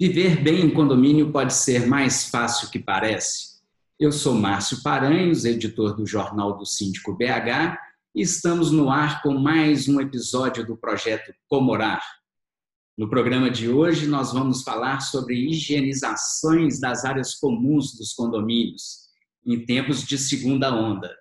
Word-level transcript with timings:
Viver 0.00 0.40
bem 0.40 0.60
em 0.60 0.70
condomínio 0.70 1.32
pode 1.32 1.52
ser 1.52 1.84
mais 1.88 2.28
fácil 2.28 2.70
que 2.70 2.78
parece. 2.78 3.58
Eu 3.98 4.12
sou 4.12 4.32
Márcio 4.32 4.80
Paranhos, 4.80 5.44
editor 5.44 5.96
do 5.96 6.06
Jornal 6.06 6.56
do 6.56 6.64
Síndico 6.64 7.16
BH, 7.16 7.76
e 8.14 8.22
estamos 8.22 8.70
no 8.70 8.90
ar 8.90 9.20
com 9.22 9.36
mais 9.36 9.88
um 9.88 10.00
episódio 10.00 10.64
do 10.64 10.76
projeto 10.76 11.34
Comorar. 11.48 12.00
No 12.96 13.10
programa 13.10 13.50
de 13.50 13.68
hoje, 13.68 14.06
nós 14.06 14.32
vamos 14.32 14.62
falar 14.62 15.00
sobre 15.00 15.34
higienizações 15.34 16.78
das 16.78 17.04
áreas 17.04 17.34
comuns 17.34 17.96
dos 17.96 18.12
condomínios 18.12 19.08
em 19.44 19.66
tempos 19.66 20.04
de 20.04 20.16
segunda 20.16 20.72
onda. 20.72 21.12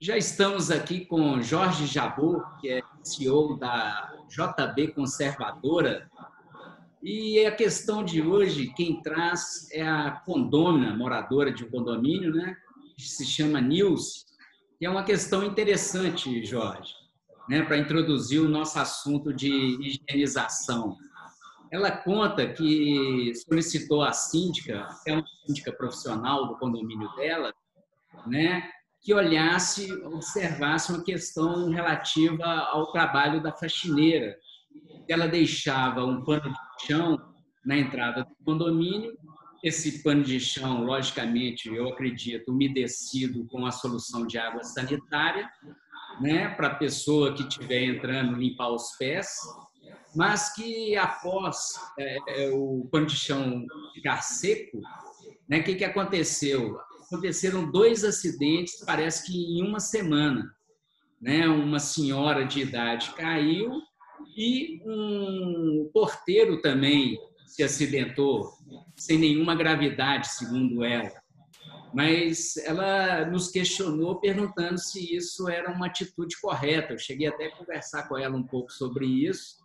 Já 0.00 0.16
estamos 0.16 0.72
aqui 0.72 1.06
com 1.06 1.40
Jorge 1.40 1.86
Jabor, 1.86 2.58
que 2.58 2.68
é 2.68 2.82
CEO 3.04 3.56
da 3.56 4.12
JB 4.28 4.88
Conservadora. 4.92 6.10
E 7.02 7.44
a 7.44 7.54
questão 7.54 8.02
de 8.02 8.22
hoje, 8.22 8.72
quem 8.74 9.02
traz 9.02 9.68
é 9.72 9.82
a 9.82 10.22
condômina, 10.24 10.96
moradora 10.96 11.52
de 11.52 11.64
um 11.64 11.70
condomínio, 11.70 12.32
né? 12.32 12.56
que 12.96 13.02
se 13.02 13.26
chama 13.26 13.60
Nils, 13.60 14.24
que 14.78 14.86
é 14.86 14.90
uma 14.90 15.02
questão 15.02 15.44
interessante, 15.44 16.44
Jorge, 16.44 16.94
né? 17.48 17.62
para 17.62 17.76
introduzir 17.76 18.40
o 18.40 18.48
nosso 18.48 18.78
assunto 18.78 19.34
de 19.34 19.50
higienização. 19.50 20.96
Ela 21.70 21.90
conta 21.90 22.52
que 22.52 23.32
solicitou 23.48 24.02
a 24.02 24.12
síndica, 24.12 24.88
é 25.06 25.12
uma 25.12 25.24
síndica 25.44 25.72
profissional 25.72 26.46
do 26.46 26.56
condomínio 26.56 27.12
dela, 27.16 27.52
né? 28.26 28.70
Que 29.04 29.12
olhasse, 29.12 29.92
observasse 29.92 30.90
uma 30.90 31.04
questão 31.04 31.68
relativa 31.68 32.44
ao 32.44 32.90
trabalho 32.90 33.42
da 33.42 33.52
faxineira. 33.52 34.34
Ela 35.06 35.28
deixava 35.28 36.02
um 36.02 36.24
pano 36.24 36.50
de 36.50 36.86
chão 36.86 37.18
na 37.66 37.76
entrada 37.76 38.24
do 38.24 38.34
condomínio, 38.44 39.14
esse 39.62 40.02
pano 40.02 40.22
de 40.22 40.40
chão, 40.40 40.84
logicamente, 40.84 41.68
eu 41.68 41.88
acredito, 41.88 42.50
umedecido 42.50 43.46
com 43.46 43.66
a 43.66 43.70
solução 43.70 44.26
de 44.26 44.38
água 44.38 44.62
sanitária, 44.62 45.48
né, 46.20 46.48
para 46.50 46.68
a 46.68 46.74
pessoa 46.74 47.34
que 47.34 47.42
estiver 47.42 47.82
entrando 47.82 48.36
limpar 48.36 48.70
os 48.70 48.96
pés, 48.98 49.28
mas 50.14 50.54
que 50.54 50.96
após 50.96 51.74
é, 51.98 52.44
é 52.44 52.50
o 52.50 52.86
pano 52.90 53.06
de 53.06 53.16
chão 53.16 53.66
ficar 53.94 54.22
seco, 54.22 54.80
né, 55.48 55.60
o 55.60 55.64
que, 55.64 55.74
que 55.74 55.84
aconteceu? 55.84 56.78
Aconteceram 57.14 57.70
dois 57.70 58.04
acidentes, 58.04 58.84
parece 58.84 59.26
que 59.26 59.58
em 59.58 59.62
uma 59.62 59.80
semana. 59.80 60.54
Né? 61.20 61.48
Uma 61.48 61.78
senhora 61.78 62.44
de 62.44 62.60
idade 62.60 63.12
caiu 63.12 63.80
e 64.36 64.80
um 64.84 65.90
porteiro 65.92 66.60
também 66.60 67.18
se 67.46 67.62
acidentou, 67.62 68.52
sem 68.96 69.18
nenhuma 69.18 69.54
gravidade, 69.54 70.28
segundo 70.28 70.84
ela. 70.84 71.12
Mas 71.94 72.56
ela 72.56 73.24
nos 73.26 73.48
questionou 73.48 74.20
perguntando 74.20 74.76
se 74.78 75.14
isso 75.14 75.48
era 75.48 75.70
uma 75.70 75.86
atitude 75.86 76.40
correta. 76.40 76.92
Eu 76.92 76.98
cheguei 76.98 77.28
até 77.28 77.46
a 77.46 77.56
conversar 77.56 78.08
com 78.08 78.18
ela 78.18 78.36
um 78.36 78.42
pouco 78.42 78.72
sobre 78.72 79.06
isso. 79.06 79.63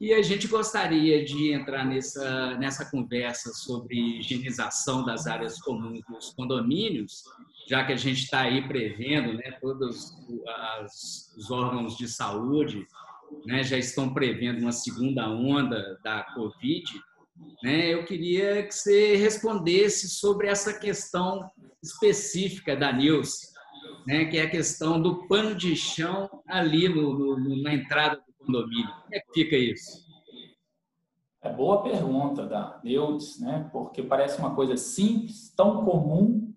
E 0.00 0.12
a 0.12 0.20
gente 0.22 0.48
gostaria 0.48 1.24
de 1.24 1.52
entrar 1.52 1.84
nessa, 1.84 2.56
nessa 2.56 2.90
conversa 2.90 3.52
sobre 3.52 4.18
higienização 4.18 5.04
das 5.04 5.26
áreas 5.26 5.60
comuns 5.60 6.00
dos 6.08 6.30
condomínios, 6.34 7.22
já 7.68 7.84
que 7.84 7.92
a 7.92 7.96
gente 7.96 8.24
está 8.24 8.40
aí 8.40 8.66
prevendo, 8.66 9.34
né, 9.34 9.52
todos 9.60 10.12
as, 10.78 11.32
os 11.36 11.50
órgãos 11.50 11.96
de 11.96 12.08
saúde 12.08 12.86
né, 13.46 13.62
já 13.62 13.78
estão 13.78 14.12
prevendo 14.12 14.60
uma 14.60 14.72
segunda 14.72 15.28
onda 15.28 15.98
da 16.02 16.24
Covid. 16.34 16.84
Né, 17.62 17.94
eu 17.94 18.04
queria 18.04 18.64
que 18.64 18.74
você 18.74 19.16
respondesse 19.16 20.08
sobre 20.08 20.48
essa 20.48 20.72
questão 20.78 21.48
específica 21.82 22.76
da 22.76 22.92
Nilce, 22.92 23.52
né, 24.06 24.24
que 24.26 24.38
é 24.38 24.42
a 24.42 24.50
questão 24.50 25.00
do 25.00 25.26
pano 25.28 25.54
de 25.54 25.74
chão 25.76 26.28
ali 26.46 26.88
no, 26.88 27.38
no, 27.38 27.62
na 27.62 27.74
entrada 27.74 28.22
condomínio? 28.44 28.88
Como 29.02 29.14
é 29.14 29.20
que 29.20 29.32
fica 29.32 29.56
isso? 29.56 30.04
É 31.42 31.52
boa 31.52 31.82
pergunta 31.82 32.46
da 32.46 32.80
Neudes, 32.82 33.38
né? 33.38 33.68
Porque 33.70 34.02
parece 34.02 34.38
uma 34.38 34.54
coisa 34.54 34.76
simples, 34.76 35.52
tão 35.54 35.84
comum, 35.84 36.54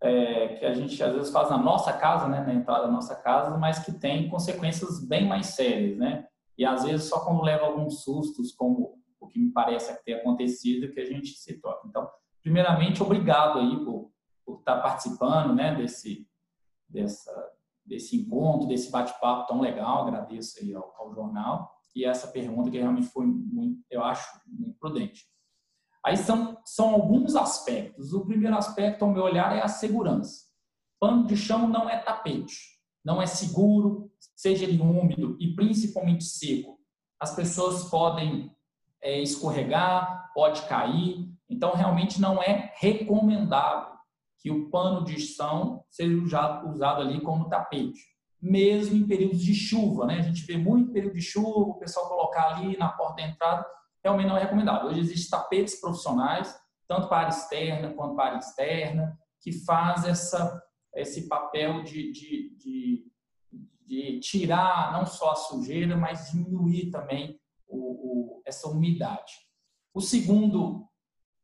é, 0.00 0.54
que 0.54 0.64
a 0.64 0.72
gente 0.72 1.02
às 1.02 1.12
vezes 1.12 1.32
faz 1.32 1.50
na 1.50 1.58
nossa 1.58 1.92
casa, 1.92 2.28
né? 2.28 2.40
Na 2.42 2.54
entrada 2.54 2.86
da 2.86 2.92
nossa 2.92 3.16
casa, 3.16 3.56
mas 3.56 3.80
que 3.80 3.92
tem 3.92 4.28
consequências 4.28 5.04
bem 5.04 5.26
mais 5.26 5.46
sérias, 5.46 5.98
né? 5.98 6.26
E 6.56 6.64
às 6.64 6.84
vezes 6.84 7.08
só 7.08 7.24
quando 7.24 7.42
leva 7.42 7.66
alguns 7.66 8.04
sustos, 8.04 8.52
como 8.52 8.98
o 9.18 9.26
que 9.26 9.40
me 9.40 9.50
parece 9.50 10.04
ter 10.04 10.14
acontecido, 10.14 10.92
que 10.92 11.00
a 11.00 11.04
gente 11.04 11.30
se 11.30 11.60
toca. 11.60 11.88
Então, 11.88 12.08
primeiramente, 12.40 13.02
obrigado 13.02 13.58
aí 13.58 13.84
por, 13.84 14.12
por 14.46 14.60
estar 14.60 14.80
participando, 14.80 15.52
né? 15.52 15.74
Desse, 15.74 16.28
dessa, 16.88 17.32
desse 17.88 18.16
encontro, 18.16 18.68
desse 18.68 18.90
bate-papo 18.90 19.46
tão 19.46 19.60
legal. 19.60 20.06
Agradeço 20.06 20.58
aí 20.60 20.74
ao, 20.74 20.94
ao, 20.98 21.14
jornal 21.14 21.72
e 21.96 22.04
essa 22.04 22.28
pergunta 22.28 22.70
que 22.70 22.78
realmente 22.78 23.08
foi 23.08 23.26
muito, 23.26 23.82
eu 23.90 24.04
acho, 24.04 24.28
muito 24.46 24.78
prudente. 24.78 25.24
Aí 26.04 26.16
são, 26.16 26.56
são 26.64 26.90
alguns 26.90 27.34
aspectos. 27.34 28.12
O 28.12 28.24
primeiro 28.24 28.56
aspecto, 28.56 29.04
ao 29.04 29.10
meu 29.10 29.24
olhar, 29.24 29.56
é 29.56 29.62
a 29.62 29.68
segurança. 29.68 30.46
Pano 31.00 31.26
de 31.26 31.36
chão 31.36 31.66
não 31.66 31.88
é 31.88 31.98
tapete, 31.98 32.56
não 33.04 33.20
é 33.20 33.26
seguro, 33.26 34.10
seja 34.36 34.64
ele 34.64 34.80
úmido 34.80 35.36
e 35.40 35.54
principalmente 35.54 36.24
seco. 36.24 36.78
As 37.20 37.34
pessoas 37.34 37.84
podem 37.84 38.54
é, 39.02 39.20
escorregar, 39.20 40.30
pode 40.34 40.62
cair, 40.62 41.28
então 41.48 41.72
realmente 41.72 42.20
não 42.20 42.42
é 42.42 42.72
recomendável 42.76 43.97
que 44.38 44.50
o 44.50 44.70
pano 44.70 45.04
de 45.04 45.20
chão 45.20 45.84
seja 45.90 46.16
usado, 46.16 47.02
ali 47.02 47.20
como 47.20 47.48
tapete, 47.48 48.00
mesmo 48.40 48.96
em 48.96 49.06
períodos 49.06 49.42
de 49.42 49.54
chuva, 49.54 50.06
né? 50.06 50.18
A 50.18 50.22
gente 50.22 50.44
vê 50.46 50.56
muito 50.56 50.92
período 50.92 51.14
de 51.14 51.22
chuva, 51.22 51.58
o 51.58 51.78
pessoal 51.78 52.08
colocar 52.08 52.54
ali 52.54 52.76
na 52.76 52.88
porta 52.88 53.16
da 53.16 53.28
entrada, 53.28 53.66
realmente 54.02 54.28
não 54.28 54.36
é 54.36 54.40
recomendado. 54.40 54.86
Hoje 54.86 55.00
existem 55.00 55.30
tapetes 55.30 55.80
profissionais, 55.80 56.56
tanto 56.86 57.08
para 57.08 57.18
área 57.18 57.30
externa 57.30 57.92
quanto 57.94 58.14
para 58.14 58.26
área 58.26 58.38
externa, 58.38 59.18
que 59.40 59.52
faz 59.64 60.04
essa, 60.04 60.62
esse 60.94 61.28
papel 61.28 61.82
de, 61.82 62.12
de, 62.12 62.56
de, 62.56 63.06
de 63.84 64.20
tirar 64.20 64.92
não 64.92 65.04
só 65.04 65.32
a 65.32 65.36
sujeira, 65.36 65.96
mas 65.96 66.30
diminuir 66.30 66.90
também 66.90 67.38
o, 67.66 68.38
o, 68.38 68.42
essa 68.46 68.68
umidade. 68.68 69.32
O 69.92 70.00
segundo 70.00 70.87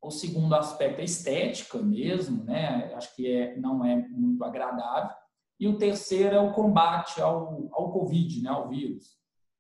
o 0.05 0.11
segundo 0.11 0.55
aspecto 0.55 1.01
é 1.01 1.05
estética 1.05 1.79
mesmo, 1.79 2.45
né? 2.45 2.93
Acho 2.95 3.15
que 3.17 3.27
é, 3.27 3.57
não 3.57 3.85
é 3.85 3.97
muito 4.09 4.45
agradável. 4.45 5.17
E 5.59 5.67
o 5.67 5.79
terceiro 5.79 6.35
é 6.37 6.41
o 6.41 6.53
combate 6.53 7.21
ao, 7.23 7.69
ao 7.73 7.91
Covid, 7.91 8.43
né? 8.43 8.51
Ao 8.51 8.69
vírus. 8.69 9.17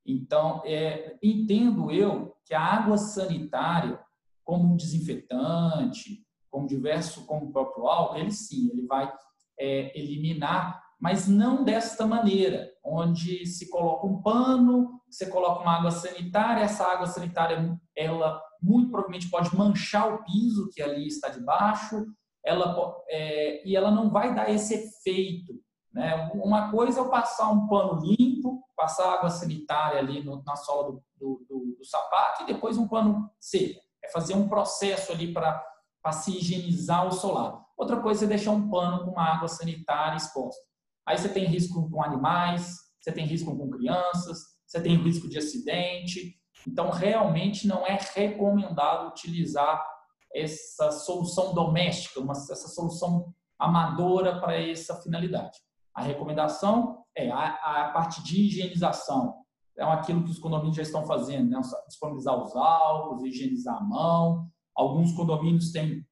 Então, 0.06 0.60
é, 0.66 1.16
entendo 1.22 1.90
eu 1.90 2.36
que 2.44 2.52
a 2.54 2.60
água 2.60 2.98
sanitária, 2.98 3.98
como 4.44 4.74
um 4.74 4.76
desinfetante, 4.76 6.22
como 6.50 6.66
diverso, 6.66 7.24
como 7.24 7.46
o 7.46 7.52
próprio 7.52 7.86
álcool, 7.86 8.18
ele 8.18 8.30
sim, 8.30 8.70
ele 8.70 8.86
vai 8.86 9.10
é, 9.58 9.98
eliminar, 9.98 10.82
mas 11.00 11.26
não 11.26 11.64
desta 11.64 12.06
maneira, 12.06 12.70
onde 12.84 13.46
se 13.46 13.70
coloca 13.70 14.06
um 14.06 14.20
pano, 14.20 15.00
você 15.14 15.26
coloca 15.26 15.62
uma 15.62 15.78
água 15.78 15.90
sanitária, 15.90 16.62
essa 16.62 16.84
água 16.84 17.06
sanitária 17.06 17.78
ela 17.96 18.42
muito 18.60 18.90
provavelmente 18.90 19.30
pode 19.30 19.54
manchar 19.56 20.12
o 20.12 20.24
piso 20.24 20.70
que 20.72 20.82
ali 20.82 21.06
está 21.06 21.28
debaixo, 21.28 22.04
ela, 22.44 22.96
é, 23.08 23.66
e 23.66 23.76
ela 23.76 23.90
não 23.90 24.10
vai 24.10 24.34
dar 24.34 24.50
esse 24.50 24.74
efeito. 24.74 25.54
Né? 25.92 26.30
Uma 26.34 26.70
coisa 26.70 26.98
é 26.98 27.02
eu 27.02 27.08
passar 27.08 27.50
um 27.50 27.68
pano 27.68 28.00
limpo, 28.00 28.62
passar 28.76 29.14
água 29.14 29.30
sanitária 29.30 30.00
ali 30.00 30.22
no, 30.22 30.42
na 30.42 30.56
sola 30.56 30.92
do, 30.92 31.02
do, 31.16 31.46
do, 31.48 31.76
do, 31.78 31.84
sapato 31.84 32.42
e 32.42 32.46
depois 32.46 32.76
um 32.76 32.88
pano 32.88 33.30
seco. 33.38 33.80
É 34.02 34.10
fazer 34.10 34.34
um 34.34 34.48
processo 34.48 35.12
ali 35.12 35.32
para 35.32 35.62
se 36.12 36.36
higienizar 36.36 37.06
o 37.06 37.12
solado. 37.12 37.64
Outra 37.76 38.00
coisa 38.00 38.24
é 38.24 38.28
deixar 38.28 38.50
um 38.50 38.68
pano 38.68 39.04
com 39.04 39.12
uma 39.12 39.24
água 39.24 39.48
sanitária 39.48 40.16
exposta. 40.16 40.60
Aí 41.06 41.16
você 41.16 41.28
tem 41.28 41.46
risco 41.46 41.88
com 41.88 42.02
animais, 42.02 42.76
você 43.00 43.12
tem 43.12 43.26
risco 43.26 43.56
com 43.56 43.70
crianças, 43.70 44.53
você 44.74 44.82
tem 44.82 44.96
risco 44.96 45.28
de 45.28 45.38
acidente, 45.38 46.36
então, 46.66 46.90
realmente 46.90 47.66
não 47.66 47.86
é 47.86 47.98
recomendado 48.14 49.08
utilizar 49.08 49.84
essa 50.34 50.90
solução 50.90 51.54
doméstica, 51.54 52.20
uma, 52.20 52.32
essa 52.32 52.68
solução 52.68 53.32
amadora 53.58 54.40
para 54.40 54.58
essa 54.60 55.00
finalidade. 55.00 55.58
A 55.94 56.02
recomendação 56.02 57.04
é 57.16 57.30
a, 57.30 57.84
a 57.84 57.92
parte 57.92 58.22
de 58.24 58.46
higienização, 58.46 59.36
é 59.76 59.84
aquilo 59.84 60.24
que 60.24 60.30
os 60.30 60.38
condomínios 60.38 60.76
já 60.76 60.82
estão 60.82 61.04
fazendo, 61.04 61.50
né? 61.50 61.60
disponibilizar 61.86 62.42
os 62.42 62.54
álcools, 62.56 63.24
higienizar 63.24 63.76
a 63.76 63.84
mão. 63.84 64.48
Alguns 64.74 65.12
condomínios 65.12 65.70
têm, 65.70 66.04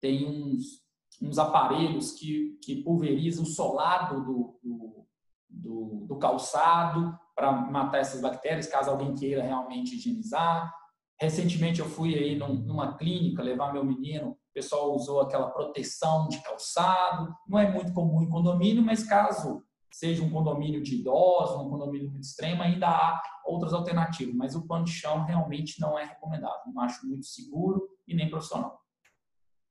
têm 0.00 0.26
uns, 0.26 0.82
uns 1.20 1.38
aparelhos 1.38 2.12
que, 2.12 2.58
que 2.62 2.82
pulverizam 2.82 3.44
o 3.44 3.46
solado 3.46 4.22
do, 4.24 4.58
do, 4.62 5.06
do, 5.52 6.06
do 6.08 6.16
calçado 6.18 7.18
para 7.34 7.52
matar 7.52 7.98
essas 7.98 8.20
bactérias, 8.20 8.66
caso 8.66 8.90
alguém 8.90 9.14
queira 9.14 9.42
realmente 9.42 9.96
higienizar. 9.96 10.72
Recentemente 11.20 11.80
eu 11.80 11.86
fui 11.86 12.14
aí 12.14 12.36
numa 12.36 12.96
clínica 12.96 13.42
levar 13.42 13.72
meu 13.72 13.84
menino, 13.84 14.30
o 14.30 14.38
pessoal 14.52 14.94
usou 14.94 15.20
aquela 15.20 15.50
proteção 15.50 16.28
de 16.28 16.42
calçado. 16.42 17.34
Não 17.48 17.58
é 17.58 17.70
muito 17.70 17.92
comum 17.92 18.22
em 18.22 18.28
condomínio, 18.28 18.82
mas 18.82 19.04
caso 19.04 19.62
seja 19.90 20.22
um 20.22 20.30
condomínio 20.30 20.82
de 20.82 20.96
idosos, 20.96 21.60
um 21.60 21.70
condomínio 21.70 22.10
muito 22.10 22.24
extremo, 22.24 22.62
ainda 22.62 22.88
há 22.88 23.22
outras 23.44 23.72
alternativas, 23.72 24.34
mas 24.34 24.54
o 24.54 24.66
pano 24.66 24.84
de 24.84 24.92
chão 24.92 25.24
realmente 25.24 25.80
não 25.80 25.98
é 25.98 26.04
recomendado. 26.04 26.60
Não 26.66 26.82
acho 26.82 27.06
muito 27.06 27.26
seguro 27.26 27.88
e 28.06 28.14
nem 28.14 28.28
profissional. 28.28 28.80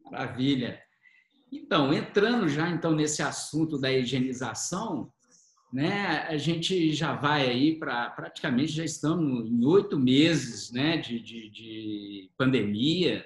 Maravilha. 0.03 0.79
Então, 1.51 1.93
entrando 1.93 2.47
já 2.47 2.69
então 2.69 2.91
nesse 2.91 3.21
assunto 3.21 3.77
da 3.77 3.91
higienização, 3.91 5.11
né, 5.71 6.25
a 6.27 6.37
gente 6.37 6.93
já 6.93 7.13
vai 7.13 7.49
aí 7.49 7.75
para 7.77 8.09
praticamente 8.09 8.73
já 8.73 8.83
estamos 8.83 9.49
em 9.49 9.65
oito 9.65 9.97
meses 9.97 10.71
né, 10.71 10.97
de, 10.97 11.19
de, 11.19 11.49
de, 11.49 12.31
pandemia. 12.37 13.25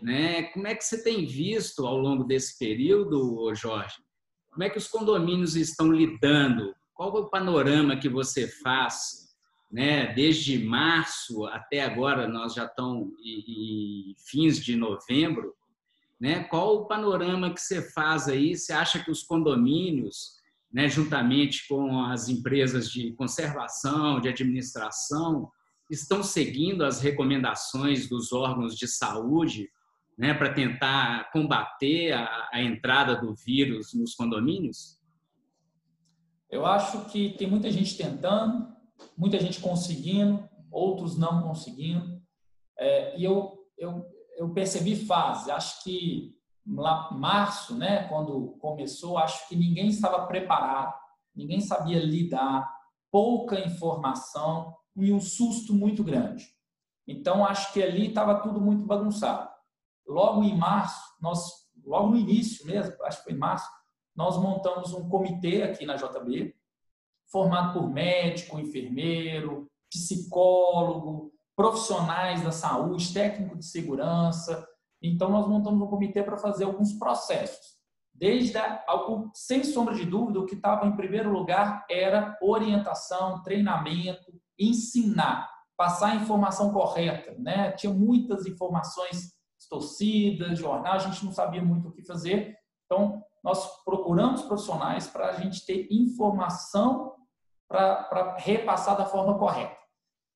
Né? 0.00 0.44
Como 0.44 0.66
é 0.66 0.74
que 0.74 0.84
você 0.84 1.02
tem 1.02 1.26
visto 1.26 1.86
ao 1.86 1.96
longo 1.96 2.24
desse 2.24 2.58
período, 2.58 3.52
Jorge? 3.54 3.96
Como 4.50 4.62
é 4.62 4.70
que 4.70 4.78
os 4.78 4.88
condomínios 4.88 5.56
estão 5.56 5.92
lidando? 5.92 6.74
Qual 6.94 7.16
é 7.16 7.20
o 7.20 7.30
panorama 7.30 7.96
que 7.96 8.08
você 8.08 8.46
faz 8.46 9.22
né, 9.72 10.12
desde 10.12 10.62
março 10.62 11.46
até 11.46 11.82
agora, 11.82 12.28
nós 12.28 12.52
já 12.52 12.66
estamos 12.66 13.08
em 13.24 14.14
fins 14.18 14.62
de 14.62 14.76
novembro, 14.76 15.54
né? 16.20 16.44
Qual 16.44 16.76
o 16.76 16.86
panorama 16.86 17.52
que 17.52 17.60
você 17.60 17.80
faz 17.90 18.28
aí? 18.28 18.54
Você 18.54 18.72
acha 18.72 19.02
que 19.02 19.10
os 19.10 19.22
condomínios, 19.22 20.36
né, 20.72 20.88
juntamente 20.88 21.66
com 21.68 22.02
as 22.04 22.28
empresas 22.28 22.88
de 22.90 23.12
conservação, 23.12 24.20
de 24.20 24.28
administração, 24.28 25.50
estão 25.90 26.22
seguindo 26.22 26.84
as 26.84 27.00
recomendações 27.00 28.08
dos 28.08 28.32
órgãos 28.32 28.76
de 28.76 28.88
saúde 28.88 29.68
né, 30.16 30.32
para 30.32 30.52
tentar 30.52 31.30
combater 31.30 32.12
a, 32.12 32.48
a 32.52 32.62
entrada 32.62 33.16
do 33.16 33.34
vírus 33.34 33.92
nos 33.92 34.14
condomínios? 34.14 34.98
Eu 36.50 36.64
acho 36.66 37.06
que 37.06 37.30
tem 37.30 37.48
muita 37.48 37.70
gente 37.70 37.96
tentando, 37.96 38.68
muita 39.16 39.38
gente 39.38 39.60
conseguindo, 39.60 40.48
outros 40.70 41.18
não 41.18 41.42
conseguindo. 41.42 42.22
É, 42.78 43.18
e 43.18 43.24
eu, 43.24 43.58
eu 43.76 44.06
eu 44.36 44.52
percebi 44.52 44.96
fase. 44.96 45.50
Acho 45.50 45.82
que 45.84 46.34
março, 46.64 47.76
né, 47.76 48.08
quando 48.08 48.56
começou, 48.60 49.18
acho 49.18 49.48
que 49.48 49.56
ninguém 49.56 49.88
estava 49.88 50.26
preparado, 50.26 50.94
ninguém 51.34 51.60
sabia 51.60 51.98
lidar, 51.98 52.72
pouca 53.10 53.60
informação 53.60 54.74
e 54.96 55.12
um 55.12 55.20
susto 55.20 55.74
muito 55.74 56.04
grande. 56.04 56.46
Então 57.06 57.44
acho 57.44 57.72
que 57.72 57.82
ali 57.82 58.08
estava 58.08 58.40
tudo 58.40 58.60
muito 58.60 58.86
bagunçado. 58.86 59.50
Logo 60.06 60.42
em 60.42 60.56
março, 60.56 61.00
nós, 61.20 61.68
logo 61.84 62.10
no 62.10 62.16
início 62.16 62.66
mesmo, 62.66 62.94
acho 63.04 63.18
que 63.18 63.24
foi 63.24 63.32
em 63.32 63.38
março, 63.38 63.68
nós 64.14 64.36
montamos 64.36 64.92
um 64.92 65.08
comitê 65.08 65.62
aqui 65.62 65.86
na 65.86 65.96
JB, 65.96 66.54
formado 67.30 67.72
por 67.72 67.88
médico, 67.88 68.58
enfermeiro, 68.58 69.70
psicólogo, 69.90 71.32
profissionais 71.56 72.42
da 72.42 72.52
saúde, 72.52 73.12
técnico 73.12 73.56
de 73.56 73.64
segurança. 73.64 74.66
Então, 75.02 75.30
nós 75.30 75.48
montamos 75.48 75.82
um 75.82 75.90
comitê 75.90 76.22
para 76.22 76.38
fazer 76.38 76.64
alguns 76.64 76.92
processos. 76.92 77.76
Desde 78.14 78.58
sem 79.34 79.64
sombra 79.64 79.94
de 79.94 80.04
dúvida, 80.04 80.38
o 80.38 80.46
que 80.46 80.54
estava 80.54 80.86
em 80.86 80.94
primeiro 80.94 81.32
lugar 81.32 81.84
era 81.90 82.38
orientação, 82.40 83.42
treinamento, 83.42 84.32
ensinar, 84.58 85.50
passar 85.76 86.12
a 86.12 86.14
informação 86.14 86.72
correta. 86.72 87.34
Né? 87.38 87.72
Tinha 87.72 87.92
muitas 87.92 88.46
informações 88.46 89.32
distorcidas, 89.58 90.58
jornal, 90.58 90.94
a 90.94 90.98
gente 90.98 91.24
não 91.24 91.32
sabia 91.32 91.62
muito 91.62 91.88
o 91.88 91.92
que 91.92 92.04
fazer. 92.04 92.56
Então, 92.84 93.22
nós 93.42 93.82
procuramos 93.84 94.42
profissionais 94.42 95.08
para 95.08 95.30
a 95.30 95.32
gente 95.32 95.66
ter 95.66 95.88
informação 95.90 97.14
para 97.68 98.36
repassar 98.38 98.96
da 98.96 99.06
forma 99.06 99.38
correta. 99.38 99.81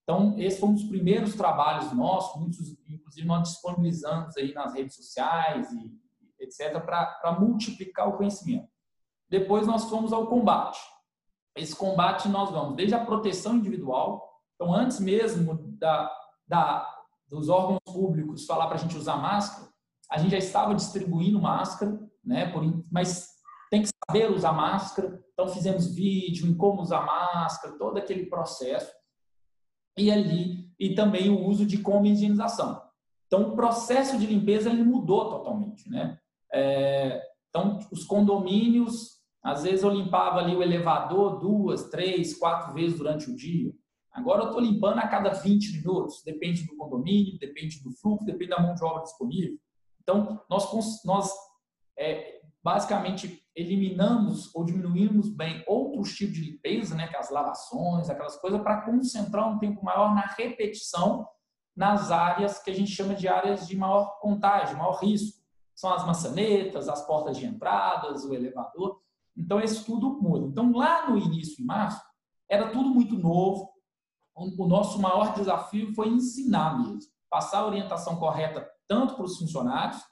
Então, 0.09 0.39
esse 0.39 0.61
foi 0.61 0.69
um 0.69 0.75
dos 0.75 0.85
primeiros 0.85 1.35
trabalhos 1.35 1.93
nossos, 1.93 2.41
muitos, 2.41 2.61
inclusive 2.89 3.27
nós 3.27 3.49
disponibilizamos 3.49 4.37
aí 4.37 4.55
nas 4.55 4.73
redes 4.73 4.95
sociais 4.95 5.69
e 5.73 6.01
etc, 6.39 6.81
para 6.81 7.37
multiplicar 7.41 8.09
o 8.09 8.17
conhecimento. 8.17 8.69
Depois 9.29 9.67
nós 9.67 9.91
fomos 9.91 10.13
ao 10.13 10.29
combate. 10.29 10.79
Esse 11.57 11.75
combate 11.75 12.29
nós 12.29 12.51
vamos 12.51 12.77
desde 12.77 12.95
a 12.95 13.05
proteção 13.05 13.57
individual, 13.57 14.41
então 14.55 14.73
antes 14.73 15.01
mesmo 15.01 15.59
da, 15.77 16.15
da 16.47 16.95
dos 17.29 17.49
órgãos 17.49 17.81
públicos 17.85 18.47
falar 18.47 18.67
para 18.67 18.77
a 18.77 18.79
gente 18.79 18.97
usar 18.97 19.17
máscara, 19.17 19.69
a 20.09 20.19
gente 20.19 20.31
já 20.31 20.39
estava 20.39 20.73
distribuindo 20.73 21.41
máscara, 21.41 21.99
né? 22.25 22.53
Por, 22.53 22.63
mas 22.93 23.29
tem 23.69 23.83
que 23.83 23.89
saber 24.07 24.31
usar 24.31 24.53
máscara. 24.53 25.21
Então 25.33 25.49
fizemos 25.49 25.93
vídeo 25.93 26.47
em 26.47 26.57
como 26.57 26.81
usar 26.81 27.05
máscara, 27.05 27.77
todo 27.77 27.99
aquele 27.99 28.27
processo 28.27 28.95
e 29.97 30.11
ali 30.11 30.67
e 30.79 30.95
também 30.95 31.31
o 31.31 31.45
uso 31.45 31.65
de 31.65 31.79
como 31.79 32.07
higienização. 32.07 32.83
Então, 33.27 33.49
o 33.49 33.57
processo 33.57 34.19
de 34.19 34.27
limpeza 34.27 34.71
ele 34.71 34.83
mudou 34.83 35.31
totalmente, 35.31 35.89
né? 35.91 36.19
É, 36.53 37.23
então, 37.49 37.79
os 37.91 38.05
condomínios, 38.05 39.17
às 39.43 39.65
vezes 39.65 39.83
eu 39.83 39.91
limpava 39.91 40.39
ali 40.39 40.55
o 40.55 40.63
elevador 40.63 41.39
duas, 41.41 41.89
três, 41.89 42.37
quatro 42.37 42.75
vezes 42.75 42.99
durante 42.99 43.31
o 43.31 43.35
dia. 43.35 43.73
Agora 44.13 44.43
eu 44.43 44.47
estou 44.47 44.61
limpando 44.61 44.99
a 44.99 45.09
cada 45.09 45.31
20 45.31 45.79
minutos, 45.79 46.23
depende 46.25 46.67
do 46.67 46.77
condomínio, 46.77 47.39
depende 47.39 47.83
do 47.83 47.91
fluxo, 47.93 48.25
depende 48.25 48.51
da 48.51 48.61
mão 48.61 48.75
de 48.75 48.85
obra 48.85 49.03
disponível. 49.03 49.59
Então, 50.01 50.41
nós, 50.49 50.71
nós 51.05 51.31
é, 51.99 52.36
basicamente 52.67 53.41
eliminamos 53.55 54.53
ou 54.53 54.65
diminuímos 54.65 55.29
bem 55.29 55.63
outros 55.69 56.17
tipos 56.17 56.35
de 56.35 56.51
limpeza, 56.51 56.97
né, 56.97 57.07
que 57.07 57.17
as 57.17 57.31
lavações, 57.31 58.11
aquelas 58.11 58.37
coisas, 58.41 58.61
para 58.61 58.81
concentrar 58.81 59.49
um 59.49 59.61
tempo 59.61 59.85
maior 59.85 60.13
na 60.13 60.23
repetição 60.37 61.29
nas 61.77 62.11
áreas 62.11 62.59
que 62.59 62.69
a 62.69 62.75
gente 62.75 62.91
chama 62.91 63.15
de 63.15 63.29
áreas 63.29 63.69
de 63.69 63.77
maior 63.77 64.19
contágio, 64.19 64.77
maior 64.77 64.99
risco. 64.99 65.39
São 65.77 65.95
as 65.95 66.05
maçanetas, 66.05 66.89
as 66.89 67.07
portas 67.07 67.37
de 67.37 67.47
entradas, 67.47 68.25
o 68.25 68.35
elevador. 68.35 69.01
Então, 69.37 69.61
isso 69.61 69.85
tudo 69.85 70.21
muda. 70.21 70.49
Então, 70.49 70.73
lá 70.73 71.09
no 71.09 71.17
início, 71.17 71.63
em 71.63 71.67
março, 71.67 72.03
era 72.51 72.73
tudo 72.73 72.89
muito 72.89 73.17
novo. 73.17 73.71
O 74.35 74.67
nosso 74.67 75.01
maior 75.01 75.35
desafio 75.35 75.95
foi 75.95 76.09
ensinar 76.09 76.77
mesmo, 76.81 77.13
passar 77.31 77.61
a 77.61 77.67
orientação 77.67 78.17
correta 78.17 78.69
tanto 78.89 79.15
para 79.15 79.25
os 79.25 79.39
funcionários, 79.39 80.03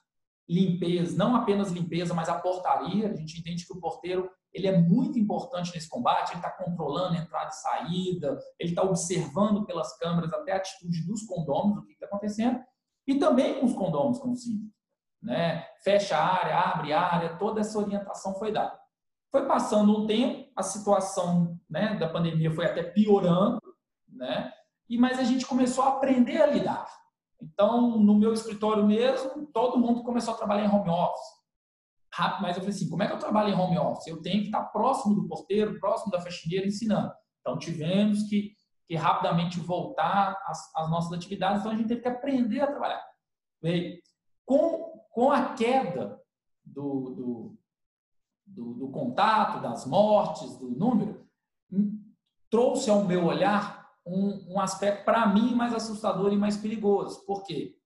limpeza, 0.48 1.16
não 1.16 1.34
apenas 1.34 1.70
limpeza, 1.70 2.14
mas 2.14 2.28
a 2.28 2.38
portaria. 2.38 3.10
A 3.10 3.14
gente 3.14 3.40
entende 3.40 3.66
que 3.66 3.72
o 3.72 3.80
porteiro 3.80 4.30
ele 4.52 4.68
é 4.68 4.78
muito 4.78 5.18
importante 5.18 5.74
nesse 5.74 5.88
combate, 5.88 6.30
ele 6.30 6.38
está 6.38 6.50
controlando 6.50 7.16
entrada 7.16 7.48
e 7.48 7.54
saída, 7.54 8.38
ele 8.58 8.70
está 8.70 8.82
observando 8.82 9.66
pelas 9.66 9.98
câmeras 9.98 10.32
até 10.32 10.52
a 10.52 10.56
atitude 10.56 11.04
dos 11.04 11.22
condôminos, 11.24 11.82
o 11.82 11.86
que 11.86 11.94
está 11.94 12.06
acontecendo, 12.06 12.60
e 13.06 13.16
também 13.16 13.58
com 13.58 13.66
os 13.66 13.74
condôminos 13.74 14.18
com 14.18 14.30
o. 14.30 14.34
Né? 15.20 15.66
Fecha 15.82 16.16
a 16.16 16.24
área, 16.24 16.60
abre 16.60 16.92
a 16.92 17.00
área, 17.00 17.36
toda 17.36 17.60
essa 17.60 17.78
orientação 17.78 18.34
foi 18.36 18.52
dada. 18.52 18.78
Foi 19.32 19.46
passando 19.46 19.98
um 19.98 20.06
tempo, 20.06 20.48
a 20.54 20.62
situação 20.62 21.58
né, 21.68 21.96
da 21.96 22.08
pandemia 22.08 22.52
foi 22.52 22.66
até 22.66 22.84
piorando, 22.84 23.60
né? 24.06 24.52
e 24.88 24.96
mas 24.96 25.18
a 25.18 25.24
gente 25.24 25.46
começou 25.46 25.82
a 25.82 25.88
aprender 25.88 26.40
a 26.40 26.46
lidar. 26.46 26.86
Então, 27.44 27.98
no 27.98 28.14
meu 28.14 28.32
escritório 28.32 28.86
mesmo, 28.86 29.46
todo 29.52 29.78
mundo 29.78 30.02
começou 30.02 30.34
a 30.34 30.36
trabalhar 30.36 30.64
em 30.64 30.74
home 30.74 30.88
office. 30.88 31.44
Rápido, 32.12 32.42
mas 32.42 32.56
eu 32.56 32.62
falei 32.62 32.74
assim, 32.74 32.88
como 32.88 33.02
é 33.02 33.06
que 33.06 33.12
eu 33.12 33.18
trabalho 33.18 33.50
em 33.50 33.58
home 33.58 33.78
office? 33.78 34.06
Eu 34.06 34.22
tenho 34.22 34.40
que 34.40 34.46
estar 34.46 34.62
próximo 34.64 35.14
do 35.14 35.28
porteiro, 35.28 35.78
próximo 35.78 36.10
da 36.10 36.20
faxineira, 36.20 36.66
ensinando. 36.66 37.12
Então, 37.40 37.58
tivemos 37.58 38.22
que, 38.24 38.52
que 38.86 38.94
rapidamente 38.94 39.60
voltar 39.60 40.36
às, 40.46 40.90
nossas 40.90 41.12
atividades, 41.12 41.60
então 41.60 41.72
a 41.72 41.76
gente 41.76 41.88
teve 41.88 42.00
que 42.00 42.08
aprender 42.08 42.60
a 42.60 42.66
trabalhar. 42.66 43.04
Com, 44.46 45.00
com 45.10 45.32
a 45.32 45.54
queda 45.54 46.20
do, 46.64 47.10
do, 47.10 47.58
do, 48.46 48.74
do 48.74 48.88
contato, 48.90 49.60
das 49.60 49.84
mortes, 49.86 50.56
do 50.56 50.70
número, 50.70 51.26
hum, 51.70 52.00
trouxe 52.48 52.88
ao 52.88 53.04
meu 53.04 53.24
olhar 53.24 53.83
um, 54.06 54.54
um 54.54 54.60
aspecto, 54.60 55.04
para 55.04 55.26
mim, 55.26 55.54
mais 55.54 55.74
assustador 55.74 56.32
e 56.32 56.36
mais 56.36 56.56
perigoso. 56.56 57.24
Por 57.24 57.42
quê? 57.44 57.76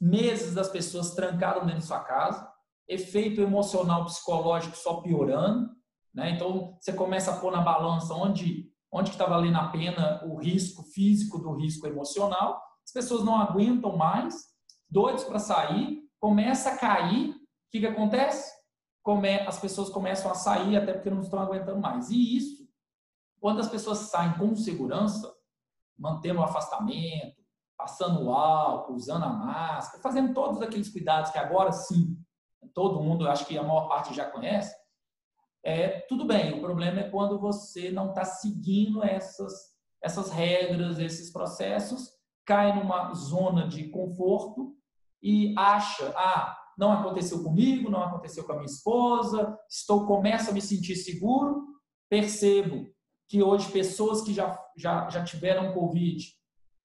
Meses 0.00 0.54
das 0.54 0.68
pessoas 0.68 1.14
trancaram 1.14 1.66
dentro 1.66 1.80
de 1.80 1.86
sua 1.86 2.00
casa, 2.00 2.50
efeito 2.88 3.40
emocional 3.40 4.04
psicológico 4.04 4.76
só 4.76 5.00
piorando. 5.00 5.70
Né? 6.14 6.30
Então, 6.30 6.76
você 6.80 6.92
começa 6.92 7.30
a 7.30 7.36
pôr 7.36 7.52
na 7.52 7.60
balança 7.60 8.14
onde 8.14 8.70
onde 8.92 9.10
está 9.10 9.24
valendo 9.24 9.56
a 9.56 9.68
pena 9.68 10.20
o 10.24 10.36
risco 10.36 10.82
físico 10.82 11.38
do 11.38 11.54
risco 11.54 11.86
emocional. 11.86 12.60
As 12.84 12.92
pessoas 12.92 13.24
não 13.24 13.36
aguentam 13.36 13.96
mais, 13.96 14.34
doidos 14.90 15.24
para 15.24 15.38
sair, 15.38 16.00
começa 16.18 16.70
a 16.70 16.76
cair. 16.76 17.30
O 17.30 17.36
que, 17.70 17.80
que 17.80 17.86
acontece? 17.86 18.52
Come, 19.02 19.40
as 19.40 19.58
pessoas 19.60 19.88
começam 19.90 20.30
a 20.30 20.34
sair 20.34 20.76
até 20.76 20.92
porque 20.92 21.10
não 21.10 21.20
estão 21.20 21.38
aguentando 21.38 21.80
mais. 21.80 22.10
E 22.10 22.36
isso 22.36 22.59
quando 23.40 23.60
as 23.60 23.68
pessoas 23.68 23.98
saem 23.98 24.34
com 24.34 24.54
segurança, 24.54 25.32
mantendo 25.98 26.40
o 26.40 26.44
afastamento, 26.44 27.40
passando 27.76 28.24
o 28.24 28.32
álcool, 28.32 28.94
usando 28.94 29.24
a 29.24 29.30
máscara, 29.30 30.02
fazendo 30.02 30.34
todos 30.34 30.60
aqueles 30.60 30.90
cuidados 30.90 31.30
que 31.30 31.38
agora 31.38 31.72
sim 31.72 32.16
todo 32.74 33.02
mundo, 33.02 33.26
acho 33.26 33.46
que 33.46 33.56
a 33.56 33.62
maior 33.62 33.88
parte 33.88 34.14
já 34.14 34.30
conhece, 34.30 34.74
é 35.64 36.00
tudo 36.08 36.24
bem. 36.24 36.54
O 36.54 36.60
problema 36.60 37.00
é 37.00 37.10
quando 37.10 37.38
você 37.38 37.90
não 37.90 38.10
está 38.10 38.24
seguindo 38.24 39.02
essas, 39.02 39.52
essas 40.02 40.30
regras, 40.30 40.98
esses 40.98 41.32
processos, 41.32 42.10
cai 42.44 42.74
numa 42.74 43.12
zona 43.14 43.66
de 43.66 43.88
conforto 43.88 44.74
e 45.22 45.54
acha, 45.58 46.12
ah, 46.16 46.56
não 46.78 46.92
aconteceu 46.92 47.42
comigo, 47.42 47.90
não 47.90 48.02
aconteceu 48.02 48.44
com 48.44 48.52
a 48.52 48.56
minha 48.56 48.66
esposa, 48.66 49.58
estou 49.68 50.06
começo 50.06 50.50
a 50.50 50.52
me 50.52 50.60
sentir 50.60 50.96
seguro, 50.96 51.66
percebo 52.08 52.86
que 53.30 53.40
hoje 53.44 53.70
pessoas 53.70 54.22
que 54.22 54.34
já, 54.34 54.60
já, 54.76 55.08
já 55.08 55.22
tiveram 55.22 55.72
Covid, 55.72 56.20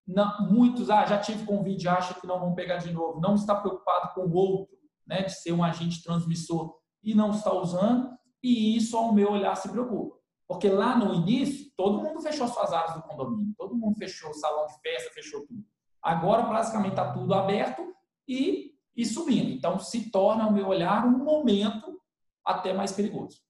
não, 0.08 0.48
muitos, 0.52 0.92
ah, 0.92 1.04
já 1.04 1.18
tive 1.18 1.44
Covid, 1.44 1.88
acha 1.88 2.14
que 2.14 2.28
não 2.28 2.40
vão 2.40 2.54
pegar 2.54 2.78
de 2.78 2.94
novo, 2.94 3.20
não 3.20 3.34
está 3.34 3.56
preocupado 3.56 4.14
com 4.14 4.28
o 4.28 4.34
outro, 4.36 4.78
né, 5.08 5.24
de 5.24 5.32
ser 5.32 5.54
um 5.54 5.64
agente 5.64 6.04
transmissor 6.04 6.76
e 7.04 7.16
não 7.16 7.32
está 7.32 7.52
usando, 7.52 8.16
e 8.44 8.78
isso, 8.78 8.96
ao 8.96 9.12
meu 9.12 9.32
olhar, 9.32 9.56
se 9.56 9.68
preocupa. 9.70 10.18
Porque 10.48 10.70
lá 10.70 10.96
no 10.96 11.16
início, 11.16 11.72
todo 11.76 12.04
mundo 12.04 12.22
fechou 12.22 12.48
suas 12.48 12.72
áreas 12.72 12.94
do 12.94 13.02
condomínio, 13.02 13.56
todo 13.58 13.76
mundo 13.76 13.98
fechou 13.98 14.30
o 14.30 14.36
salão 14.36 14.68
de 14.68 14.80
festa, 14.82 15.12
fechou 15.16 15.48
tudo. 15.48 15.66
Agora, 16.00 16.44
basicamente, 16.44 16.92
está 16.92 17.12
tudo 17.12 17.34
aberto 17.34 17.82
e, 18.28 18.76
e 18.96 19.04
subindo. 19.04 19.50
Então, 19.50 19.80
se 19.80 20.12
torna, 20.12 20.44
ao 20.44 20.52
meu 20.52 20.68
olhar, 20.68 21.08
um 21.08 21.24
momento 21.24 22.00
até 22.46 22.72
mais 22.72 22.92
perigoso. 22.92 23.45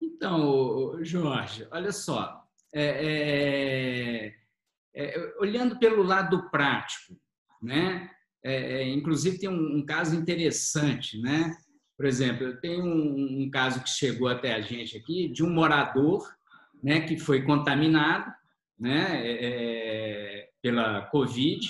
Então, 0.00 0.98
Jorge, 1.02 1.66
olha 1.70 1.92
só, 1.92 2.42
é, 2.74 4.34
é, 4.94 5.04
é, 5.04 5.34
olhando 5.38 5.78
pelo 5.78 6.02
lado 6.02 6.50
prático, 6.50 7.14
né? 7.62 8.10
É, 8.42 8.80
é, 8.80 8.88
inclusive 8.88 9.38
tem 9.38 9.48
um, 9.48 9.78
um, 9.78 9.84
caso 9.84 10.16
interessante, 10.16 11.20
né? 11.20 11.54
Por 11.96 12.06
exemplo, 12.06 12.46
eu 12.46 12.60
tenho 12.60 12.82
um, 12.82 13.42
um, 13.42 13.50
caso 13.50 13.82
que 13.82 13.90
chegou 13.90 14.28
até 14.28 14.54
a 14.54 14.60
gente 14.60 14.96
aqui 14.96 15.28
de 15.28 15.44
um 15.44 15.50
morador, 15.50 16.26
né, 16.82 17.00
que 17.00 17.18
foi 17.18 17.42
contaminado, 17.42 18.32
né, 18.78 19.20
é, 19.22 20.48
pela 20.62 21.02
Covid, 21.02 21.60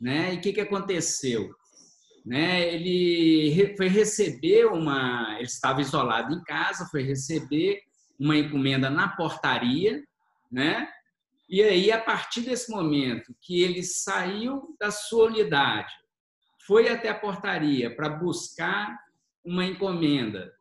né? 0.00 0.34
E 0.34 0.36
o 0.36 0.40
que 0.40 0.52
que 0.52 0.60
aconteceu? 0.60 1.52
Né, 2.24 2.72
ele 2.72 3.35
foi 3.76 3.88
receber 3.88 4.66
uma, 4.66 5.34
ele 5.36 5.44
estava 5.44 5.80
isolado 5.80 6.34
em 6.34 6.42
casa, 6.42 6.88
foi 6.90 7.02
receber 7.02 7.82
uma 8.18 8.36
encomenda 8.36 8.90
na 8.90 9.08
portaria, 9.08 10.02
né? 10.50 10.88
E 11.48 11.62
aí, 11.62 11.92
a 11.92 12.00
partir 12.00 12.40
desse 12.40 12.70
momento 12.70 13.34
que 13.40 13.62
ele 13.62 13.82
saiu 13.82 14.76
da 14.80 14.90
sua 14.90 15.26
unidade, 15.26 15.92
foi 16.66 16.88
até 16.88 17.08
a 17.08 17.18
portaria 17.18 17.94
para 17.94 18.08
buscar 18.08 18.98
uma 19.44 19.64
encomenda, 19.64 20.52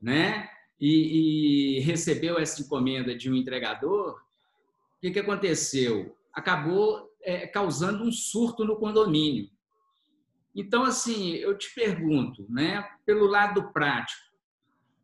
né? 0.00 0.48
E, 0.80 1.76
e, 1.76 1.80
recebeu 1.80 2.38
essa 2.38 2.62
encomenda 2.62 3.14
de 3.14 3.30
um 3.30 3.36
entregador, 3.36 4.14
o 4.14 5.00
que, 5.00 5.10
que 5.10 5.20
aconteceu? 5.20 6.16
Acabou 6.32 7.08
é, 7.22 7.46
causando 7.46 8.02
um 8.02 8.10
surto 8.10 8.64
no 8.64 8.76
condomínio. 8.76 9.48
Então, 10.54 10.84
assim, 10.84 11.32
eu 11.34 11.56
te 11.56 11.74
pergunto, 11.74 12.46
né, 12.48 12.86
pelo 13.06 13.26
lado 13.26 13.72
prático, 13.72 14.20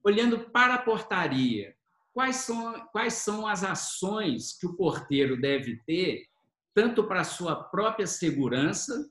olhando 0.05 0.41
para 0.51 0.75
a 0.75 0.83
portaria, 0.83 1.75
quais 2.13 2.37
são, 2.37 2.87
quais 2.93 3.15
são 3.15 3.47
as 3.47 3.65
ações 3.65 4.59
que 4.59 4.67
o 4.67 4.75
porteiro 4.75 5.41
deve 5.41 5.77
ter, 5.87 6.27
tanto 6.75 7.05
para 7.05 7.21
a 7.23 7.25
sua 7.25 7.57
própria 7.57 8.07
segurança, 8.07 9.11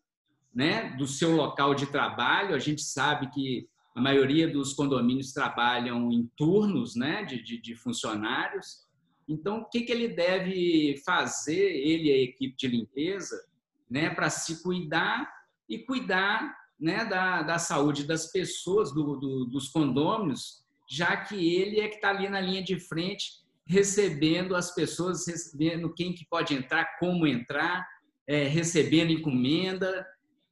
né, 0.54 0.96
do 0.98 1.08
seu 1.08 1.36
local 1.36 1.76
de 1.76 1.86
trabalho. 1.88 2.56
A 2.56 2.60
gente 2.60 2.82
sabe 2.82 3.30
que 3.32 3.68
a 3.96 4.02
maioria 4.02 4.48
dos 4.48 4.74
condomínios 4.74 5.34
trabalham 5.34 6.12
em 6.12 6.30
turnos 6.38 6.96
né, 6.96 7.24
de, 7.24 7.42
de, 7.42 7.60
de 7.60 7.76
funcionários. 7.76 8.86
Então, 9.28 9.60
o 9.60 9.66
que, 9.66 9.82
que 9.82 9.92
ele 9.92 10.08
deve 10.08 11.02
fazer, 11.06 11.60
ele 11.60 12.10
e 12.10 12.12
a 12.12 12.24
equipe 12.24 12.56
de 12.56 12.68
limpeza, 12.68 13.44
né, 13.90 14.10
para 14.10 14.30
se 14.30 14.64
cuidar 14.64 15.37
e 15.70 15.80
cuidar 15.80 16.56
né, 16.80 17.06
da, 17.06 17.42
da 17.42 17.58
saúde 17.58 18.06
das 18.06 18.32
pessoas, 18.32 18.94
do, 18.94 19.18
do, 19.18 19.46
dos 19.46 19.70
condôminos, 19.70 20.64
já 20.90 21.18
que 21.18 21.36
ele 21.56 21.80
é 21.80 21.88
que 21.88 21.96
está 21.96 22.10
ali 22.10 22.30
na 22.30 22.40
linha 22.40 22.64
de 22.64 22.80
frente, 22.80 23.32
recebendo 23.66 24.56
as 24.56 24.74
pessoas, 24.74 25.28
recebendo 25.28 25.94
quem 25.94 26.14
que 26.14 26.26
pode 26.30 26.54
entrar, 26.54 26.98
como 27.00 27.28
entrar, 27.28 27.86
é, 28.26 28.44
recebendo 28.44 29.12
encomenda. 29.12 30.06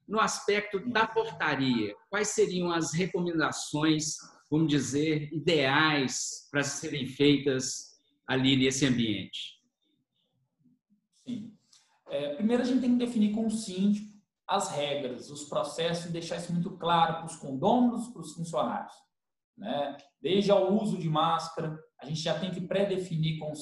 No 0.07 0.19
aspecto 0.19 0.79
da 0.91 1.07
portaria, 1.07 1.95
quais 2.11 2.27
seriam 2.27 2.71
as 2.71 2.93
recomendações, 2.93 4.17
vamos 4.51 4.67
dizer, 4.67 5.33
ideais 5.33 6.47
para 6.51 6.61
serem 6.61 7.07
feitas 7.07 7.95
ali 8.27 8.55
nesse 8.55 8.85
ambiente? 8.85 9.55
Sim. 11.25 11.51
É, 12.07 12.35
primeiro, 12.35 12.61
a 12.61 12.65
gente 12.65 12.81
tem 12.81 12.91
que 12.91 13.03
definir 13.03 13.33
com 13.33 13.47
o 13.47 13.49
síndico 13.49 14.14
as 14.47 14.69
regras, 14.69 15.29
os 15.29 15.45
processos 15.45 16.11
deixar 16.11 16.37
isso 16.37 16.53
muito 16.53 16.77
claro 16.77 17.15
para 17.15 17.25
os 17.25 17.35
condôminos, 17.35 18.07
para 18.09 18.21
os 18.21 18.33
funcionários 18.33 18.93
né? 19.57 19.97
desde 20.21 20.51
ao 20.51 20.73
uso 20.73 20.97
de 20.97 21.09
máscara, 21.09 21.79
a 22.01 22.05
gente 22.05 22.19
já 22.19 22.37
tem 22.37 22.51
que 22.51 22.61
pré-definir 22.61 23.39
com 23.39 23.51
o 23.51 23.55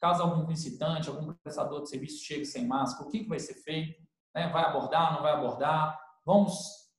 caso 0.00 0.22
algum 0.22 0.46
visitante, 0.46 1.08
algum 1.08 1.32
prestador 1.42 1.82
de 1.82 1.88
serviço 1.88 2.24
chegue 2.24 2.44
sem 2.44 2.66
máscara, 2.66 3.08
o 3.08 3.10
que, 3.10 3.20
que 3.20 3.28
vai 3.28 3.38
ser 3.38 3.54
feito? 3.54 4.02
Né? 4.34 4.48
Vai 4.48 4.64
abordar, 4.64 5.14
não 5.14 5.22
vai 5.22 5.32
abordar? 5.32 5.98
Vamos, 6.26 6.54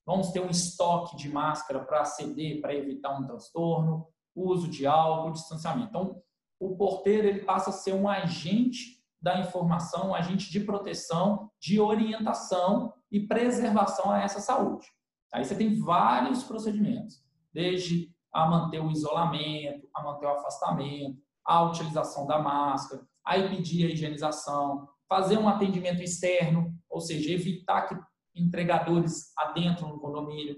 vamos 0.06 0.32
ter 0.32 0.40
um 0.40 0.50
estoque 0.50 1.16
de 1.16 1.30
máscara 1.30 1.84
para 1.84 2.06
ceder, 2.06 2.62
para 2.62 2.74
evitar 2.74 3.18
um 3.18 3.26
transtorno, 3.26 4.08
uso 4.36 4.68
de 4.68 4.88
álcool, 4.88 5.32
distanciamento. 5.32 5.90
Então, 5.90 6.22
o 6.60 6.76
porteiro 6.76 7.28
ele 7.28 7.44
passa 7.44 7.70
a 7.70 7.74
ser 7.74 7.94
um 7.94 8.08
agente 8.08 9.04
da 9.22 9.40
informação, 9.40 10.10
um 10.10 10.16
agente 10.16 10.50
de 10.50 10.60
proteção, 10.62 11.52
de 11.60 11.80
orientação 11.80 12.94
e 13.12 13.28
preservação 13.28 14.12
a 14.12 14.22
essa 14.22 14.40
saúde. 14.40 14.88
Aí 15.34 15.44
você 15.44 15.56
tem 15.56 15.80
vários 15.80 16.44
procedimentos 16.44 17.24
desde 17.54 18.14
a 18.34 18.46
manter 18.46 18.82
o 18.82 18.92
isolamento, 18.92 19.88
a 19.94 20.04
manter 20.04 20.26
o 20.26 20.30
afastamento, 20.30 21.18
a 21.46 21.64
utilização 21.64 22.28
da 22.28 22.40
máscara, 22.40 23.06
a 23.26 23.38
impedir 23.38 23.86
a 23.86 23.90
higienização, 23.90 24.88
fazer 25.08 25.38
um 25.38 25.48
atendimento 25.48 26.02
externo, 26.02 26.74
ou 26.90 27.00
seja, 27.00 27.32
evitar 27.32 27.84
que 27.84 27.96
entregadores 28.36 29.32
adentro 29.38 29.88
no 29.88 30.00
condomínio, 30.00 30.58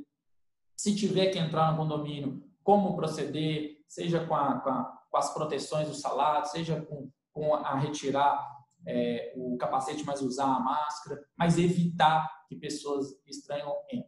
se 0.75 0.95
tiver 0.95 1.27
que 1.27 1.37
entrar 1.39 1.71
no 1.71 1.77
condomínio, 1.77 2.43
como 2.63 2.95
proceder, 2.95 3.77
seja 3.87 4.25
com, 4.25 4.35
a, 4.35 4.59
com, 4.59 4.69
a, 4.69 4.83
com 5.09 5.17
as 5.17 5.33
proteções 5.33 5.87
do 5.87 5.93
salário, 5.93 6.45
seja 6.47 6.81
com, 6.81 7.09
com 7.31 7.55
a 7.55 7.75
retirar 7.75 8.45
é, 8.85 9.33
o 9.35 9.57
capacete, 9.57 10.03
mas 10.05 10.21
usar 10.21 10.45
a 10.45 10.59
máscara, 10.59 11.23
mas 11.37 11.57
evitar 11.57 12.27
que 12.47 12.55
pessoas 12.55 13.07
estranham 13.27 13.75
entrem. 13.85 14.05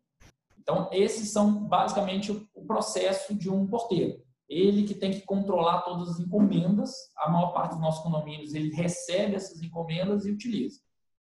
Então, 0.58 0.90
esses 0.92 1.32
são 1.32 1.66
basicamente 1.66 2.32
o 2.32 2.66
processo 2.66 3.34
de 3.34 3.50
um 3.50 3.66
porteiro. 3.66 4.22
Ele 4.48 4.84
que 4.84 4.94
tem 4.94 5.12
que 5.12 5.22
controlar 5.22 5.82
todas 5.82 6.10
as 6.10 6.20
encomendas, 6.20 6.92
a 7.18 7.30
maior 7.30 7.54
parte 7.54 7.72
dos 7.72 7.82
nossos 7.82 8.04
condomínios, 8.04 8.54
ele 8.54 8.74
recebe 8.76 9.36
essas 9.36 9.62
encomendas 9.62 10.26
e 10.26 10.32
utiliza. 10.32 10.80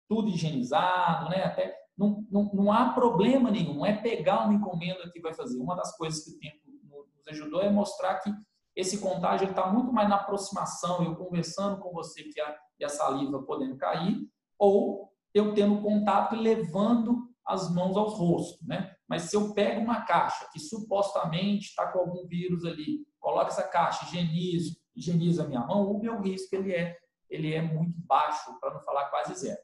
Tudo 0.08 0.28
higienizado, 0.28 1.28
né? 1.30 1.44
Até 1.44 1.74
não, 1.96 2.24
não, 2.30 2.50
não 2.54 2.72
há 2.72 2.92
problema 2.92 3.50
nenhum, 3.50 3.84
é 3.84 3.92
pegar 3.96 4.44
uma 4.44 4.54
encomenda 4.54 5.10
que 5.10 5.20
vai 5.20 5.34
fazer. 5.34 5.58
Uma 5.58 5.74
das 5.74 5.96
coisas 5.96 6.24
que 6.24 6.30
o 6.30 6.38
tempo 6.38 6.58
nos 6.94 7.26
ajudou 7.28 7.60
é 7.60 7.70
mostrar 7.70 8.20
que 8.20 8.32
esse 8.76 8.98
contágio 8.98 9.50
está 9.50 9.66
muito 9.66 9.92
mais 9.92 10.08
na 10.08 10.16
aproximação, 10.16 11.02
eu 11.02 11.16
conversando 11.16 11.80
com 11.80 11.92
você 11.92 12.22
que 12.22 12.40
a, 12.40 12.56
e 12.78 12.84
a 12.84 12.88
saliva 12.88 13.42
podendo 13.42 13.76
cair, 13.76 14.16
ou 14.56 15.12
eu 15.38 15.54
tendo 15.54 15.80
contato 15.80 16.34
e 16.34 16.40
levando 16.40 17.28
as 17.46 17.72
mãos 17.72 17.96
aos 17.96 18.14
rostos, 18.14 18.66
né? 18.66 18.94
Mas 19.08 19.22
se 19.22 19.36
eu 19.36 19.54
pego 19.54 19.80
uma 19.80 20.02
caixa 20.02 20.46
que 20.52 20.60
supostamente 20.60 21.68
está 21.68 21.90
com 21.90 22.00
algum 22.00 22.26
vírus 22.26 22.64
ali, 22.64 23.06
coloco 23.18 23.48
essa 23.48 23.66
caixa, 23.66 24.04
higienizo, 24.04 24.76
higienizo 24.94 25.42
a 25.42 25.46
minha 25.46 25.60
mão, 25.60 25.90
o 25.90 25.98
meu 25.98 26.20
risco 26.20 26.54
ele 26.54 26.74
é, 26.74 26.94
ele 27.30 27.54
é 27.54 27.62
muito 27.62 27.98
baixo, 28.06 28.58
para 28.60 28.74
não 28.74 28.82
falar 28.82 29.08
quase 29.08 29.34
zero. 29.34 29.60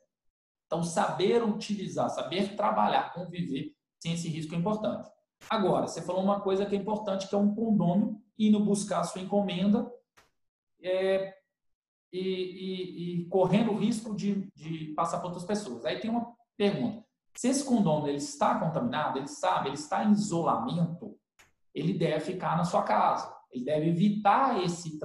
Então, 0.67 0.83
saber 0.83 1.43
utilizar, 1.45 2.09
saber 2.09 2.57
trabalhar, 2.57 3.13
conviver 3.13 3.73
sem 4.01 4.15
esse 4.15 4.29
risco 4.29 4.55
é 4.55 4.59
importante. 4.59 5.11
Agora, 5.49 5.87
você 5.87 6.01
falou 6.01 6.23
uma 6.23 6.41
coisa 6.41 6.65
que 6.65 6.75
é 6.75 6.79
importante, 6.79 7.29
que 7.29 7.35
é 7.35 7.39
um 7.39 7.55
condômino 7.55 8.21
indo 8.39 8.65
buscar 8.65 9.01
a 9.01 9.05
sua 9.05 9.21
encomenda 9.21 9.91
é, 10.83 11.35
e, 12.15 12.21
e, 12.21 13.23
e, 13.23 13.25
correndo 13.27 13.73
o 13.73 13.77
risco 13.77 14.15
de, 14.15 14.49
de 14.55 14.93
passar 14.95 15.19
para 15.19 15.27
outras 15.27 15.45
pessoas. 15.45 15.85
Aí 15.85 15.99
tem 15.99 16.11
uma 16.11 16.33
pergunta. 16.57 17.05
Se 17.37 17.49
esse 17.49 17.65
condômino 17.65 18.07
ele 18.07 18.19
está 18.19 18.59
contaminado, 18.61 19.19
ele 19.19 19.27
sabe, 19.27 19.69
ele 19.69 19.75
está 19.75 20.05
em 20.05 20.13
isolamento, 20.13 21.19
ele 21.75 21.93
deve 21.93 22.21
ficar 22.21 22.57
na 22.57 22.65
sua 22.65 22.85
casa. 22.85 23.35
Ele 23.51 23.65
deve 23.65 23.89
evitar 23.89 24.63
esse 24.63 24.99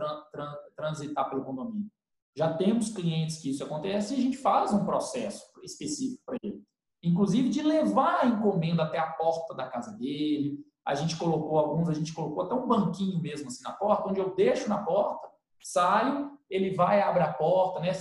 transitar 0.75 1.29
pelo 1.29 1.43
condomínio. 1.43 1.89
Já 2.37 2.53
temos 2.53 2.89
clientes 2.89 3.39
que 3.39 3.49
isso 3.49 3.63
acontece 3.63 4.13
e 4.13 4.17
a 4.17 4.21
gente 4.21 4.37
faz 4.37 4.71
um 4.71 4.85
processo 4.85 5.43
específico 5.63 6.21
para 6.25 6.37
ele. 6.43 6.61
Inclusive 7.01 7.49
de 7.49 7.63
levar 7.63 8.23
a 8.23 8.27
encomenda 8.27 8.83
até 8.83 8.99
a 8.99 9.11
porta 9.13 9.55
da 9.55 9.67
casa 9.67 9.91
dele. 9.97 10.59
A 10.85 10.93
gente 10.93 11.17
colocou 11.17 11.57
alguns, 11.57 11.89
a 11.89 11.93
gente 11.93 12.13
colocou 12.13 12.43
até 12.43 12.53
um 12.53 12.67
banquinho 12.67 13.19
mesmo 13.19 13.47
assim 13.47 13.63
na 13.63 13.71
porta, 13.71 14.09
onde 14.09 14.19
eu 14.19 14.35
deixo 14.35 14.69
na 14.69 14.83
porta, 14.83 15.27
saio, 15.61 16.37
ele 16.49 16.73
vai 16.75 17.01
abre 17.01 17.23
a 17.23 17.33
porta, 17.33 17.79
né? 17.79 17.91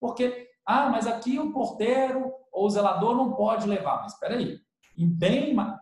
Porque, 0.00 0.48
ah, 0.64 0.88
mas 0.88 1.06
aqui 1.06 1.38
o 1.38 1.52
porteiro 1.52 2.32
ou 2.52 2.66
o 2.66 2.70
zelador 2.70 3.14
não 3.16 3.34
pode 3.34 3.66
levar. 3.66 4.02
Mas 4.02 4.12
espera 4.12 4.36
aí, 4.36 4.58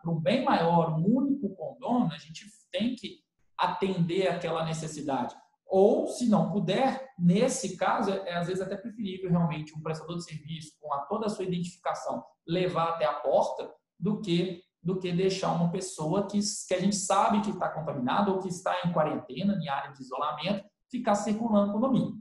para 0.03 0.11
um 0.11 0.21
bem 0.21 0.45
maior, 0.45 0.99
um 0.99 1.05
único 1.05 1.55
condomínio, 1.55 2.15
a 2.15 2.19
gente 2.19 2.47
tem 2.73 2.95
que 2.95 3.21
atender 3.57 4.29
aquela 4.29 4.65
necessidade. 4.65 5.35
Ou, 5.67 6.07
se 6.07 6.29
não 6.29 6.51
puder, 6.51 7.13
nesse 7.19 7.77
caso, 7.77 8.11
é, 8.11 8.29
é 8.29 8.37
às 8.37 8.47
vezes 8.47 8.63
até 8.63 8.77
preferível 8.77 9.31
realmente 9.31 9.77
um 9.77 9.83
prestador 9.83 10.17
de 10.17 10.25
serviço, 10.25 10.73
com 10.81 10.93
a, 10.93 11.01
toda 11.07 11.27
a 11.27 11.29
sua 11.29 11.45
identificação, 11.45 12.25
levar 12.47 12.91
até 12.91 13.05
a 13.05 13.15
porta, 13.15 13.73
do 13.99 14.21
que 14.21 14.63
do 14.83 14.99
que 14.99 15.11
deixar 15.11 15.51
uma 15.53 15.71
pessoa 15.71 16.27
que, 16.27 16.39
que 16.69 16.75
a 16.75 16.79
gente 16.79 16.95
sabe 16.95 17.41
que 17.41 17.49
está 17.49 17.71
contaminada 17.71 18.31
ou 18.31 18.39
que 18.39 18.49
está 18.49 18.83
em 18.85 18.93
quarentena, 18.93 19.59
em 19.59 19.67
área 19.67 19.91
de 19.93 20.03
isolamento, 20.03 20.63
ficar 20.99 21.15
circulando 21.17 21.69
no 21.69 21.73
condomínio. 21.73 22.19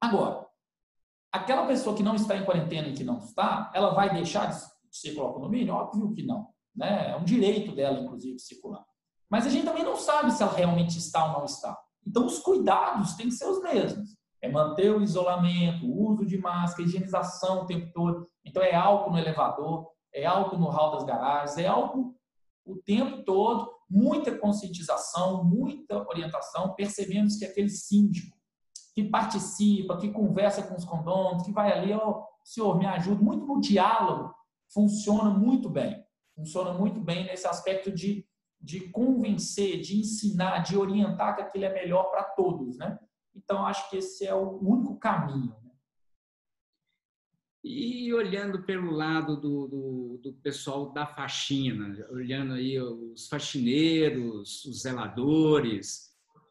Agora, 0.00 0.46
aquela 1.32 1.66
pessoa 1.66 1.96
que 1.96 2.02
não 2.02 2.16
está 2.16 2.36
em 2.36 2.44
quarentena 2.44 2.88
e 2.88 2.92
que 2.92 3.04
não 3.04 3.18
está, 3.18 3.70
ela 3.74 3.94
vai 3.94 4.12
deixar 4.12 4.46
de 4.46 4.58
circular 4.90 5.28
no 5.28 5.34
condomínio? 5.34 5.74
Óbvio 5.74 6.12
que 6.12 6.24
não. 6.24 6.48
Né? 6.74 7.12
É 7.12 7.16
um 7.16 7.24
direito 7.24 7.74
dela, 7.74 8.00
inclusive, 8.00 8.38
circular. 8.38 8.84
Mas 9.30 9.46
a 9.46 9.50
gente 9.50 9.64
também 9.64 9.84
não 9.84 9.96
sabe 9.96 10.32
se 10.32 10.42
ela 10.42 10.52
realmente 10.52 10.98
está 10.98 11.24
ou 11.26 11.38
não 11.38 11.44
está. 11.44 11.78
Então, 12.04 12.26
os 12.26 12.38
cuidados 12.40 13.14
têm 13.14 13.26
que 13.26 13.34
ser 13.34 13.46
os 13.46 13.62
mesmos. 13.62 14.16
É 14.42 14.50
manter 14.50 14.90
o 14.90 15.02
isolamento, 15.02 15.86
o 15.86 16.10
uso 16.10 16.26
de 16.26 16.38
máscara, 16.38 16.82
higienização 16.82 17.62
o 17.62 17.66
tempo 17.66 17.92
todo. 17.92 18.26
Então, 18.44 18.62
é 18.62 18.74
álcool 18.74 19.12
no 19.12 19.18
elevador, 19.18 19.88
é 20.12 20.24
álcool 20.24 20.58
no 20.58 20.68
hall 20.68 20.92
das 20.92 21.04
garagens, 21.04 21.58
é 21.58 21.68
álcool 21.68 22.16
o 22.64 22.76
tempo 22.76 23.22
todo, 23.22 23.70
muita 23.90 24.38
conscientização, 24.38 25.44
muita 25.44 26.06
orientação. 26.08 26.74
Percebemos 26.74 27.36
que 27.36 27.44
aquele 27.44 27.68
síndico 27.68 28.36
que 28.94 29.04
participa, 29.04 29.96
que 29.98 30.10
conversa 30.10 30.62
com 30.62 30.76
os 30.76 30.84
condôminos, 30.84 31.44
que 31.44 31.52
vai 31.52 31.72
ali, 31.72 31.92
ó, 31.92 32.10
oh, 32.10 32.24
senhor, 32.44 32.78
me 32.78 32.86
ajuda, 32.86 33.22
muito 33.22 33.46
no 33.46 33.60
diálogo, 33.60 34.34
funciona 34.72 35.30
muito 35.30 35.68
bem. 35.68 36.04
Funciona 36.34 36.72
muito 36.72 37.00
bem 37.00 37.24
nesse 37.24 37.46
aspecto 37.46 37.90
de 37.90 38.26
de 38.60 38.90
convencer, 38.90 39.80
de 39.80 39.98
ensinar, 39.98 40.58
de 40.58 40.76
orientar 40.76 41.34
que 41.34 41.42
aquilo 41.42 41.64
é 41.64 41.72
melhor 41.72 42.10
para 42.10 42.22
todos, 42.22 42.76
né? 42.76 42.98
Então, 43.34 43.64
acho 43.64 43.88
que 43.88 43.96
esse 43.96 44.26
é 44.26 44.34
o 44.34 44.58
único 44.58 44.98
caminho. 44.98 45.56
E 47.62 48.12
olhando 48.14 48.62
pelo 48.62 48.90
lado 48.90 49.36
do, 49.36 49.68
do, 49.68 50.20
do, 50.22 50.32
pessoal 50.42 50.92
da 50.92 51.06
faxina, 51.06 52.06
olhando 52.10 52.54
aí 52.54 52.80
os 52.80 53.28
faxineiros, 53.28 54.64
os 54.64 54.82
zeladores, 54.82 56.10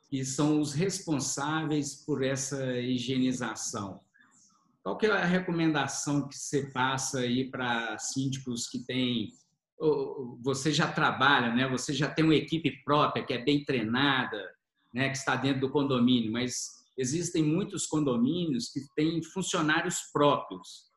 que 0.10 0.24
são 0.24 0.60
os 0.60 0.74
responsáveis 0.74 1.96
por 2.06 2.24
essa 2.24 2.80
higienização. 2.80 4.02
Qual 4.84 4.98
que 4.98 5.08
é 5.08 5.12
a 5.12 5.26
recomendação 5.26 6.28
que 6.28 6.38
você 6.38 6.70
passa 6.72 7.20
aí 7.20 7.50
para 7.50 7.98
síndicos 7.98 8.68
que 8.68 8.80
têm 8.80 9.34
você 10.42 10.74
já 10.74 10.92
trabalha, 10.92 11.54
né? 11.56 11.68
Você 11.70 11.94
já 11.94 12.10
tem 12.10 12.26
uma 12.26 12.36
equipe 12.36 12.84
própria 12.84 13.26
que 13.26 13.34
é 13.34 13.38
bem 13.38 13.64
treinada, 13.64 14.44
né? 14.94 15.10
Que 15.10 15.18
está 15.18 15.36
dentro 15.36 15.62
do 15.62 15.70
condomínio, 15.70 16.32
mas 16.32 16.84
existem 16.98 17.44
muitos 17.44 17.88
condomínios 17.88 18.70
que 18.70 18.82
têm 18.94 19.24
funcionários 19.24 20.02
próprios, 20.12 20.89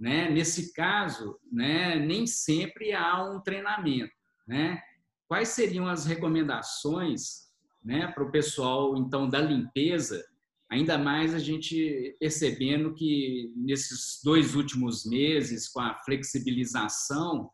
né? 0.00 0.30
Nesse 0.30 0.72
caso, 0.72 1.38
né? 1.52 1.96
Nem 1.96 2.26
sempre 2.26 2.92
há 2.92 3.22
um 3.30 3.40
treinamento, 3.40 4.12
né? 4.48 4.80
Quais 5.28 5.50
seriam 5.50 5.86
as 5.86 6.06
recomendações, 6.06 7.50
né? 7.84 8.08
Para 8.08 8.24
o 8.24 8.32
pessoal 8.32 8.96
então 8.96 9.28
da 9.28 9.40
limpeza, 9.40 10.24
ainda 10.70 10.96
mais 10.96 11.34
a 11.34 11.38
gente 11.38 12.16
percebendo 12.18 12.94
que 12.94 13.52
nesses 13.54 14.20
dois 14.24 14.54
últimos 14.54 15.04
meses 15.04 15.68
com 15.68 15.80
a 15.80 15.94
flexibilização 16.04 17.50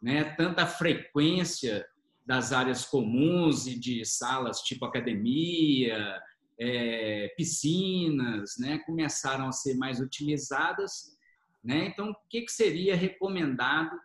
né, 0.00 0.24
tanta 0.36 0.66
frequência 0.66 1.84
das 2.24 2.52
áreas 2.52 2.84
comuns 2.84 3.66
e 3.66 3.78
de 3.78 4.04
salas 4.04 4.60
tipo 4.60 4.84
academia, 4.84 6.20
é, 6.60 7.32
piscinas, 7.36 8.56
né, 8.58 8.78
começaram 8.86 9.48
a 9.48 9.52
ser 9.52 9.76
mais 9.76 10.00
utilizadas. 10.00 11.16
Né? 11.62 11.86
Então, 11.86 12.10
o 12.10 12.16
que, 12.28 12.42
que 12.42 12.52
seria 12.52 12.96
recomendado, 12.96 13.98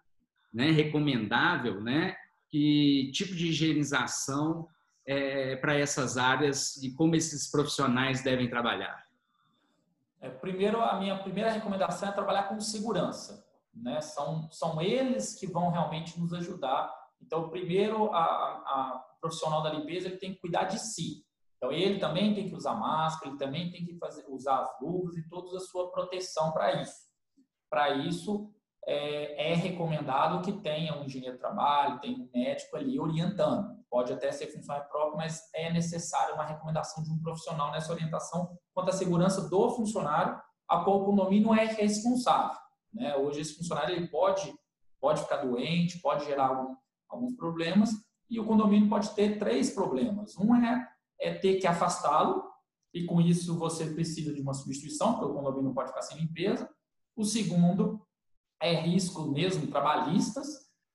né, 0.54 0.72
recomendável, 0.72 1.82
né, 1.82 2.16
que 2.50 3.12
tipo 3.14 3.36
de 3.36 3.48
higienização 3.48 4.68
é, 5.06 5.56
para 5.56 5.76
essas 5.76 6.18
áreas 6.18 6.78
e 6.78 6.94
como 6.94 7.16
esses 7.16 7.50
profissionais 7.50 8.24
devem 8.24 8.50
trabalhar? 8.50 9.04
É, 10.22 10.30
primeiro, 10.30 10.82
a 10.82 11.00
minha 11.00 11.18
primeira 11.18 11.52
recomendação 11.52 12.10
é 12.10 12.12
trabalhar 12.12 12.44
com 12.44 12.60
segurança 12.60 13.44
né? 13.74 14.00
São, 14.02 14.50
são 14.52 14.82
eles 14.82 15.36
que 15.36 15.48
vão 15.48 15.70
realmente 15.72 16.20
nos 16.20 16.34
ajudar. 16.34 16.94
Então, 17.22 17.50
primeiro, 17.50 18.14
a, 18.14 18.20
a 18.20 19.06
profissional 19.20 19.64
da 19.64 19.72
limpeza 19.72 20.08
ele 20.08 20.18
tem 20.18 20.34
que 20.34 20.42
cuidar 20.42 20.66
de 20.66 20.80
si. 20.80 21.26
Então, 21.58 21.72
ele 21.72 22.00
também 22.00 22.34
tem 22.34 22.50
que 22.50 22.56
usar 22.56 22.76
máscara, 22.76 23.30
ele 23.30 23.40
também 23.40 23.72
tem 23.72 23.86
que 23.86 23.98
fazer, 23.98 24.26
usar 24.28 24.60
as 24.60 24.70
luvas 24.82 25.16
e 25.16 25.28
toda 25.30 25.58
a 25.58 25.62
sua 25.62 25.92
proteção 25.92 26.52
para 26.52 26.82
isso. 26.82 27.13
Para 27.74 27.90
isso, 27.96 28.54
é, 28.86 29.52
é, 29.52 29.56
recomendado 29.56 30.44
que 30.44 30.52
tenha 30.62 30.96
um 30.96 31.06
engenheiro 31.06 31.38
de 31.38 31.42
trabalho, 31.42 32.00
tenha 32.00 32.16
um 32.16 32.30
médico 32.32 32.78
ali 32.78 33.00
orientando. 33.00 33.84
Pode 33.90 34.14
até 34.14 34.32
ser 34.32 34.46
funcionário 34.46 34.88
próprio, 34.92 35.18
mas 35.18 35.50
é 35.56 35.74
necessário 35.74 36.36
uma 36.36 36.46
recomendação 36.46 37.04
de 37.04 37.10
um 37.10 37.20
profissional 37.20 37.72
nessa 37.72 37.92
orientação 37.92 38.56
quanto 38.76 38.90
à 38.90 38.92
segurança 38.92 39.50
do 39.50 39.72
funcionário, 39.72 40.40
a 40.70 40.84
qual 40.84 41.02
o 41.02 41.06
condomínio 41.06 41.52
é 41.52 41.66
responsável. 41.66 42.60
Né? 42.94 43.16
Hoje 43.16 43.42
esse 43.42 43.56
funcionário 43.56 43.96
ele 43.96 44.08
pode, 44.08 44.54
pode 45.02 45.24
ficar 45.24 45.38
doente, 45.38 46.00
pode 46.00 46.26
gerar 46.26 46.50
algum, 46.50 46.76
alguns 47.10 47.36
problemas 47.36 47.90
e 48.30 48.40
o 48.40 48.46
condomínio 48.46 48.88
pode 48.88 49.10
ter 49.16 49.40
três 49.40 49.72
problemas. 49.72 50.38
Um 50.38 50.56
é, 50.58 50.88
é 51.20 51.34
ter 51.34 51.56
que 51.56 51.66
afastá-lo 51.66 52.44
e 52.94 53.04
com 53.04 53.20
isso 53.20 53.58
você 53.58 53.88
precisa 53.88 54.32
de 54.32 54.42
uma 54.42 54.54
substituição, 54.54 55.14
porque 55.14 55.26
o 55.26 55.34
condomínio 55.34 55.74
pode 55.74 55.90
ficar 55.90 56.04
sem 56.04 56.20
limpeza. 56.20 56.70
O 57.16 57.24
segundo 57.24 58.02
é 58.62 58.74
risco 58.74 59.24
mesmo 59.24 59.68
trabalhistas 59.68 60.48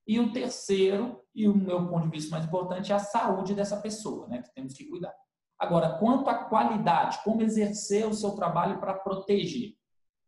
e 0.07 0.19
o 0.19 0.33
terceiro, 0.33 1.23
e 1.35 1.47
o 1.47 1.55
meu 1.55 1.87
ponto 1.89 2.05
de 2.05 2.11
vista 2.11 2.31
mais 2.31 2.47
importante, 2.47 2.91
é 2.91 2.95
a 2.95 2.99
saúde 2.99 3.55
dessa 3.55 3.81
pessoa, 3.81 4.27
né, 4.27 4.43
que 4.43 4.53
temos 4.55 4.73
que 4.73 4.87
cuidar. 4.87 5.15
Agora, 5.59 5.99
quanto 5.99 6.31
à 6.31 6.45
qualidade, 6.45 7.19
como 7.23 7.43
exercer 7.43 8.07
o 8.07 8.15
seu 8.15 8.31
trabalho 8.31 8.81
para 8.81 8.95
proteger? 8.95 9.75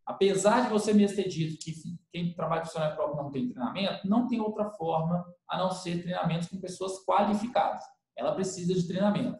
Apesar 0.05 0.64
de 0.64 0.70
você 0.70 0.92
mesmo 0.92 1.16
ter 1.16 1.29
dito 1.29 1.57
que 1.64 1.72
quem 2.12 2.35
trabalha 2.35 2.64
funcionário 2.64 2.96
próprio 2.96 3.22
não 3.22 3.31
tem 3.31 3.48
treinamento, 3.48 4.09
não 4.09 4.26
tem 4.26 4.40
outra 4.40 4.68
forma 4.70 5.24
a 5.48 5.57
não 5.57 5.70
ser 5.70 6.03
treinamentos 6.03 6.48
com 6.48 6.61
pessoas 6.61 7.05
qualificadas. 7.05 7.83
Ela 8.16 8.35
precisa 8.35 8.74
de 8.74 8.87
treinamento. 8.87 9.38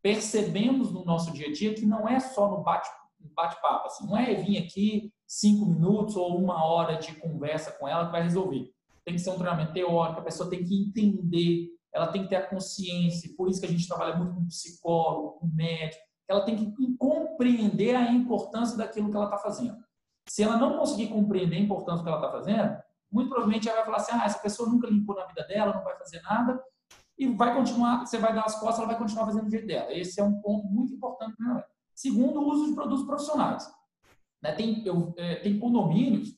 Percebemos 0.00 0.92
no 0.92 1.04
nosso 1.04 1.32
dia 1.32 1.48
a 1.48 1.52
dia 1.52 1.74
que 1.74 1.84
não 1.84 2.08
é 2.08 2.20
só 2.20 2.48
no 2.48 2.62
bate-papo, 2.62 3.86
assim, 3.86 4.06
não 4.06 4.16
é 4.16 4.32
vir 4.34 4.58
aqui 4.58 5.12
cinco 5.32 5.64
minutos 5.64 6.14
ou 6.14 6.36
uma 6.36 6.62
hora 6.62 6.96
de 6.96 7.14
conversa 7.14 7.72
com 7.72 7.88
ela 7.88 8.04
que 8.04 8.12
vai 8.12 8.22
resolver. 8.22 8.70
Tem 9.02 9.14
que 9.14 9.20
ser 9.20 9.30
um 9.30 9.38
treinamento 9.38 9.72
teórico, 9.72 10.20
a 10.20 10.24
pessoa 10.24 10.50
tem 10.50 10.62
que 10.62 10.78
entender, 10.78 11.70
ela 11.90 12.08
tem 12.08 12.24
que 12.24 12.28
ter 12.28 12.36
a 12.36 12.46
consciência, 12.46 13.32
por 13.34 13.48
isso 13.48 13.58
que 13.58 13.66
a 13.66 13.70
gente 13.70 13.88
trabalha 13.88 14.14
muito 14.16 14.34
com 14.34 14.46
psicólogo, 14.46 15.38
com 15.38 15.46
médico, 15.46 16.02
ela 16.28 16.44
tem 16.44 16.54
que 16.54 16.96
compreender 16.98 17.96
a 17.96 18.12
importância 18.12 18.76
daquilo 18.76 19.10
que 19.10 19.16
ela 19.16 19.24
está 19.24 19.38
fazendo. 19.38 19.82
Se 20.28 20.42
ela 20.42 20.58
não 20.58 20.78
conseguir 20.78 21.08
compreender 21.08 21.56
a 21.56 21.60
importância 21.60 21.98
do 21.98 22.04
que 22.04 22.10
ela 22.10 22.18
está 22.18 22.30
fazendo, 22.30 22.76
muito 23.10 23.30
provavelmente 23.30 23.68
ela 23.68 23.78
vai 23.78 23.86
falar 23.86 23.96
assim: 23.96 24.12
ah, 24.12 24.24
essa 24.26 24.38
pessoa 24.38 24.68
nunca 24.68 24.86
limpou 24.86 25.16
na 25.16 25.24
vida 25.24 25.46
dela, 25.46 25.74
não 25.74 25.82
vai 25.82 25.96
fazer 25.96 26.20
nada, 26.22 26.62
e 27.18 27.26
vai 27.26 27.54
continuar, 27.54 28.04
você 28.04 28.18
vai 28.18 28.34
dar 28.34 28.44
as 28.44 28.60
costas, 28.60 28.80
ela 28.80 28.88
vai 28.88 28.98
continuar 28.98 29.24
fazendo 29.24 29.44
do 29.44 29.50
jeito 29.50 29.66
dela. 29.66 29.92
Esse 29.92 30.20
é 30.20 30.24
um 30.24 30.40
ponto 30.42 30.66
muito 30.66 30.92
importante. 30.92 31.34
Né? 31.40 31.64
Segundo, 31.94 32.40
o 32.40 32.50
uso 32.50 32.68
de 32.68 32.74
produtos 32.74 33.06
profissionais. 33.06 33.66
Né? 34.42 34.52
Tem, 34.52 34.84
eu, 34.84 35.14
é, 35.16 35.36
tem 35.36 35.58
condomínios 35.58 36.30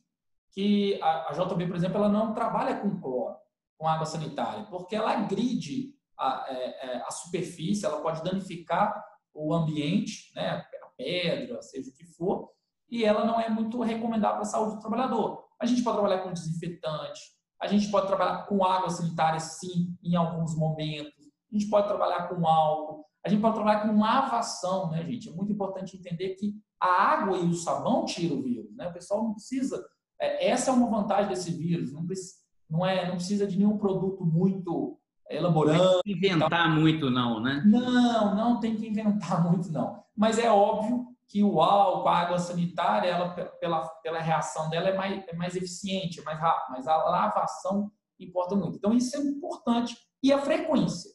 que 0.53 1.01
a, 1.03 1.31
a 1.31 1.33
JB, 1.33 1.67
por 1.67 1.77
exemplo, 1.77 1.97
ela 1.97 2.09
não 2.09 2.33
trabalha 2.33 2.77
com 2.77 3.01
cloro, 3.01 3.37
com 3.79 3.89
água 3.89 4.07
sanitária, 4.07 4.65
porque 4.65 4.95
ela 4.95 5.13
agride 5.13 5.95
a, 6.19 6.47
é, 6.49 6.87
é, 6.87 7.03
a 7.07 7.11
superfície, 7.11 7.85
ela 7.85 8.01
pode 8.01 8.23
danificar 8.23 8.95
o 9.33 9.53
ambiente, 9.53 10.33
né? 10.37 10.65
a 10.83 10.87
pedra, 10.97 11.61
seja 11.63 11.91
o 11.91 11.95
que 11.95 12.05
for, 12.05 12.51
e 12.89 13.05
ela 13.05 13.25
não 13.25 13.41
é 13.41 13.49
muito 13.49 13.83
recomendável 13.83 14.37
para 14.37 14.43
a 14.43 14.51
saúde 14.51 14.77
do 14.77 14.81
trabalhador. 14.81 15.45
A 15.61 15.67
gente 15.67 15.83
pode 15.83 15.99
trabalhar 15.99 16.23
com 16.23 16.33
desinfetante, 16.33 17.21
a 17.61 17.67
gente 17.67 17.91
pode 17.91 18.07
trabalhar 18.07 18.47
com 18.47 18.65
água 18.65 18.91
sanitária, 18.91 19.41
sim, 19.41 19.97
em 20.03 20.15
alguns 20.15 20.55
momentos, 20.57 21.25
a 21.51 21.57
gente 21.57 21.69
pode 21.69 21.89
trabalhar 21.89 22.29
com 22.29 22.47
álcool, 22.47 23.05
A 23.25 23.29
gente 23.29 23.41
pode 23.41 23.55
trabalhar 23.55 23.81
com 23.81 23.99
lavação, 23.99 24.91
né, 24.91 25.03
gente? 25.05 25.31
É 25.31 25.33
muito 25.33 25.51
importante 25.51 25.97
entender 25.97 26.35
que 26.35 26.55
a 26.85 27.03
água 27.03 27.39
e 27.39 27.47
o 27.47 27.55
sabão 27.55 28.05
tiram 28.05 28.39
o 28.39 28.43
vírus, 28.43 28.77
né? 28.77 28.89
O 28.89 28.93
pessoal 28.93 29.25
não 29.25 29.33
precisa. 29.33 29.85
É, 30.21 30.49
essa 30.49 30.71
é 30.71 30.75
uma 30.75 30.91
vantagem 30.91 31.29
desse 31.29 31.51
vírus. 31.51 31.93
Não 31.93 32.05
precisa, 32.07 32.35
não 32.69 32.85
é, 32.85 33.07
não 33.07 33.17
precisa 33.17 33.47
de 33.47 33.57
nenhum 33.57 33.79
produto 33.79 34.25
muito 34.25 34.99
elaborado. 35.31 35.83
Não 35.83 36.03
tem 36.03 36.03
que 36.03 36.13
inventar 36.13 36.71
muito, 36.71 37.11
não, 37.11 37.41
né? 37.41 37.63
Não, 37.67 38.35
não 38.35 38.61
tem 38.61 38.77
que 38.77 38.87
inventar 38.87 39.43
muito, 39.51 39.73
não. 39.73 40.03
Mas 40.17 40.39
é 40.39 40.51
óbvio 40.51 41.07
que 41.29 41.43
o 41.43 41.61
álcool, 41.61 42.09
a 42.09 42.19
água 42.19 42.39
sanitária, 42.39 43.09
ela, 43.09 43.31
pela, 43.31 43.89
pela 44.03 44.21
reação 44.21 44.69
dela 44.69 44.91
é 44.91 44.97
mais, 44.97 45.25
é 45.27 45.35
mais 45.35 45.57
eficiente, 45.57 46.21
é 46.21 46.23
mais 46.23 46.39
rápida, 46.39 46.77
mas 46.77 46.87
a 46.87 46.97
lavação 46.97 47.91
importa 48.21 48.55
muito. 48.55 48.77
Então, 48.77 48.93
isso 48.93 49.17
é 49.17 49.21
importante. 49.21 49.97
E 50.23 50.33
a 50.33 50.39
frequência. 50.39 51.11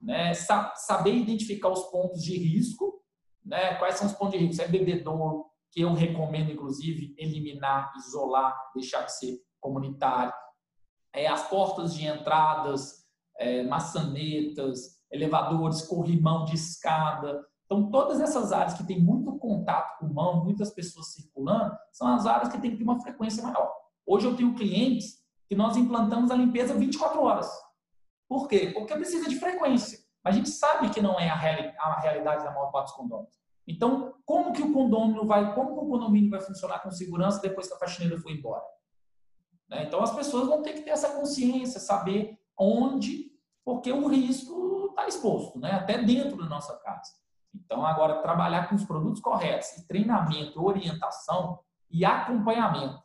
Né? 0.00 0.32
Saber 0.34 1.14
identificar 1.14 1.68
os 1.68 1.82
pontos 1.90 2.22
de 2.22 2.36
risco. 2.36 2.89
Né? 3.50 3.74
Quais 3.74 3.96
são 3.96 4.06
os 4.06 4.12
pontos 4.12 4.38
de 4.38 4.46
risco? 4.46 4.62
É 4.62 4.68
bebedouro, 4.68 5.44
que 5.72 5.80
eu 5.80 5.92
recomendo, 5.92 6.52
inclusive, 6.52 7.14
eliminar, 7.18 7.92
isolar, 7.98 8.56
deixar 8.72 9.02
de 9.02 9.18
ser 9.18 9.38
comunitário. 9.60 10.32
É, 11.12 11.26
as 11.26 11.48
portas 11.48 11.94
de 11.94 12.06
entradas, 12.06 13.04
é, 13.36 13.64
maçanetas, 13.64 15.00
elevadores, 15.10 15.82
corrimão 15.82 16.44
de 16.44 16.54
escada. 16.54 17.44
Então, 17.66 17.90
todas 17.90 18.20
essas 18.20 18.52
áreas 18.52 18.74
que 18.74 18.84
têm 18.84 19.00
muito 19.00 19.36
contato 19.38 19.98
com 19.98 20.06
mão, 20.06 20.44
muitas 20.44 20.70
pessoas 20.70 21.12
circulando, 21.12 21.76
são 21.90 22.06
as 22.06 22.26
áreas 22.26 22.52
que 22.52 22.60
têm 22.60 22.70
que 22.70 22.76
ter 22.76 22.84
uma 22.84 23.00
frequência 23.00 23.42
maior. 23.42 23.72
Hoje 24.06 24.26
eu 24.26 24.36
tenho 24.36 24.54
clientes 24.54 25.18
que 25.48 25.56
nós 25.56 25.76
implantamos 25.76 26.30
a 26.30 26.36
limpeza 26.36 26.74
24 26.74 27.20
horas. 27.20 27.50
Por 28.28 28.46
quê? 28.46 28.70
Porque 28.72 28.94
precisa 28.94 29.28
de 29.28 29.36
frequência. 29.36 29.98
Mas 30.22 30.34
a 30.34 30.36
gente 30.36 30.50
sabe 30.50 30.90
que 30.90 31.00
não 31.00 31.18
é 31.18 31.28
a, 31.28 31.34
reali 31.34 31.72
a 31.78 32.00
realidade 32.00 32.44
da 32.44 32.50
maior 32.50 32.70
parte 32.70 32.88
dos 32.88 32.96
condôminos. 32.96 33.38
Então, 33.66 34.14
como 34.24 34.52
que 34.52 34.62
o 34.62 34.72
condomínio 34.72 35.26
vai, 35.26 35.54
como 35.54 35.72
o 35.72 35.88
condomínio 35.88 36.30
vai 36.30 36.40
funcionar 36.40 36.80
com 36.80 36.90
segurança 36.90 37.40
depois 37.40 37.68
que 37.68 37.74
a 37.74 37.78
faxineira 37.78 38.20
foi 38.20 38.32
embora? 38.32 38.64
Né? 39.68 39.84
Então, 39.84 40.02
as 40.02 40.14
pessoas 40.14 40.48
vão 40.48 40.62
ter 40.62 40.74
que 40.74 40.82
ter 40.82 40.90
essa 40.90 41.10
consciência, 41.10 41.78
saber 41.78 42.38
onde, 42.58 43.30
porque 43.64 43.92
o 43.92 44.08
risco 44.08 44.88
está 44.90 45.06
exposto, 45.06 45.58
né? 45.58 45.72
até 45.72 46.02
dentro 46.02 46.36
da 46.36 46.46
nossa 46.46 46.76
casa. 46.78 47.12
Então, 47.54 47.84
agora, 47.84 48.22
trabalhar 48.22 48.68
com 48.68 48.74
os 48.74 48.84
produtos 48.84 49.20
corretos, 49.20 49.68
treinamento, 49.86 50.64
orientação 50.64 51.60
e 51.90 52.04
acompanhamento 52.04 53.00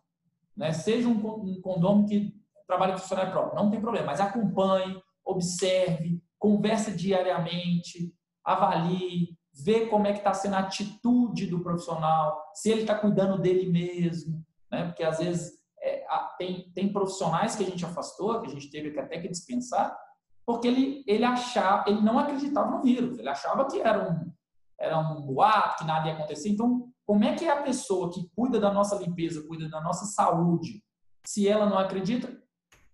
né? 0.56 0.72
Seja 0.72 1.08
um, 1.08 1.14
um 1.14 1.62
condomínio 1.62 2.08
que 2.08 2.34
trabalha 2.66 2.94
com 2.94 3.00
funcionário 3.00 3.32
próprio, 3.32 3.56
não 3.56 3.70
tem 3.70 3.82
problema, 3.82 4.08
mas 4.08 4.22
acompanhe, 4.22 5.02
observe, 5.24 6.22
converse 6.46 6.96
diariamente, 6.96 8.14
avalie, 8.44 9.36
vê 9.52 9.88
como 9.88 10.06
é 10.06 10.12
que 10.12 10.20
está 10.20 10.32
sendo 10.32 10.54
a 10.54 10.60
atitude 10.60 11.48
do 11.48 11.60
profissional, 11.60 12.40
se 12.54 12.70
ele 12.70 12.82
está 12.82 12.94
cuidando 12.94 13.42
dele 13.42 13.68
mesmo, 13.68 14.46
né? 14.72 14.86
Porque 14.86 15.04
às 15.04 15.18
vezes 15.18 15.54
é, 15.82 16.06
tem, 16.38 16.72
tem 16.76 16.94
profissionais 16.94 17.56
que 17.56 17.64
a 17.64 17.66
gente 17.66 17.84
afastou, 17.84 18.42
que 18.42 18.48
a 18.48 18.52
gente 18.52 18.70
teve 18.70 18.92
que 18.92 19.00
até 19.00 19.20
que 19.20 19.28
dispensar, 19.28 19.98
porque 20.46 20.68
ele, 20.68 21.04
ele 21.08 21.24
achava, 21.24 21.90
ele 21.90 22.02
não 22.02 22.20
acreditava 22.20 22.70
no 22.70 22.84
vírus, 22.84 23.18
ele 23.18 23.30
achava 23.30 23.66
que 23.66 23.82
era 23.82 24.08
um, 24.08 24.32
era 24.80 25.00
um 25.00 25.26
boato, 25.26 25.80
que 25.80 25.84
nada 25.86 26.08
ia 26.08 26.14
acontecer. 26.14 26.50
Então, 26.50 26.92
como 27.08 27.24
é 27.24 27.34
que 27.34 27.46
é 27.46 27.50
a 27.50 27.64
pessoa 27.64 28.12
que 28.14 28.30
cuida 28.36 28.60
da 28.60 28.72
nossa 28.72 28.96
limpeza, 28.98 29.48
cuida 29.48 29.68
da 29.68 29.82
nossa 29.82 30.06
saúde, 30.06 30.84
se 31.26 31.48
ela 31.48 31.66
não 31.66 31.80
acredita, 31.80 32.32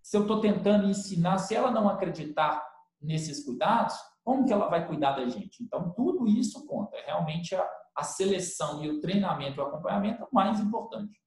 se 0.01 0.15
eu 0.15 0.21
estou 0.21 0.39
tentando 0.39 0.87
ensinar, 0.87 1.37
se 1.37 1.53
ela 1.53 1.69
não 1.69 1.89
acreditar 1.89 2.70
nesses 3.01 3.43
cuidados, 3.43 3.95
como 4.23 4.45
que 4.45 4.53
ela 4.53 4.69
vai 4.69 4.87
cuidar 4.87 5.13
da 5.13 5.27
gente? 5.27 5.63
Então, 5.63 5.91
tudo 5.95 6.27
isso 6.27 6.65
conta. 6.67 6.95
É 6.97 7.07
realmente 7.07 7.55
a, 7.55 7.67
a 7.95 8.03
seleção 8.03 8.83
e 8.83 8.89
o 8.89 8.99
treinamento, 8.99 9.59
o 9.59 9.63
acompanhamento 9.63 10.21
é 10.21 10.25
o 10.25 10.29
mais 10.31 10.59
importante. 10.59 11.19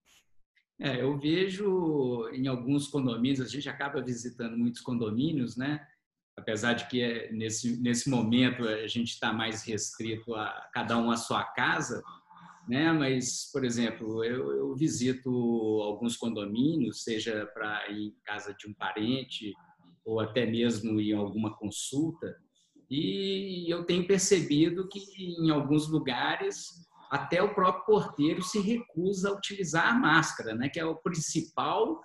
É, 0.78 1.00
eu 1.00 1.16
vejo 1.18 2.28
em 2.32 2.46
alguns 2.48 2.88
condomínios, 2.88 3.40
a 3.40 3.48
gente 3.48 3.68
acaba 3.68 4.02
visitando 4.02 4.56
muitos 4.56 4.80
condomínios, 4.80 5.56
né? 5.56 5.80
Apesar 6.37 6.72
de 6.72 6.88
que 6.88 7.00
é, 7.00 7.32
nesse, 7.32 7.80
nesse 7.80 8.10
momento 8.10 8.66
a 8.66 8.87
gente 8.88 9.10
está 9.10 9.32
mais 9.32 9.62
restrito 9.62 10.34
a 10.34 10.68
cada 10.72 10.98
um 10.98 11.10
a 11.10 11.16
sua 11.16 11.44
casa, 11.44 12.02
né? 12.68 12.92
Mas, 12.92 13.50
por 13.52 13.64
exemplo, 13.64 14.24
eu, 14.24 14.50
eu 14.52 14.74
visito 14.74 15.30
alguns 15.82 16.16
condomínios, 16.16 17.04
seja 17.04 17.46
para 17.54 17.88
ir 17.90 18.08
em 18.08 18.16
casa 18.24 18.52
de 18.54 18.68
um 18.68 18.74
parente 18.74 19.52
ou 20.04 20.20
até 20.20 20.44
mesmo 20.44 21.00
em 21.00 21.12
alguma 21.12 21.56
consulta, 21.56 22.36
e 22.90 23.72
eu 23.72 23.84
tenho 23.84 24.06
percebido 24.06 24.88
que 24.88 25.00
em 25.38 25.50
alguns 25.50 25.88
lugares 25.88 26.84
até 27.10 27.42
o 27.42 27.54
próprio 27.54 27.84
porteiro 27.84 28.42
se 28.42 28.60
recusa 28.60 29.30
a 29.30 29.32
utilizar 29.32 29.88
a 29.88 29.94
máscara, 29.94 30.54
né? 30.54 30.68
Que 30.68 30.80
é 30.80 30.84
o 30.84 30.96
principal 30.96 32.00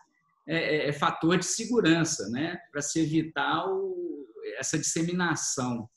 é, 0.48 0.58
é, 0.58 0.90
é 0.90 0.94
fator 0.94 1.38
de 1.38 1.46
segurança, 1.46 2.30
né? 2.30 2.58
Para 2.72 2.82
se 2.82 3.00
evitar 3.02 3.68
o, 3.68 4.26
essa 4.58 4.78
disseminação, 4.78 5.90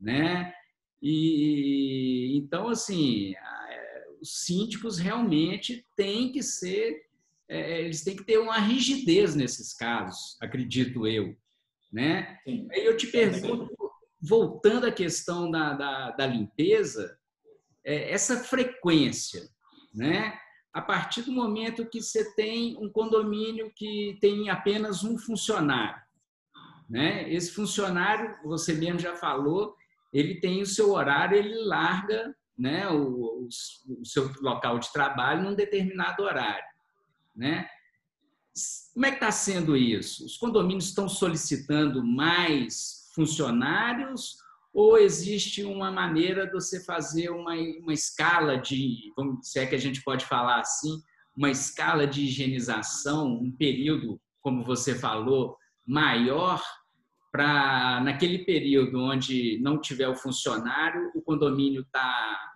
né? 0.00 0.52
E 1.02 2.36
então 2.36 2.68
assim 2.68 3.34
os 4.20 4.44
síndicos 4.44 4.98
realmente 4.98 5.86
têm 5.96 6.30
que 6.30 6.42
ser, 6.42 7.06
é, 7.50 7.72
é, 7.72 7.80
eles 7.82 8.04
têm 8.04 8.16
que 8.16 8.22
ter 8.22 8.38
uma 8.38 8.58
rigidez 8.58 9.34
nesses 9.34 9.74
casos, 9.74 10.36
acredito 10.40 11.06
eu. 11.06 11.36
Né? 11.92 12.38
Sim. 12.44 12.68
Aí 12.70 12.84
eu 12.84 12.96
te 12.96 13.08
pergunto, 13.08 13.74
voltando 14.22 14.86
à 14.86 14.92
questão 14.92 15.50
da, 15.50 15.74
da, 15.74 16.10
da 16.12 16.26
limpeza, 16.26 17.18
é, 17.84 18.12
essa 18.12 18.36
frequência, 18.38 19.42
né? 19.92 20.38
a 20.72 20.80
partir 20.80 21.22
do 21.22 21.32
momento 21.32 21.88
que 21.88 22.00
você 22.00 22.32
tem 22.34 22.76
um 22.78 22.88
condomínio 22.88 23.72
que 23.74 24.16
tem 24.20 24.48
apenas 24.48 25.02
um 25.02 25.18
funcionário, 25.18 26.00
né? 26.88 27.32
Esse 27.32 27.50
funcionário, 27.52 28.36
você 28.44 28.72
mesmo 28.72 29.00
já 29.00 29.16
falou, 29.16 29.74
ele 30.12 30.40
tem 30.40 30.62
o 30.62 30.66
seu 30.66 30.92
horário, 30.92 31.36
ele 31.36 31.54
larga 31.64 32.32
né, 32.56 32.88
o, 32.88 33.48
o, 33.48 34.04
seu 34.04 34.30
local 34.40 34.78
de 34.78 34.92
trabalho 34.92 35.42
num 35.42 35.54
determinado 35.54 36.22
horário. 36.22 36.69
Né? 37.34 37.68
Como 38.92 39.06
é 39.06 39.10
que 39.10 39.16
está 39.16 39.30
sendo 39.30 39.76
isso? 39.76 40.26
Os 40.26 40.36
condomínios 40.36 40.86
estão 40.86 41.08
solicitando 41.08 42.04
mais 42.04 43.08
funcionários 43.14 44.36
ou 44.72 44.98
existe 44.98 45.64
uma 45.64 45.90
maneira 45.90 46.46
de 46.46 46.52
você 46.52 46.84
fazer 46.84 47.30
uma, 47.30 47.54
uma 47.54 47.92
escala 47.92 48.56
de, 48.56 49.12
vamos, 49.16 49.48
se 49.48 49.58
é 49.58 49.66
que 49.66 49.74
a 49.74 49.78
gente 49.78 50.02
pode 50.02 50.24
falar 50.24 50.60
assim, 50.60 51.02
uma 51.36 51.50
escala 51.50 52.06
de 52.06 52.24
higienização, 52.24 53.26
um 53.26 53.50
período, 53.50 54.20
como 54.40 54.64
você 54.64 54.94
falou, 54.94 55.56
maior 55.86 56.62
para 57.32 58.00
naquele 58.02 58.44
período 58.44 59.00
onde 59.00 59.58
não 59.60 59.80
tiver 59.80 60.08
o 60.08 60.16
funcionário, 60.16 61.10
o 61.14 61.22
condomínio 61.22 61.82
está 61.82 62.52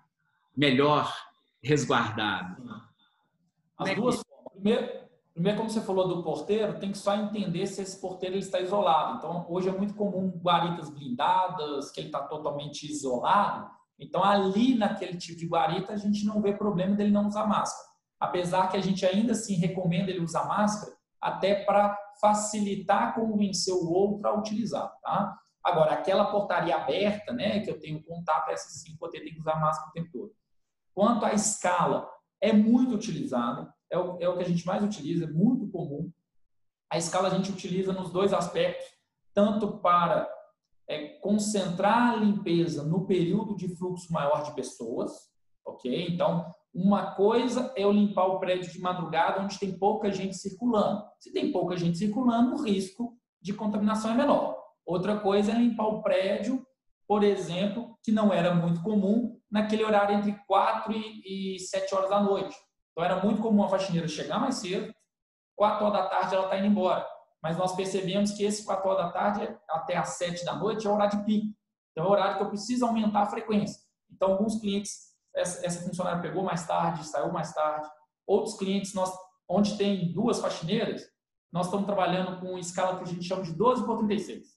melhor 0.56 1.12
resguardado? 1.62 2.62
As 3.78 3.88
é 3.88 3.94
duas. 3.94 4.23
Primeiro, 4.64 4.90
primeiro, 5.34 5.58
como 5.58 5.68
você 5.68 5.82
falou 5.82 6.08
do 6.08 6.22
porteiro, 6.22 6.78
tem 6.78 6.90
que 6.90 6.96
só 6.96 7.14
entender 7.14 7.66
se 7.66 7.82
esse 7.82 8.00
porteiro 8.00 8.38
está 8.38 8.58
isolado. 8.60 9.18
Então, 9.18 9.44
hoje 9.50 9.68
é 9.68 9.72
muito 9.72 9.92
comum 9.92 10.30
guaritas 10.42 10.88
blindadas, 10.88 11.90
que 11.90 12.00
ele 12.00 12.08
está 12.08 12.22
totalmente 12.22 12.90
isolado. 12.90 13.70
Então, 13.98 14.24
ali 14.24 14.74
naquele 14.74 15.18
tipo 15.18 15.38
de 15.38 15.46
guarita, 15.46 15.92
a 15.92 15.98
gente 15.98 16.24
não 16.24 16.40
vê 16.40 16.54
problema 16.54 16.96
dele 16.96 17.10
não 17.10 17.26
usar 17.26 17.46
máscara. 17.46 17.90
Apesar 18.18 18.68
que 18.68 18.78
a 18.78 18.80
gente 18.80 19.04
ainda 19.04 19.32
assim 19.32 19.56
recomenda 19.56 20.10
ele 20.10 20.24
usar 20.24 20.46
máscara, 20.46 20.96
até 21.20 21.62
para 21.62 21.94
facilitar 22.18 23.14
convencer 23.14 23.74
o 23.74 23.92
outro 23.92 24.26
a 24.26 24.32
utilizar, 24.32 24.90
tá? 25.02 25.36
Agora, 25.62 25.92
aquela 25.92 26.30
portaria 26.30 26.74
aberta, 26.74 27.34
né, 27.34 27.60
que 27.60 27.70
eu 27.70 27.78
tenho 27.78 28.02
contato, 28.02 28.48
essa 28.48 28.70
sim, 28.70 28.96
poder 28.96 29.20
ter 29.20 29.30
que 29.30 29.40
usar 29.40 29.60
máscara 29.60 29.90
o 29.90 29.92
tempo 29.92 30.08
todo. 30.10 30.32
Quanto 30.94 31.26
à 31.26 31.34
escala, 31.34 32.08
é 32.40 32.50
muito 32.50 32.94
utilizada, 32.94 33.73
é 33.90 33.98
o, 33.98 34.18
é 34.20 34.28
o 34.28 34.36
que 34.36 34.42
a 34.42 34.48
gente 34.48 34.66
mais 34.66 34.82
utiliza, 34.82 35.24
é 35.24 35.28
muito 35.28 35.68
comum. 35.68 36.10
A 36.90 36.98
escala 36.98 37.28
a 37.28 37.30
gente 37.30 37.50
utiliza 37.50 37.92
nos 37.92 38.10
dois 38.10 38.32
aspectos, 38.32 38.86
tanto 39.32 39.78
para 39.78 40.28
é, 40.88 41.18
concentrar 41.20 42.12
a 42.12 42.16
limpeza 42.16 42.84
no 42.84 43.06
período 43.06 43.56
de 43.56 43.68
fluxo 43.76 44.12
maior 44.12 44.44
de 44.44 44.54
pessoas, 44.54 45.12
ok? 45.64 46.06
Então, 46.08 46.52
uma 46.74 47.14
coisa 47.14 47.72
é 47.76 47.84
eu 47.84 47.92
limpar 47.92 48.26
o 48.26 48.40
prédio 48.40 48.70
de 48.72 48.80
madrugada 48.80 49.40
onde 49.42 49.58
tem 49.58 49.78
pouca 49.78 50.10
gente 50.10 50.36
circulando. 50.36 51.04
Se 51.20 51.32
tem 51.32 51.52
pouca 51.52 51.76
gente 51.76 51.96
circulando, 51.96 52.54
o 52.56 52.62
risco 52.62 53.16
de 53.40 53.54
contaminação 53.54 54.10
é 54.10 54.14
menor. 54.14 54.56
Outra 54.84 55.18
coisa 55.18 55.52
é 55.52 55.54
limpar 55.54 55.86
o 55.86 56.02
prédio, 56.02 56.66
por 57.06 57.22
exemplo, 57.22 57.96
que 58.02 58.10
não 58.10 58.32
era 58.32 58.54
muito 58.54 58.82
comum, 58.82 59.38
naquele 59.50 59.84
horário 59.84 60.16
entre 60.16 60.32
4 60.46 60.92
e 60.92 61.58
7 61.60 61.94
horas 61.94 62.10
da 62.10 62.20
noite. 62.20 62.56
Então 62.94 63.04
era 63.04 63.22
muito 63.22 63.42
comum 63.42 63.64
a 63.64 63.68
faxineira 63.68 64.06
chegar 64.06 64.38
mais 64.38 64.54
cedo, 64.54 64.94
4 65.56 65.84
horas 65.84 66.02
da 66.02 66.08
tarde 66.08 66.34
ela 66.34 66.44
está 66.44 66.58
indo 66.58 66.68
embora. 66.68 67.06
Mas 67.42 67.58
nós 67.58 67.74
percebemos 67.74 68.30
que 68.30 68.44
esse 68.44 68.64
4 68.64 68.88
horas 68.88 69.06
da 69.06 69.12
tarde 69.12 69.56
até 69.68 69.96
as 69.96 70.10
7 70.10 70.44
da 70.44 70.54
noite 70.54 70.86
é 70.86 70.90
o 70.90 70.94
horário 70.94 71.18
de 71.18 71.24
pico. 71.24 71.54
Então, 71.92 72.04
é 72.04 72.08
o 72.08 72.10
horário 72.10 72.36
que 72.38 72.42
eu 72.42 72.48
preciso 72.48 72.86
aumentar 72.86 73.22
a 73.22 73.26
frequência. 73.26 73.80
Então, 74.10 74.32
alguns 74.32 74.60
clientes, 74.60 75.12
essa, 75.34 75.64
essa 75.64 75.86
funcionária 75.86 76.22
pegou 76.22 76.42
mais 76.42 76.66
tarde, 76.66 77.06
saiu 77.06 77.32
mais 77.32 77.52
tarde. 77.52 77.88
Outros 78.26 78.56
clientes, 78.56 78.94
nós, 78.94 79.12
onde 79.48 79.76
tem 79.76 80.12
duas 80.12 80.40
faxineiras, 80.40 81.02
nós 81.52 81.66
estamos 81.66 81.86
trabalhando 81.86 82.40
com 82.40 82.58
escala 82.58 82.96
que 82.96 83.04
a 83.04 83.06
gente 83.06 83.24
chama 83.24 83.42
de 83.42 83.52
12 83.52 83.84
por 83.84 83.98
36. 83.98 84.48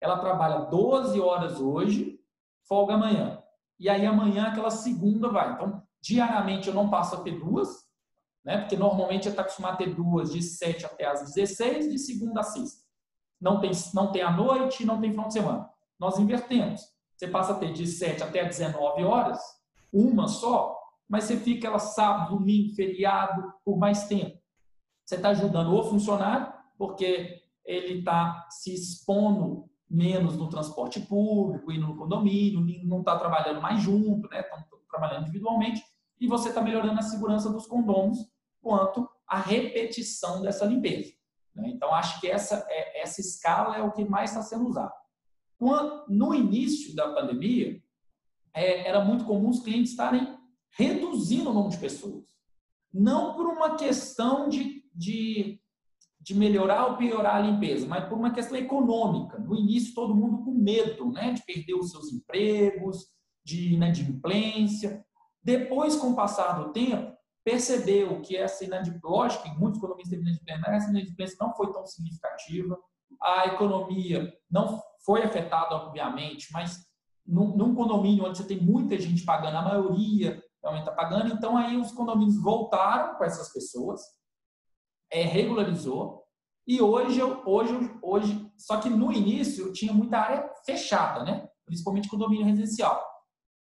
Ela 0.00 0.18
trabalha 0.18 0.66
12 0.66 1.20
horas 1.20 1.60
hoje, 1.60 2.18
folga 2.66 2.94
amanhã. 2.94 3.42
E 3.78 3.90
aí 3.90 4.06
amanhã 4.06 4.46
aquela 4.46 4.70
segunda 4.70 5.28
vai. 5.28 5.52
Então, 5.52 5.82
diariamente 6.00 6.68
eu 6.68 6.74
não 6.74 6.88
passo 6.88 7.16
a 7.16 7.20
ter 7.20 7.38
duas, 7.38 7.85
né? 8.46 8.58
Porque 8.58 8.76
normalmente 8.76 9.28
está 9.28 9.42
acostumado 9.42 9.74
a 9.74 9.76
ter 9.78 9.92
duas 9.92 10.32
de 10.32 10.40
7 10.40 10.86
até 10.86 11.04
as 11.04 11.34
16, 11.34 11.90
de 11.90 11.98
segunda 11.98 12.40
a 12.40 12.44
sexta. 12.44 12.86
Não 13.40 13.60
tem, 13.60 13.72
não 13.92 14.12
tem 14.12 14.22
a 14.22 14.30
noite, 14.30 14.86
não 14.86 15.00
tem 15.00 15.10
final 15.10 15.26
de 15.26 15.32
semana. 15.32 15.68
Nós 15.98 16.16
invertemos. 16.18 16.80
Você 17.16 17.26
passa 17.26 17.52
a 17.52 17.56
ter 17.56 17.72
de 17.72 17.86
7 17.86 18.22
até 18.22 18.44
19 18.44 19.02
horas, 19.02 19.40
uma 19.92 20.28
só, 20.28 20.78
mas 21.08 21.24
você 21.24 21.36
fica 21.36 21.66
ela 21.66 21.80
sábado, 21.80 22.38
domingo, 22.38 22.74
feriado, 22.74 23.52
por 23.64 23.76
mais 23.76 24.06
tempo. 24.06 24.38
Você 25.04 25.16
está 25.16 25.30
ajudando 25.30 25.74
o 25.74 25.82
funcionário, 25.82 26.52
porque 26.78 27.42
ele 27.64 27.98
está 27.98 28.46
se 28.48 28.72
expondo 28.72 29.68
menos 29.90 30.36
no 30.36 30.48
transporte 30.48 31.00
público 31.00 31.72
e 31.72 31.78
no 31.78 31.96
condomínio, 31.96 32.60
não 32.84 33.00
está 33.00 33.18
trabalhando 33.18 33.60
mais 33.60 33.80
junto, 33.80 34.28
né? 34.28 34.40
Estão 34.40 34.58
trabalhando 34.88 35.22
individualmente, 35.22 35.82
e 36.20 36.26
você 36.26 36.48
está 36.48 36.60
melhorando 36.60 36.98
a 36.98 37.02
segurança 37.02 37.50
dos 37.50 37.66
condôminos 37.66 38.18
quanto 38.66 39.08
à 39.28 39.38
repetição 39.38 40.42
dessa 40.42 40.64
limpeza. 40.64 41.12
Né? 41.54 41.68
Então, 41.68 41.94
acho 41.94 42.20
que 42.20 42.26
essa, 42.26 42.66
é, 42.68 43.00
essa 43.00 43.20
escala 43.20 43.76
é 43.76 43.82
o 43.82 43.92
que 43.92 44.04
mais 44.04 44.30
está 44.30 44.42
sendo 44.42 44.66
usado. 44.66 44.92
Quando, 45.56 46.04
no 46.08 46.34
início 46.34 46.96
da 46.96 47.14
pandemia, 47.14 47.80
é, 48.52 48.88
era 48.88 49.04
muito 49.04 49.24
comum 49.24 49.50
os 49.50 49.60
clientes 49.60 49.92
estarem 49.92 50.36
reduzindo 50.76 51.50
o 51.50 51.54
número 51.54 51.70
de 51.70 51.78
pessoas. 51.78 52.24
Não 52.92 53.34
por 53.34 53.46
uma 53.46 53.76
questão 53.76 54.48
de, 54.48 54.82
de, 54.92 55.60
de 56.20 56.34
melhorar 56.34 56.86
ou 56.86 56.96
piorar 56.96 57.36
a 57.36 57.40
limpeza, 57.40 57.86
mas 57.86 58.08
por 58.08 58.18
uma 58.18 58.32
questão 58.32 58.58
econômica. 58.58 59.38
No 59.38 59.54
início, 59.54 59.94
todo 59.94 60.14
mundo 60.14 60.44
com 60.44 60.50
medo 60.50 61.12
né, 61.12 61.32
de 61.32 61.44
perder 61.44 61.74
os 61.74 61.92
seus 61.92 62.12
empregos, 62.12 63.06
de 63.44 63.74
inadimplência. 63.74 65.06
Depois, 65.40 65.94
com 65.94 66.10
o 66.10 66.16
passar 66.16 66.58
do 66.58 66.72
tempo, 66.72 67.15
percebeu 67.46 68.20
que 68.22 68.36
essa 68.36 68.64
inadimplência, 68.64 69.08
lógico 69.08 69.44
que 69.44 69.56
muitos 69.56 69.78
economistas 69.78 70.10
têm 70.10 70.20
inadimplência, 70.20 70.62
mas 70.66 70.82
essa 70.82 70.90
inadimplência 70.90 71.36
não 71.40 71.54
foi 71.54 71.72
tão 71.72 71.86
significativa. 71.86 72.76
A 73.22 73.46
economia 73.46 74.36
não 74.50 74.82
foi 75.04 75.22
afetada, 75.22 75.76
obviamente, 75.76 76.48
mas 76.52 76.84
num, 77.24 77.56
num 77.56 77.72
condomínio 77.72 78.24
onde 78.24 78.38
você 78.38 78.44
tem 78.44 78.60
muita 78.60 78.98
gente 78.98 79.24
pagando, 79.24 79.58
a 79.58 79.62
maioria 79.62 80.42
realmente 80.60 80.88
está 80.88 80.92
pagando, 80.92 81.32
então 81.32 81.56
aí 81.56 81.76
os 81.76 81.92
condomínios 81.92 82.42
voltaram 82.42 83.16
com 83.16 83.22
essas 83.22 83.52
pessoas, 83.52 84.00
é, 85.12 85.22
regularizou, 85.22 86.24
e 86.66 86.82
hoje, 86.82 87.22
hoje, 87.22 87.98
hoje, 88.02 88.52
só 88.58 88.80
que 88.80 88.90
no 88.90 89.12
início 89.12 89.72
tinha 89.72 89.92
muita 89.92 90.18
área 90.18 90.50
fechada, 90.64 91.22
né? 91.22 91.48
principalmente 91.64 92.08
condomínio 92.08 92.44
residencial. 92.44 93.00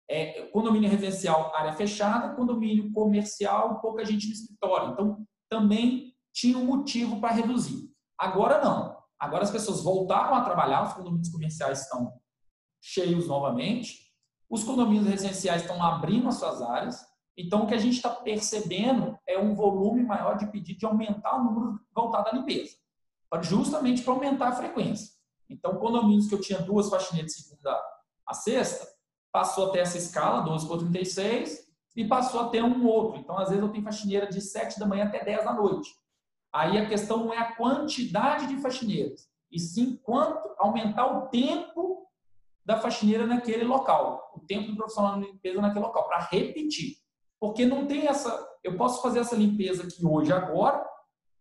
É, 0.08 0.42
condomínio 0.48 0.90
residencial, 0.90 1.54
área 1.54 1.72
fechada, 1.72 2.34
condomínio 2.34 2.92
comercial, 2.92 3.80
pouca 3.80 4.04
gente 4.04 4.26
no 4.26 4.32
escritório. 4.34 4.92
Então, 4.92 5.26
também 5.48 6.14
tinha 6.32 6.58
um 6.58 6.64
motivo 6.64 7.20
para 7.20 7.34
reduzir. 7.34 7.90
Agora 8.18 8.62
não. 8.62 8.96
Agora 9.18 9.44
as 9.44 9.50
pessoas 9.50 9.82
voltaram 9.82 10.34
a 10.34 10.42
trabalhar, 10.42 10.86
os 10.86 10.92
condomínios 10.92 11.30
comerciais 11.30 11.82
estão 11.82 12.12
cheios 12.82 13.26
novamente, 13.26 14.12
os 14.50 14.62
condomínios 14.62 15.06
residenciais 15.06 15.62
estão 15.62 15.82
abrindo 15.82 16.28
as 16.28 16.34
suas 16.34 16.60
áreas. 16.60 17.00
Então, 17.36 17.62
o 17.62 17.66
que 17.66 17.74
a 17.74 17.78
gente 17.78 17.96
está 17.96 18.10
percebendo 18.10 19.18
é 19.26 19.38
um 19.38 19.54
volume 19.54 20.02
maior 20.02 20.36
de 20.36 20.46
pedido 20.46 20.78
de 20.78 20.86
aumentar 20.86 21.36
o 21.36 21.44
número 21.44 21.80
voltado 21.94 22.28
à 22.28 22.32
limpeza, 22.32 22.76
justamente 23.42 24.02
para 24.02 24.12
aumentar 24.12 24.48
a 24.48 24.56
frequência. 24.56 25.12
Então, 25.48 25.76
condomínios 25.76 26.28
que 26.28 26.34
eu 26.34 26.40
tinha 26.40 26.60
duas 26.60 26.88
faxineiras 26.88 27.32
de 27.32 27.42
segunda 27.42 27.80
a 28.26 28.34
sexta, 28.34 28.86
passou 29.34 29.66
a 29.66 29.70
ter 29.70 29.80
essa 29.80 29.98
escala, 29.98 30.42
12 30.42 30.68
por 30.68 30.78
36, 30.78 31.66
e 31.96 32.06
passou 32.06 32.40
a 32.40 32.48
ter 32.50 32.62
um 32.62 32.86
outro. 32.86 33.18
Então, 33.18 33.36
às 33.36 33.48
vezes, 33.48 33.60
eu 33.60 33.68
tenho 33.68 33.82
faxineira 33.82 34.28
de 34.28 34.40
7 34.40 34.78
da 34.78 34.86
manhã 34.86 35.06
até 35.06 35.24
10 35.24 35.44
da 35.44 35.52
noite. 35.52 35.90
Aí 36.52 36.78
a 36.78 36.86
questão 36.86 37.18
não 37.18 37.34
é 37.34 37.38
a 37.38 37.56
quantidade 37.56 38.46
de 38.46 38.58
faxineiras, 38.58 39.28
e 39.50 39.58
sim 39.58 39.96
quanto 40.04 40.54
aumentar 40.56 41.06
o 41.06 41.22
tempo 41.30 42.06
da 42.64 42.78
faxineira 42.78 43.26
naquele 43.26 43.64
local, 43.64 44.32
o 44.36 44.40
tempo 44.40 44.70
do 44.70 44.76
profissional 44.76 45.18
de 45.18 45.26
limpeza 45.26 45.60
naquele 45.60 45.84
local, 45.84 46.06
para 46.06 46.20
repetir. 46.30 46.98
Porque 47.40 47.66
não 47.66 47.86
tem 47.86 48.06
essa. 48.06 48.32
Eu 48.62 48.76
posso 48.76 49.02
fazer 49.02 49.18
essa 49.18 49.34
limpeza 49.34 49.82
aqui 49.82 50.06
hoje, 50.06 50.32
agora. 50.32 50.88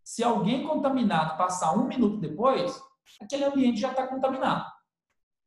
Se 0.03 0.23
alguém 0.23 0.67
contaminado 0.67 1.38
passar 1.38 1.77
um 1.77 1.86
minuto 1.86 2.17
depois, 2.17 2.75
aquele 3.21 3.45
ambiente 3.45 3.79
já 3.79 3.91
está 3.91 4.08
contaminado. 4.08 4.65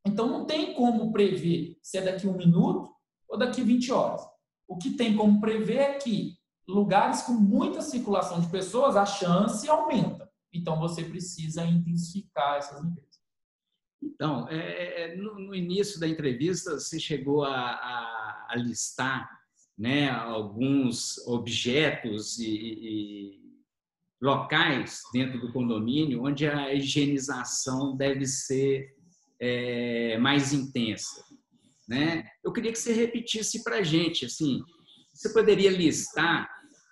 Então 0.07 0.27
não 0.27 0.45
tem 0.45 0.73
como 0.73 1.11
prever 1.11 1.77
se 1.81 1.97
é 1.97 2.01
daqui 2.01 2.27
um 2.27 2.37
minuto 2.37 2.89
ou 3.27 3.37
daqui 3.37 3.61
20 3.61 3.91
horas. 3.91 4.21
O 4.67 4.77
que 4.77 4.91
tem 4.91 5.15
como 5.15 5.39
prever 5.39 5.77
é 5.77 5.93
que 5.95 6.37
lugares 6.67 7.21
com 7.21 7.33
muita 7.33 7.81
circulação 7.81 8.41
de 8.41 8.47
pessoas, 8.49 8.97
a 8.97 9.05
chance 9.05 9.67
aumenta. 9.69 10.29
Então, 10.53 10.79
você 10.79 11.03
precisa 11.03 11.65
intensificar 11.65 12.57
essas 12.57 12.81
limpezas. 12.81 13.07
Então, 14.01 14.47
é, 14.49 14.57
é, 14.57 15.01
é, 15.01 15.15
no, 15.15 15.39
no, 15.39 15.55
início 15.55 15.99
da 15.99 16.07
entrevista, 16.07 16.79
você 16.79 16.99
chegou 16.99 17.43
a, 17.43 17.55
a, 17.55 18.47
a 18.49 18.55
listar 18.55 19.29
né, 19.77 20.09
alguns 20.09 21.17
objetos 21.27 22.37
e, 22.39 22.49
e, 22.49 23.47
locais 24.21 25.01
dentro 25.13 25.39
do 25.39 25.53
condomínio 25.53 26.23
onde 26.23 26.47
a 26.47 26.73
higienização 26.73 27.95
deve 27.95 28.25
ser 28.25 28.96
é, 29.39 30.17
mais 30.17 30.53
intensa. 30.53 31.23
Né? 31.87 32.25
Eu 32.43 32.51
queria 32.51 32.71
que 32.71 32.79
você 32.79 32.93
repetisse 32.93 33.63
para 33.63 33.77
a 33.77 33.83
gente, 33.83 34.25
assim, 34.25 34.61
você 35.13 35.31
poderia 35.33 35.71
listar 35.71 36.49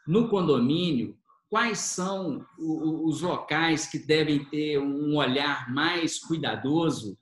no 0.08 0.30
condomínio, 0.30 1.18
quais 1.50 1.80
são 1.80 2.46
os 2.58 3.22
locais 3.22 3.88
que 3.88 4.00
devem 4.00 4.44
ter 4.46 4.80
um 4.80 5.16
olhar 5.16 5.72
mais 5.72 6.20
cuidadoso 6.20 7.18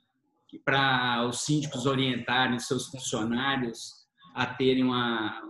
para 0.64 1.26
os 1.28 1.42
síndicos 1.42 1.86
orientarem 1.86 2.60
seus 2.60 2.88
funcionários 2.88 4.04
a 4.36 4.46
terem 4.46 4.84
uma, 4.84 5.42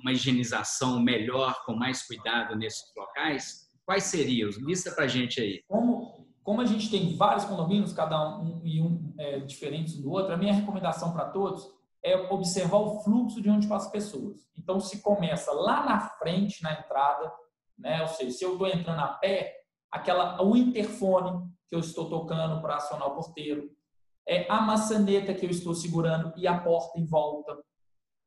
uma 0.00 0.12
higienização 0.12 1.00
melhor, 1.00 1.62
com 1.64 1.74
mais 1.74 2.06
cuidado 2.06 2.56
nesses 2.56 2.92
locais? 2.96 3.68
Quais 3.84 4.04
seriam? 4.04 4.48
Lista 4.60 4.90
para 4.92 5.04
a 5.04 5.08
gente 5.08 5.40
aí. 5.40 5.62
Como, 5.68 6.21
como 6.42 6.60
a 6.60 6.66
gente 6.66 6.90
tem 6.90 7.16
vários 7.16 7.44
condomínios, 7.44 7.92
cada 7.92 8.38
um 8.38 8.60
e 8.64 8.80
um 8.80 9.14
é, 9.18 9.40
diferentes 9.40 9.96
do 9.96 10.10
outro, 10.10 10.32
a 10.32 10.36
minha 10.36 10.52
recomendação 10.52 11.12
para 11.12 11.26
todos 11.26 11.70
é 12.02 12.16
observar 12.32 12.78
o 12.78 13.00
fluxo 13.00 13.40
de 13.40 13.48
onde 13.48 13.68
passam 13.68 13.92
pessoas. 13.92 14.40
Então, 14.58 14.80
se 14.80 15.00
começa 15.00 15.52
lá 15.52 15.84
na 15.84 16.00
frente, 16.00 16.62
na 16.62 16.72
entrada, 16.72 17.32
né? 17.78 18.02
ou 18.02 18.08
seja, 18.08 18.32
se 18.32 18.44
eu 18.44 18.52
estou 18.54 18.66
entrando 18.66 19.00
a 19.00 19.08
pé, 19.08 19.54
aquela, 19.90 20.42
o 20.42 20.56
interfone 20.56 21.48
que 21.68 21.76
eu 21.76 21.78
estou 21.78 22.10
tocando 22.10 22.60
para 22.60 22.76
acionar 22.76 23.08
o 23.08 23.14
porteiro, 23.14 23.70
é 24.26 24.50
a 24.50 24.60
maçaneta 24.60 25.34
que 25.34 25.46
eu 25.46 25.50
estou 25.50 25.74
segurando 25.74 26.32
e 26.36 26.46
a 26.46 26.58
porta 26.58 26.98
em 26.98 27.04
volta, 27.04 27.56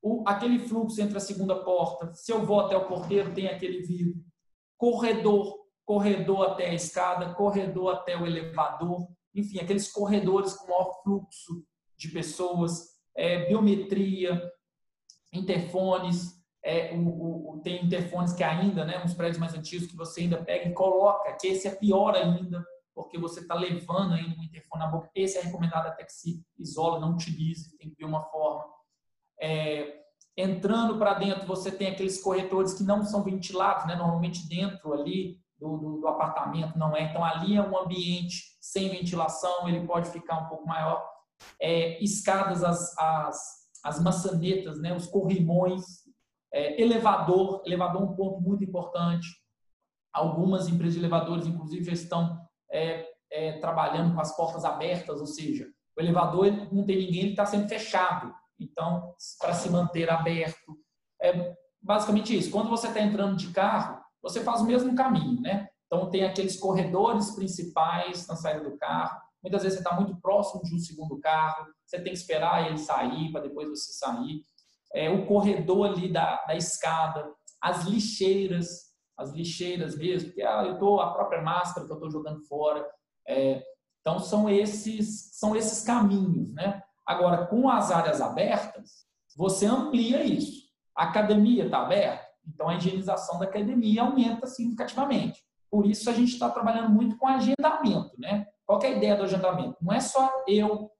o, 0.01 0.23
aquele 0.25 0.60
fluxo 0.60 1.01
entre 1.01 1.17
a 1.17 1.21
segunda 1.21 1.63
porta, 1.63 2.13
se 2.13 2.32
eu 2.32 2.45
vou 2.45 2.62
até 2.62 2.78
o 2.78 2.88
porteiro, 2.88 3.34
tem 3.34 3.47
aquele 3.47 3.82
vidro, 3.82 4.23
corredor, 4.78 5.64
corredor 5.86 6.52
até 6.52 6.69
a 6.69 6.74
escada, 6.74 7.34
corredor 7.34 7.93
até 7.93 8.17
o 8.17 8.26
elevador, 8.26 9.08
enfim, 9.34 9.60
aqueles 9.60 9.91
corredores 9.91 10.54
com 10.54 10.67
maior 10.67 11.02
fluxo 11.04 11.63
de 11.98 12.10
pessoas, 12.10 12.95
é, 13.15 13.45
biometria, 13.48 14.52
interfones, 15.32 16.36
é, 16.63 16.95
o, 16.95 17.52
o, 17.52 17.62
tem 17.62 17.86
interfones 17.86 18.34
que 18.34 18.43
ainda, 18.43 18.84
né, 18.84 19.02
uns 19.04 19.13
prédios 19.13 19.38
mais 19.38 19.54
antigos 19.54 19.88
que 19.88 19.95
você 19.95 20.21
ainda 20.21 20.43
pega 20.43 20.67
e 20.67 20.74
coloca, 20.74 21.32
que 21.34 21.48
esse 21.48 21.67
é 21.67 21.76
pior 21.76 22.15
ainda, 22.15 22.65
porque 22.93 23.19
você 23.19 23.41
está 23.41 23.54
levando 23.54 24.13
ainda 24.13 24.39
um 24.39 24.43
interfone 24.43 24.84
na 24.84 24.88
boca. 24.88 25.10
Esse 25.13 25.38
é 25.38 25.41
recomendado 25.41 25.88
até 25.88 26.04
que 26.04 26.13
se 26.13 26.43
isole, 26.58 27.02
não 27.02 27.13
utilize, 27.13 27.78
tem 27.78 27.89
que 27.89 27.98
ver 27.98 28.06
uma 28.06 28.24
forma. 28.24 28.65
É, 29.39 30.02
entrando 30.36 30.98
para 30.98 31.13
dentro, 31.13 31.45
você 31.45 31.69
tem 31.71 31.89
aqueles 31.89 32.21
corretores 32.21 32.74
que 32.74 32.84
não 32.84 33.04
são 33.04 33.21
ventilados, 33.21 33.86
né, 33.86 33.95
normalmente 33.95 34.48
dentro 34.48 34.93
ali 34.93 35.39
do, 35.65 35.78
do, 35.78 36.01
do 36.01 36.08
apartamento 36.08 36.78
não 36.78 36.95
é. 36.95 37.04
Então 37.04 37.23
ali 37.23 37.56
é 37.56 37.62
um 37.62 37.78
ambiente 37.78 38.56
sem 38.62 38.89
ventilação, 38.89 39.67
ele 39.67 39.86
pode 39.86 40.10
ficar 40.10 40.38
um 40.38 40.47
pouco 40.47 40.67
maior 40.67 41.04
é, 41.60 42.01
escadas, 42.04 42.63
as, 42.63 42.97
as, 42.97 43.38
as 43.84 44.01
maçanetas, 44.01 44.80
né, 44.80 44.95
os 44.95 45.08
corrimões, 45.08 45.84
é, 46.54 46.82
elevador, 46.82 47.62
elevador 47.65 48.01
é 48.01 48.06
um 48.06 48.15
ponto 48.15 48.41
muito 48.41 48.63
importante. 48.63 49.28
Algumas 50.13 50.69
empresas 50.69 50.93
de 50.93 51.01
elevadores, 51.01 51.45
inclusive, 51.45 51.84
já 51.84 51.91
estão 51.91 52.39
é, 52.71 53.06
é, 53.30 53.60
trabalhando 53.60 54.15
com 54.15 54.21
as 54.21 54.36
portas 54.36 54.63
abertas, 54.63 55.19
ou 55.19 55.28
seja, 55.28 55.67
O 55.97 56.01
elevador 56.01 56.47
não 56.71 56.86
tem 56.86 56.97
ninguém, 56.97 57.21
ele 57.21 57.30
está 57.32 57.45
sendo 57.45 57.67
fechado. 57.67 58.34
Então, 58.60 59.13
para 59.39 59.54
se 59.54 59.69
manter 59.69 60.10
aberto. 60.10 60.78
É 61.21 61.54
basicamente 61.82 62.38
isso. 62.38 62.51
Quando 62.51 62.69
você 62.69 62.88
está 62.88 63.01
entrando 63.01 63.36
de 63.36 63.51
carro, 63.51 64.01
você 64.26 64.42
faz 64.42 64.62
o 64.62 64.66
mesmo 64.66 64.96
caminho, 64.96 65.40
né? 65.40 65.70
Então, 65.86 66.10
tem 66.10 66.24
aqueles 66.24 66.60
corredores 66.60 67.30
principais 67.36 68.28
na 68.28 68.36
saída 68.36 68.68
do 68.68 68.76
carro. 68.76 69.22
Muitas 69.44 69.62
vezes 69.62 69.78
você 69.78 69.84
está 69.84 69.96
muito 69.96 70.20
próximo 70.20 70.64
de 70.64 70.74
um 70.74 70.80
segundo 70.80 71.20
carro, 71.20 71.68
você 71.86 71.98
tem 71.98 72.12
que 72.12 72.18
esperar 72.18 72.66
ele 72.66 72.80
sair 72.80 73.32
para 73.32 73.42
depois 73.42 73.70
você 73.70 73.94
sair. 73.94 74.42
É, 74.92 75.12
o 75.12 75.28
corredor 75.28 75.86
ali 75.86 76.12
da, 76.12 76.44
da 76.46 76.56
escada, 76.56 77.32
as 77.62 77.84
lixeiras, 77.84 78.86
as 79.16 79.32
lixeiras 79.32 79.96
mesmo, 79.96 80.32
que 80.32 80.42
ah, 80.42 80.64
eu 80.66 80.80
tô 80.80 81.00
a 81.00 81.14
própria 81.14 81.44
máscara 81.44 81.86
que 81.86 81.92
eu 81.92 81.98
estou 81.98 82.10
jogando 82.10 82.42
fora. 82.48 82.84
É, 83.28 83.64
então 84.02 84.18
são 84.18 84.50
esses 84.50 85.38
são 85.38 85.56
esses 85.56 85.84
caminhos, 85.84 86.52
né? 86.54 86.82
Agora 87.06 87.46
com 87.46 87.70
as 87.70 87.92
áreas 87.92 88.22
abertas 88.22 89.06
você 89.38 89.68
amplia 89.68 90.24
isso. 90.24 90.66
A 90.96 91.04
academia 91.04 91.66
está 91.66 91.82
aberta, 91.82 92.25
então 92.48 92.70
a 92.70 92.76
higienização 92.76 93.40
da 93.40 93.46
academia 93.46 94.04
aumenta 94.04 94.48
significativamente. 94.48 95.44
Por 95.70 95.86
isso 95.86 96.10
a 96.10 96.14
gente 96.14 96.34
está 96.34 96.50
trabalhando 96.50 96.90
muito 96.90 97.18
com 97.18 97.28
agendamento, 97.28 98.12
né? 98.18 98.48
Qual 98.66 98.82
é 98.82 98.88
a 98.88 98.98
ideia 98.98 99.16
do 99.16 99.24
agendamento? 99.24 99.78
Não 99.82 99.94
é 99.94 100.00
só 100.00 100.32
eu 100.48 100.92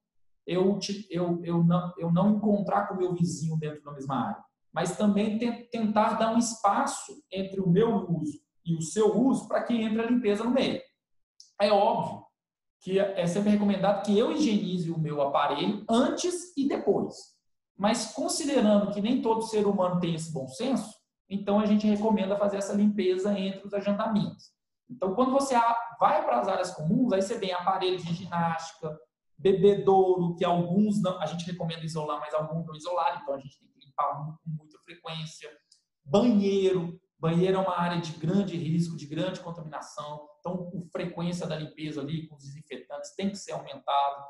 eu, 0.46 0.78
eu, 1.10 1.40
eu, 1.42 1.64
não, 1.64 1.92
eu 1.98 2.12
não 2.12 2.36
encontrar 2.36 2.86
com 2.86 2.94
o 2.94 2.98
meu 2.98 3.12
vizinho 3.12 3.58
dentro 3.58 3.82
da 3.82 3.90
mesma 3.90 4.28
área 4.28 4.46
mas 4.76 4.94
também 4.94 5.38
tentar 5.70 6.18
dar 6.18 6.34
um 6.34 6.38
espaço 6.38 7.24
entre 7.32 7.62
o 7.62 7.66
meu 7.66 8.06
uso 8.10 8.38
e 8.62 8.76
o 8.76 8.82
seu 8.82 9.18
uso 9.18 9.48
para 9.48 9.62
que 9.62 9.72
entre 9.72 10.02
a 10.02 10.04
limpeza 10.06 10.44
no 10.44 10.50
meio. 10.50 10.82
É 11.58 11.72
óbvio 11.72 12.26
que 12.82 12.98
é 12.98 13.26
sempre 13.26 13.48
recomendado 13.48 14.04
que 14.04 14.18
eu 14.18 14.30
higienize 14.30 14.90
o 14.90 14.98
meu 14.98 15.22
aparelho 15.22 15.82
antes 15.88 16.54
e 16.58 16.68
depois. 16.68 17.14
Mas 17.74 18.12
considerando 18.12 18.92
que 18.92 19.00
nem 19.00 19.22
todo 19.22 19.46
ser 19.46 19.66
humano 19.66 19.98
tem 19.98 20.14
esse 20.14 20.30
bom 20.30 20.46
senso, 20.46 20.94
então 21.28 21.58
a 21.58 21.66
gente 21.66 21.86
recomenda 21.86 22.36
fazer 22.36 22.58
essa 22.58 22.72
limpeza 22.72 23.38
entre 23.38 23.66
os 23.66 23.74
agendamentos. 23.74 24.54
Então, 24.88 25.14
quando 25.14 25.32
você 25.32 25.54
vai 25.98 26.24
para 26.24 26.40
as 26.40 26.48
áreas 26.48 26.70
comuns, 26.70 27.12
aí 27.12 27.20
você 27.20 27.38
tem 27.38 27.52
aparelho 27.52 27.98
de 27.98 28.14
ginástica, 28.14 28.96
bebedouro, 29.36 30.36
que 30.36 30.44
alguns 30.44 31.02
não, 31.02 31.20
a 31.20 31.26
gente 31.26 31.44
recomenda 31.50 31.84
isolar, 31.84 32.20
mas 32.20 32.32
alguns 32.32 32.66
não 32.66 32.74
isolar, 32.74 33.20
então 33.20 33.34
a 33.34 33.38
gente 33.38 33.58
tem 33.58 33.68
que 33.68 33.86
limpar 33.86 34.14
com 34.14 34.38
muita 34.46 34.78
frequência. 34.80 35.50
Banheiro. 36.04 36.98
Banheiro 37.18 37.56
é 37.56 37.60
uma 37.60 37.78
área 37.78 38.00
de 38.00 38.12
grande 38.12 38.56
risco, 38.56 38.96
de 38.96 39.06
grande 39.06 39.40
contaminação. 39.40 40.28
Então, 40.38 40.70
a 40.86 40.90
frequência 40.92 41.46
da 41.46 41.56
limpeza 41.56 42.00
ali 42.00 42.28
com 42.28 42.36
os 42.36 42.44
desinfetantes 42.44 43.14
tem 43.14 43.30
que 43.30 43.36
ser 43.36 43.52
aumentado. 43.52 44.24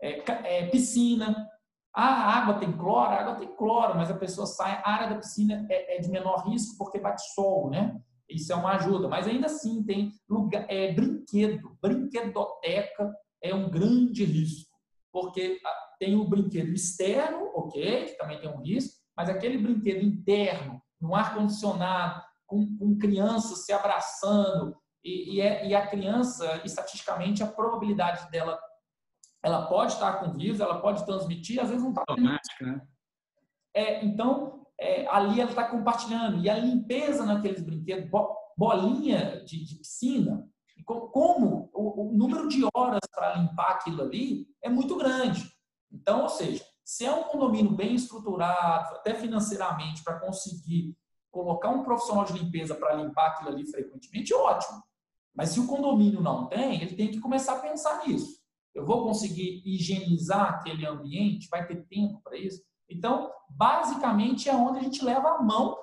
É, 0.00 0.58
é, 0.58 0.66
piscina. 0.66 1.48
Ah, 1.94 2.04
a 2.04 2.38
água 2.38 2.54
tem 2.54 2.72
cloro? 2.72 3.10
A 3.10 3.20
água 3.20 3.34
tem 3.36 3.54
cloro, 3.54 3.96
mas 3.96 4.10
a 4.10 4.16
pessoa 4.16 4.46
sai. 4.46 4.80
A 4.84 4.90
área 4.90 5.10
da 5.10 5.16
piscina 5.16 5.66
é, 5.70 5.96
é 5.96 6.00
de 6.00 6.10
menor 6.10 6.48
risco 6.48 6.76
porque 6.78 6.98
bate 6.98 7.22
sol, 7.34 7.70
né? 7.70 8.00
Isso 8.28 8.52
é 8.52 8.56
uma 8.56 8.76
ajuda. 8.76 9.08
Mas 9.08 9.26
ainda 9.26 9.46
assim 9.46 9.82
tem 9.82 10.12
lugar, 10.28 10.64
é, 10.68 10.92
brinquedo. 10.92 11.76
Brinquedoteca 11.80 13.12
é 13.42 13.54
um 13.54 13.68
grande 13.68 14.24
risco. 14.24 14.70
Porque 15.12 15.60
ah, 15.64 15.82
tem 15.98 16.16
o 16.16 16.24
brinquedo 16.24 16.72
externo, 16.72 17.50
ok, 17.54 18.06
que 18.06 18.18
também 18.18 18.40
tem 18.40 18.48
um 18.48 18.62
risco, 18.62 19.00
mas 19.16 19.28
aquele 19.28 19.58
brinquedo 19.58 20.02
interno, 20.02 20.80
no 21.00 21.14
ar-condicionado, 21.14 22.22
com, 22.46 22.76
com 22.78 22.96
crianças 22.96 23.64
se 23.66 23.72
abraçando, 23.72 24.76
e, 25.04 25.36
e, 25.36 25.40
é, 25.40 25.66
e, 25.66 25.74
a 25.74 25.86
criança, 25.86 26.62
estatisticamente, 26.64 27.42
a 27.42 27.46
probabilidade 27.46 28.30
dela, 28.30 28.58
ela 29.42 29.66
pode 29.66 29.92
estar 29.92 30.20
com 30.20 30.32
vírus, 30.32 30.60
ela 30.60 30.80
pode 30.80 31.04
transmitir, 31.04 31.60
às 31.60 31.68
vezes 31.68 31.82
não 31.82 31.90
está. 31.90 32.04
Automática, 32.08 32.66
né? 32.66 32.82
É, 33.74 34.04
então, 34.04 34.66
é, 34.78 35.06
ali 35.08 35.40
ela 35.40 35.50
está 35.50 35.68
compartilhando. 35.68 36.38
E 36.38 36.48
a 36.48 36.58
limpeza 36.58 37.24
naqueles 37.24 37.62
brinquedos, 37.62 38.10
bolinha 38.56 39.42
de, 39.44 39.64
de 39.64 39.76
piscina, 39.76 40.48
como 40.84 41.70
o, 41.72 42.08
o 42.08 42.12
número 42.12 42.48
de 42.48 42.66
horas 42.74 43.00
para 43.14 43.36
limpar 43.36 43.72
aquilo 43.72 44.02
ali 44.02 44.46
é 44.62 44.68
muito 44.68 44.96
grande. 44.96 45.50
Então, 45.90 46.22
ou 46.22 46.28
seja, 46.28 46.64
se 46.84 47.04
é 47.04 47.12
um 47.12 47.24
condomínio 47.24 47.72
bem 47.72 47.94
estruturado, 47.94 48.96
até 48.96 49.14
financeiramente, 49.14 50.02
para 50.02 50.18
conseguir 50.18 50.96
colocar 51.30 51.70
um 51.70 51.82
profissional 51.82 52.24
de 52.24 52.34
limpeza 52.34 52.74
para 52.74 52.94
limpar 52.94 53.28
aquilo 53.28 53.50
ali 53.50 53.66
frequentemente, 53.66 54.34
ótimo. 54.34 54.82
Mas 55.34 55.50
se 55.50 55.60
o 55.60 55.66
condomínio 55.66 56.20
não 56.20 56.46
tem, 56.46 56.82
ele 56.82 56.94
tem 56.94 57.10
que 57.10 57.20
começar 57.20 57.54
a 57.54 57.60
pensar 57.60 58.06
nisso. 58.06 58.41
Eu 58.74 58.86
vou 58.86 59.04
conseguir 59.04 59.62
higienizar 59.64 60.54
aquele 60.54 60.86
ambiente? 60.86 61.48
Vai 61.50 61.66
ter 61.66 61.84
tempo 61.86 62.20
para 62.22 62.36
isso? 62.36 62.62
Então, 62.88 63.30
basicamente 63.48 64.48
é 64.48 64.54
onde 64.54 64.78
a 64.78 64.82
gente 64.82 65.04
leva 65.04 65.36
a 65.36 65.42
mão 65.42 65.76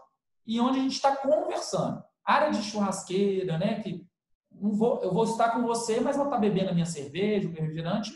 e 0.45 0.59
onde 0.59 0.79
a 0.79 0.81
gente 0.81 0.93
está 0.93 1.15
conversando. 1.15 2.03
Área 2.23 2.51
de 2.51 2.61
churrasqueira, 2.63 3.57
né? 3.57 3.81
Que 3.81 4.07
não 4.51 4.73
vou, 4.73 5.01
eu 5.03 5.13
vou 5.13 5.23
estar 5.23 5.51
com 5.51 5.61
você, 5.63 5.99
mas 5.99 6.15
vou 6.15 6.25
estar 6.25 6.37
bebendo 6.37 6.71
a 6.71 6.73
minha 6.73 6.85
cerveja, 6.85 7.47
o 7.47 7.51
meu 7.51 7.61
refrigerante. 7.61 8.11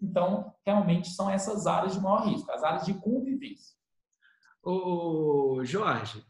Então, 0.00 0.52
realmente 0.64 1.08
são 1.10 1.30
essas 1.30 1.66
áreas 1.66 1.94
de 1.94 2.00
maior 2.00 2.26
risco, 2.28 2.50
as 2.50 2.62
áreas 2.62 2.84
de 2.84 2.94
convivência. 2.94 3.74
Ô, 4.62 5.60
Jorge, 5.64 6.24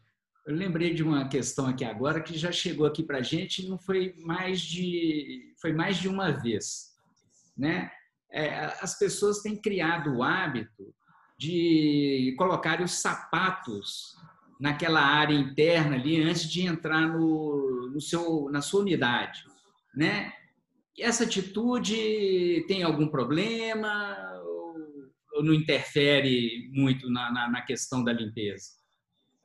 eu 0.45 0.55
lembrei 0.55 0.93
de 0.93 1.03
uma 1.03 1.27
questão 1.27 1.65
aqui 1.65 1.83
agora 1.83 2.21
que 2.21 2.37
já 2.37 2.51
chegou 2.51 2.85
aqui 2.85 3.03
para 3.03 3.17
a 3.17 3.23
gente, 3.23 3.67
não 3.67 3.77
foi 3.77 4.13
mais 4.19 4.61
de 4.61 5.53
foi 5.59 5.73
mais 5.73 5.97
de 5.97 6.07
uma 6.07 6.31
vez, 6.31 6.96
né? 7.57 7.91
É, 8.31 8.65
as 8.81 8.97
pessoas 8.97 9.41
têm 9.41 9.55
criado 9.55 10.17
o 10.17 10.23
hábito 10.23 10.93
de 11.39 12.35
colocar 12.37 12.81
os 12.81 12.91
sapatos 12.91 14.15
naquela 14.59 15.01
área 15.01 15.35
interna 15.35 15.95
ali 15.95 16.21
antes 16.21 16.49
de 16.49 16.65
entrar 16.65 17.07
no, 17.07 17.89
no 17.93 18.01
seu 18.01 18.49
na 18.51 18.61
sua 18.61 18.81
unidade 18.81 19.43
né? 19.97 20.31
Essa 20.97 21.23
atitude 21.23 22.65
tem 22.67 22.83
algum 22.83 23.07
problema 23.07 24.31
ou, 25.33 25.43
não 25.43 25.53
interfere 25.53 26.69
muito 26.71 27.09
na, 27.09 27.31
na, 27.31 27.49
na 27.49 27.61
questão 27.61 28.03
da 28.03 28.11
limpeza? 28.11 28.71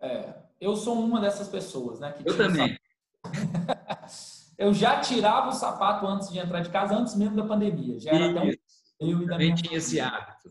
É, 0.01 0.35
eu 0.61 0.75
sou 0.75 0.99
uma 0.99 1.21
dessas 1.21 1.49
pessoas, 1.49 2.01
né? 2.01 2.15
eu 2.25 2.37
também. 2.37 2.79
eu 4.59 4.73
já 4.73 5.01
tirava 5.01 5.49
o 5.49 5.53
sapato 5.53 6.07
antes 6.07 6.31
de 6.31 6.39
entrar 6.39 6.61
de 6.61 6.71
casa, 6.71 6.95
antes 6.95 7.15
mesmo 7.15 7.37
da 7.37 7.47
pandemia. 7.47 7.99
Já 7.99 8.13
era 8.13 8.31
até 8.31 8.41
um... 8.41 9.09
eu 9.09 9.23
e 9.23 9.27
da 9.27 9.33
também 9.33 9.55
tinha 9.55 9.77
esse 9.77 10.01
hábito. 10.01 10.51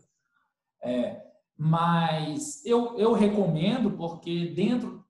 É, 0.82 1.22
mas 1.56 2.64
eu, 2.64 2.98
eu 2.98 3.12
recomendo 3.12 3.92
porque 3.92 4.46
dentro 4.48 5.02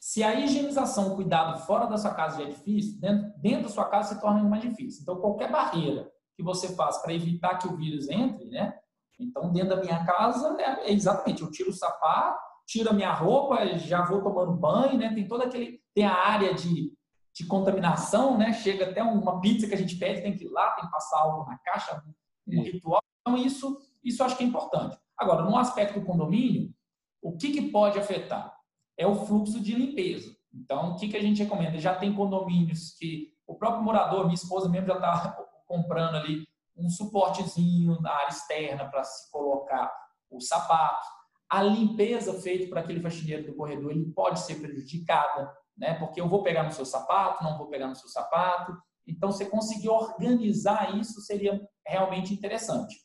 se 0.00 0.22
a 0.22 0.38
higienização, 0.38 1.12
o 1.12 1.16
cuidado 1.16 1.58
fora 1.66 1.86
da 1.86 1.98
sua 1.98 2.14
casa 2.14 2.38
já 2.38 2.44
é 2.44 2.50
difícil, 2.50 3.00
dentro, 3.00 3.32
dentro 3.38 3.62
da 3.64 3.68
sua 3.68 3.84
casa 3.84 4.14
se 4.14 4.20
torna 4.20 4.42
mais 4.44 4.62
difícil. 4.62 5.02
Então, 5.02 5.20
qualquer 5.20 5.50
barreira 5.50 6.08
que 6.36 6.42
você 6.42 6.74
faz 6.74 6.98
para 6.98 7.12
evitar 7.12 7.58
que 7.58 7.66
o 7.66 7.76
vírus 7.76 8.08
entre, 8.08 8.48
né? 8.48 8.74
Então, 9.18 9.52
dentro 9.52 9.70
da 9.70 9.82
minha 9.82 10.04
casa, 10.04 10.56
é, 10.60 10.88
é 10.88 10.92
exatamente, 10.92 11.42
eu 11.42 11.50
tiro 11.50 11.70
o 11.70 11.74
sapato, 11.74 12.38
tiro 12.64 12.90
a 12.90 12.92
minha 12.92 13.12
roupa, 13.12 13.66
já 13.76 14.04
vou 14.04 14.22
tomando 14.22 14.52
banho, 14.52 14.96
né? 14.96 15.12
Tem 15.12 15.26
toda 15.26 15.46
aquele, 15.46 15.80
tem 15.92 16.04
a 16.04 16.14
área 16.14 16.54
de, 16.54 16.92
de 17.38 17.46
contaminação, 17.46 18.36
né? 18.36 18.52
Chega 18.52 18.90
até 18.90 19.02
uma 19.02 19.40
pizza 19.40 19.66
que 19.66 19.74
a 19.74 19.78
gente 19.78 19.96
pede, 19.96 20.22
tem 20.22 20.36
que 20.36 20.44
ir 20.44 20.50
lá, 20.50 20.72
tem 20.72 20.84
que 20.84 20.90
passar 20.90 21.20
algo 21.20 21.48
na 21.48 21.56
caixa, 21.58 22.02
um 22.46 22.62
ritual. 22.62 23.02
Então, 23.20 23.38
isso, 23.38 23.78
isso 24.02 24.22
acho 24.24 24.36
que 24.36 24.44
é 24.44 24.46
importante. 24.46 24.98
Agora, 25.16 25.42
no 25.42 25.56
aspecto 25.56 26.00
do 26.00 26.06
condomínio, 26.06 26.72
o 27.22 27.36
que, 27.36 27.50
que 27.50 27.70
pode 27.70 27.98
afetar? 27.98 28.58
é 28.98 29.06
o 29.06 29.14
fluxo 29.14 29.60
de 29.60 29.74
limpeza. 29.74 30.36
Então, 30.52 30.90
o 30.90 30.96
que, 30.96 31.08
que 31.08 31.16
a 31.16 31.22
gente 31.22 31.42
recomenda? 31.42 31.78
Já 31.78 31.94
tem 31.94 32.12
condomínios 32.12 32.96
que 32.98 33.32
o 33.46 33.54
próprio 33.54 33.84
morador, 33.84 34.24
minha 34.24 34.34
esposa 34.34 34.68
mesmo 34.68 34.88
já 34.88 34.94
está 34.94 35.30
comprando 35.66 36.16
ali 36.16 36.46
um 36.76 36.90
suportezinho 36.90 38.00
na 38.00 38.10
área 38.10 38.30
externa 38.30 38.84
para 38.86 39.04
se 39.04 39.30
colocar 39.30 39.90
o 40.28 40.40
sapato. 40.40 41.06
A 41.50 41.62
limpeza 41.62 42.34
feita 42.40 42.68
por 42.68 42.78
aquele 42.78 43.00
faxineiro 43.00 43.46
do 43.46 43.54
corredor 43.54 43.90
ele 43.90 44.12
pode 44.12 44.40
ser 44.40 44.56
prejudicada, 44.56 45.50
né? 45.76 45.94
porque 45.94 46.20
eu 46.20 46.28
vou 46.28 46.42
pegar 46.42 46.62
no 46.62 46.72
seu 46.72 46.84
sapato, 46.84 47.42
não 47.42 47.56
vou 47.56 47.68
pegar 47.68 47.88
no 47.88 47.96
seu 47.96 48.08
sapato. 48.08 48.76
Então, 49.06 49.32
você 49.32 49.46
conseguir 49.46 49.88
organizar 49.88 50.98
isso 50.98 51.20
seria 51.22 51.58
realmente 51.86 52.34
interessante. 52.34 52.96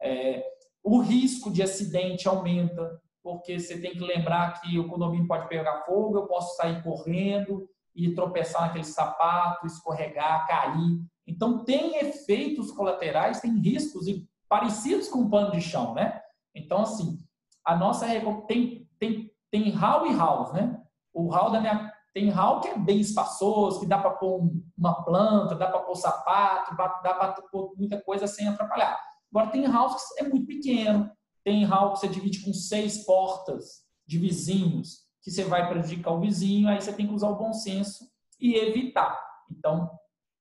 É, 0.00 0.46
o 0.82 1.00
risco 1.00 1.50
de 1.52 1.62
acidente 1.62 2.28
aumenta, 2.28 3.00
porque 3.22 3.58
você 3.58 3.80
tem 3.80 3.92
que 3.92 4.00
lembrar 4.00 4.60
que 4.60 4.78
o 4.78 4.88
condomínio 4.88 5.26
pode 5.26 5.48
pegar 5.48 5.84
fogo, 5.84 6.16
eu 6.16 6.26
posso 6.26 6.56
sair 6.56 6.82
correndo 6.82 7.68
e 7.94 8.14
tropeçar 8.14 8.62
naquele 8.62 8.84
sapato, 8.84 9.66
escorregar, 9.66 10.46
cair. 10.46 11.00
Então, 11.26 11.64
tem 11.64 11.96
efeitos 11.96 12.70
colaterais, 12.70 13.40
tem 13.40 13.58
riscos 13.58 14.06
parecidos 14.48 15.08
com 15.08 15.22
o 15.22 15.30
pano 15.30 15.50
de 15.50 15.60
chão, 15.60 15.94
né? 15.94 16.20
Então, 16.54 16.82
assim, 16.82 17.18
a 17.64 17.76
nossa 17.76 18.06
tem, 18.46 18.88
tem, 18.98 19.30
tem 19.50 19.70
hall 19.70 20.06
e 20.06 20.12
halls, 20.12 20.52
né? 20.52 20.80
O 21.12 21.28
hall 21.28 21.50
da 21.50 21.60
minha 21.60 21.92
tem 22.12 22.28
hall 22.30 22.60
que 22.60 22.68
é 22.68 22.78
bem 22.78 23.00
espaçoso, 23.00 23.80
que 23.80 23.86
dá 23.86 23.98
para 23.98 24.10
pôr 24.10 24.50
uma 24.76 25.04
planta, 25.04 25.54
dá 25.54 25.68
para 25.68 25.80
pôr 25.80 25.94
sapato, 25.94 26.76
dá 26.76 26.88
para 26.88 27.32
pôr 27.50 27.72
muita 27.76 28.00
coisa 28.00 28.26
sem 28.26 28.48
atrapalhar. 28.48 28.98
Agora, 29.32 29.50
tem 29.50 29.64
house 29.66 30.08
que 30.08 30.24
é 30.24 30.28
muito 30.28 30.46
pequeno, 30.46 31.10
tem 31.44 31.64
house 31.64 32.00
que 32.00 32.06
você 32.06 32.12
divide 32.12 32.44
com 32.44 32.52
seis 32.52 33.04
portas 33.04 33.84
de 34.06 34.18
vizinhos, 34.18 35.06
que 35.22 35.30
você 35.30 35.44
vai 35.44 35.68
prejudicar 35.68 36.12
o 36.12 36.20
vizinho, 36.20 36.68
aí 36.68 36.80
você 36.80 36.92
tem 36.92 37.06
que 37.06 37.14
usar 37.14 37.28
o 37.28 37.36
bom 37.36 37.52
senso 37.52 38.10
e 38.40 38.54
evitar. 38.56 39.18
Então, 39.50 39.90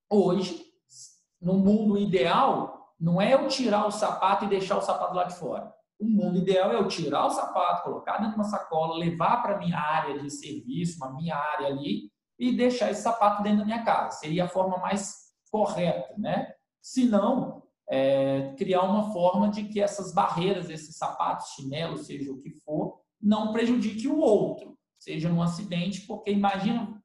hoje, 0.10 0.66
no 1.40 1.54
mundo 1.54 1.98
ideal, 1.98 2.96
não 3.00 3.22
é 3.22 3.34
eu 3.36 3.48
tirar 3.48 3.86
o 3.86 3.92
sapato 3.92 4.46
e 4.46 4.50
deixar 4.50 4.78
o 4.78 4.82
sapato 4.82 5.14
lá 5.14 5.26
de 5.26 5.36
fora. 5.36 5.72
O 6.00 6.06
mundo 6.08 6.38
ideal 6.38 6.72
é 6.72 6.76
eu 6.76 6.88
tirar 6.88 7.26
o 7.26 7.30
sapato, 7.30 7.84
colocar 7.84 8.18
dentro 8.18 8.32
de 8.32 8.36
uma 8.38 8.46
sacola, 8.46 8.98
levar 8.98 9.42
para 9.42 9.58
minha 9.58 9.78
área 9.78 10.18
de 10.18 10.30
serviço, 10.30 10.98
uma 10.98 11.14
minha 11.14 11.36
área 11.36 11.68
ali, 11.68 12.10
e 12.40 12.56
deixar 12.56 12.90
esse 12.90 13.02
sapato 13.02 13.44
dentro 13.44 13.60
da 13.60 13.66
minha 13.66 13.84
casa. 13.84 14.18
Seria 14.18 14.46
a 14.46 14.48
forma 14.48 14.78
mais 14.78 15.34
correta, 15.52 16.16
né? 16.18 16.54
Se 16.82 17.06
não, 17.06 17.64
é, 17.90 18.54
criar 18.58 18.84
uma 18.84 19.12
forma 19.12 19.50
de 19.50 19.66
que 19.66 19.82
essas 19.82 20.14
barreiras, 20.14 20.70
esses 20.70 20.96
sapatos, 20.96 21.50
chinelos, 21.50 22.06
seja 22.06 22.32
o 22.32 22.40
que 22.40 22.52
for, 22.52 23.02
não 23.22 23.52
prejudique 23.52 24.08
o 24.08 24.20
outro, 24.20 24.78
seja 24.98 25.28
num 25.28 25.42
acidente, 25.42 26.02
porque 26.08 26.32
imagina 26.32 27.02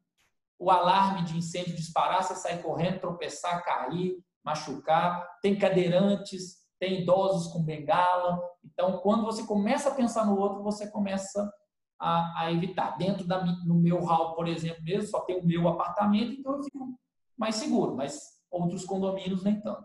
o 0.58 0.70
alarme 0.70 1.24
de 1.24 1.36
incêndio 1.36 1.74
disparar, 1.74 2.22
você 2.22 2.36
sair 2.36 2.62
correndo, 2.62 3.00
tropeçar, 3.00 3.64
cair, 3.64 4.16
machucar, 4.44 5.26
tem 5.42 5.58
cadeirantes, 5.58 6.63
tem 6.78 7.02
idosos 7.02 7.52
com 7.52 7.62
bengala. 7.62 8.40
Então, 8.64 8.98
quando 8.98 9.24
você 9.24 9.44
começa 9.44 9.90
a 9.90 9.94
pensar 9.94 10.26
no 10.26 10.38
outro, 10.38 10.62
você 10.62 10.90
começa 10.90 11.52
a, 11.98 12.44
a 12.44 12.52
evitar. 12.52 12.96
Dentro 12.96 13.26
da, 13.26 13.44
no 13.44 13.74
meu 13.74 14.00
hall, 14.00 14.34
por 14.34 14.48
exemplo, 14.48 14.82
mesmo, 14.82 15.08
só 15.08 15.20
tem 15.20 15.38
o 15.38 15.46
meu 15.46 15.68
apartamento, 15.68 16.32
então 16.32 16.56
eu 16.56 16.62
fico 16.62 16.98
mais 17.36 17.56
seguro, 17.56 17.96
mas 17.96 18.34
outros 18.50 18.84
condomínios 18.84 19.42
nem 19.42 19.60
tanto. 19.60 19.84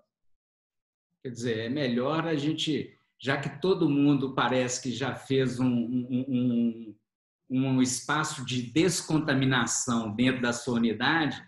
Quer 1.23 1.29
dizer, 1.29 1.57
é 1.65 1.69
melhor 1.69 2.25
a 2.27 2.35
gente, 2.35 2.97
já 3.19 3.37
que 3.37 3.59
todo 3.61 3.89
mundo 3.89 4.33
parece 4.33 4.81
que 4.81 4.91
já 4.91 5.15
fez 5.15 5.59
um, 5.59 5.67
um, 5.67 6.25
um, 6.29 6.95
um 7.49 7.81
espaço 7.81 8.45
de 8.45 8.71
descontaminação 8.71 10.15
dentro 10.15 10.41
da 10.41 10.53
sua 10.53 10.75
unidade, 10.75 11.43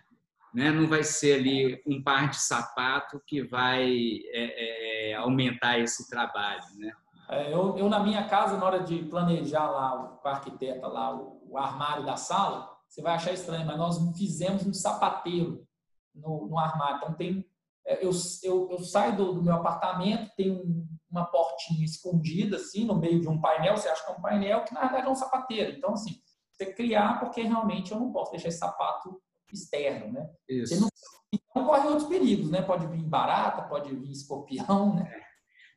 né? 0.54 0.70
não 0.70 0.86
vai 0.88 1.02
ser 1.02 1.34
ali 1.34 1.82
um 1.86 2.02
par 2.02 2.30
de 2.30 2.36
sapato 2.36 3.20
que 3.26 3.42
vai 3.42 3.90
é, 4.32 5.10
é, 5.10 5.14
aumentar 5.14 5.78
esse 5.78 6.08
trabalho. 6.08 6.62
Né? 6.76 6.92
É, 7.28 7.52
eu, 7.52 7.76
eu, 7.78 7.88
na 7.88 8.00
minha 8.00 8.28
casa, 8.28 8.56
na 8.56 8.66
hora 8.66 8.80
de 8.80 9.02
planejar 9.04 9.70
lá, 9.70 10.18
com 10.20 10.28
a 10.28 10.32
arquiteta 10.32 10.86
lá, 10.86 11.14
o, 11.14 11.40
o, 11.48 11.58
armário 11.58 12.04
da 12.04 12.16
sala, 12.16 12.70
você 12.88 13.00
vai 13.00 13.14
achar 13.14 13.32
estranho, 13.32 13.66
mas 13.66 13.78
nós 13.78 14.18
fizemos 14.18 14.66
um 14.66 14.74
sapateiro 14.74 15.66
no, 16.14 16.46
no 16.48 16.58
armário. 16.58 16.98
Então, 16.98 17.14
tem, 17.14 17.44
é, 17.86 18.04
eu, 18.04 18.10
eu, 18.42 18.68
eu 18.70 18.78
saio 18.80 19.16
do, 19.16 19.32
do, 19.34 19.42
meu 19.42 19.54
apartamento, 19.54 20.30
tem 20.36 20.50
um, 20.50 20.86
uma 21.10 21.24
portinha 21.24 21.84
escondida, 21.84 22.56
assim, 22.56 22.84
no 22.84 22.96
meio 22.96 23.20
de 23.20 23.28
um 23.28 23.40
painel, 23.40 23.76
você 23.76 23.88
acha 23.88 24.04
que 24.04 24.12
é 24.12 24.14
um 24.14 24.20
painel, 24.20 24.64
que 24.64 24.74
na 24.74 24.82
verdade 24.82 25.06
é 25.06 25.10
um 25.10 25.14
sapateiro. 25.14 25.72
Então, 25.72 25.92
assim, 25.92 26.20
você 26.52 26.72
criar, 26.74 27.18
porque 27.18 27.42
realmente 27.42 27.92
eu 27.92 27.98
não 27.98 28.12
posso 28.12 28.30
deixar 28.32 28.48
esse 28.48 28.58
sapato 28.58 29.20
externo, 29.52 30.12
né? 30.12 30.28
Isso. 30.48 30.80
Não, 30.80 30.88
então 31.32 31.64
corre 31.66 31.88
outros 31.88 32.08
perigos, 32.08 32.50
né? 32.50 32.62
Pode 32.62 32.86
vir 32.86 33.02
barata, 33.02 33.62
pode 33.62 33.94
vir 33.94 34.10
escorpião, 34.10 34.94
né? 34.94 35.10
É. 35.10 35.22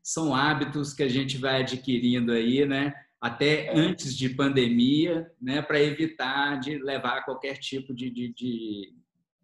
São 0.03 0.35
hábitos 0.35 0.93
que 0.93 1.03
a 1.03 1.07
gente 1.07 1.37
vai 1.37 1.61
adquirindo 1.61 2.31
aí, 2.31 2.65
né? 2.65 2.93
Até 3.19 3.67
é. 3.67 3.77
antes 3.77 4.15
de 4.15 4.29
pandemia, 4.29 5.31
né? 5.41 5.61
Para 5.61 5.79
evitar 5.79 6.59
de 6.59 6.77
levar 6.77 7.23
qualquer 7.25 7.57
tipo 7.57 7.93
de, 7.93 8.11
de, 8.11 8.33
de, 8.33 8.93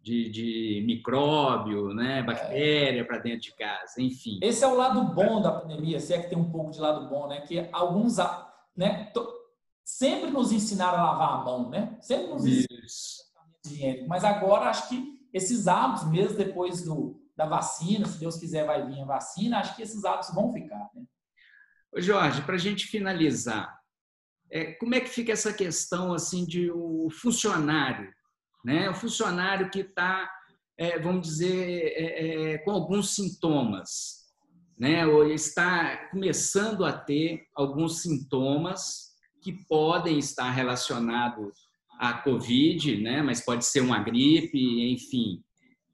de, 0.00 0.30
de 0.30 0.84
micróbio, 0.86 1.92
né? 1.94 2.20
É. 2.20 2.22
Bactéria 2.22 3.00
é. 3.00 3.04
para 3.04 3.18
dentro 3.18 3.40
de 3.40 3.56
casa, 3.56 4.00
enfim. 4.00 4.38
Esse 4.42 4.62
é 4.62 4.68
o 4.68 4.76
lado 4.76 5.02
bom 5.14 5.40
da 5.40 5.52
pandemia, 5.52 5.98
se 5.98 6.12
é 6.12 6.22
que 6.22 6.28
tem 6.28 6.38
um 6.38 6.50
pouco 6.50 6.70
de 6.70 6.78
lado 6.78 7.08
bom, 7.08 7.26
né? 7.26 7.40
Que 7.40 7.66
alguns, 7.72 8.18
né? 8.76 9.10
Sempre 9.84 10.30
nos 10.30 10.52
ensinaram 10.52 10.98
a 10.98 11.12
lavar 11.12 11.40
a 11.40 11.44
mão, 11.44 11.68
né? 11.68 11.96
Sempre 12.00 12.28
nos 12.28 12.46
ensinaram 12.46 13.21
Mas 14.08 14.24
agora 14.24 14.70
acho 14.70 14.88
que 14.88 15.20
esses 15.32 15.66
hábitos, 15.66 16.10
mesmo 16.10 16.36
depois 16.36 16.82
do, 16.82 17.20
da 17.36 17.46
vacina, 17.46 18.06
se 18.06 18.18
Deus 18.18 18.36
quiser 18.36 18.66
vai 18.66 18.86
vir 18.86 19.00
a 19.00 19.06
vacina, 19.06 19.58
acho 19.58 19.74
que 19.76 19.82
esses 19.82 20.04
hábitos 20.04 20.34
vão 20.34 20.52
ficar. 20.52 20.90
Né? 20.94 21.02
Jorge, 21.96 22.42
para 22.42 22.54
a 22.54 22.58
gente 22.58 22.86
finalizar, 22.86 23.80
é, 24.50 24.72
como 24.72 24.94
é 24.94 25.00
que 25.00 25.08
fica 25.08 25.32
essa 25.32 25.52
questão 25.52 26.12
assim 26.12 26.44
de 26.44 26.70
o 26.70 27.08
funcionário, 27.10 28.12
né? 28.64 28.90
O 28.90 28.94
funcionário 28.94 29.70
que 29.70 29.80
está, 29.80 30.30
é, 30.76 30.98
vamos 30.98 31.26
dizer, 31.26 31.92
é, 31.96 32.52
é, 32.52 32.58
com 32.58 32.70
alguns 32.70 33.14
sintomas, 33.14 34.30
né? 34.78 35.06
Ou 35.06 35.30
está 35.30 36.08
começando 36.08 36.84
a 36.84 36.92
ter 36.92 37.46
alguns 37.54 38.02
sintomas 38.02 39.12
que 39.40 39.52
podem 39.66 40.18
estar 40.18 40.50
relacionados 40.50 41.71
a 41.98 42.14
Covid, 42.14 43.00
né? 43.00 43.22
mas 43.22 43.44
pode 43.44 43.64
ser 43.64 43.80
uma 43.80 44.02
gripe, 44.02 44.92
enfim. 44.92 45.42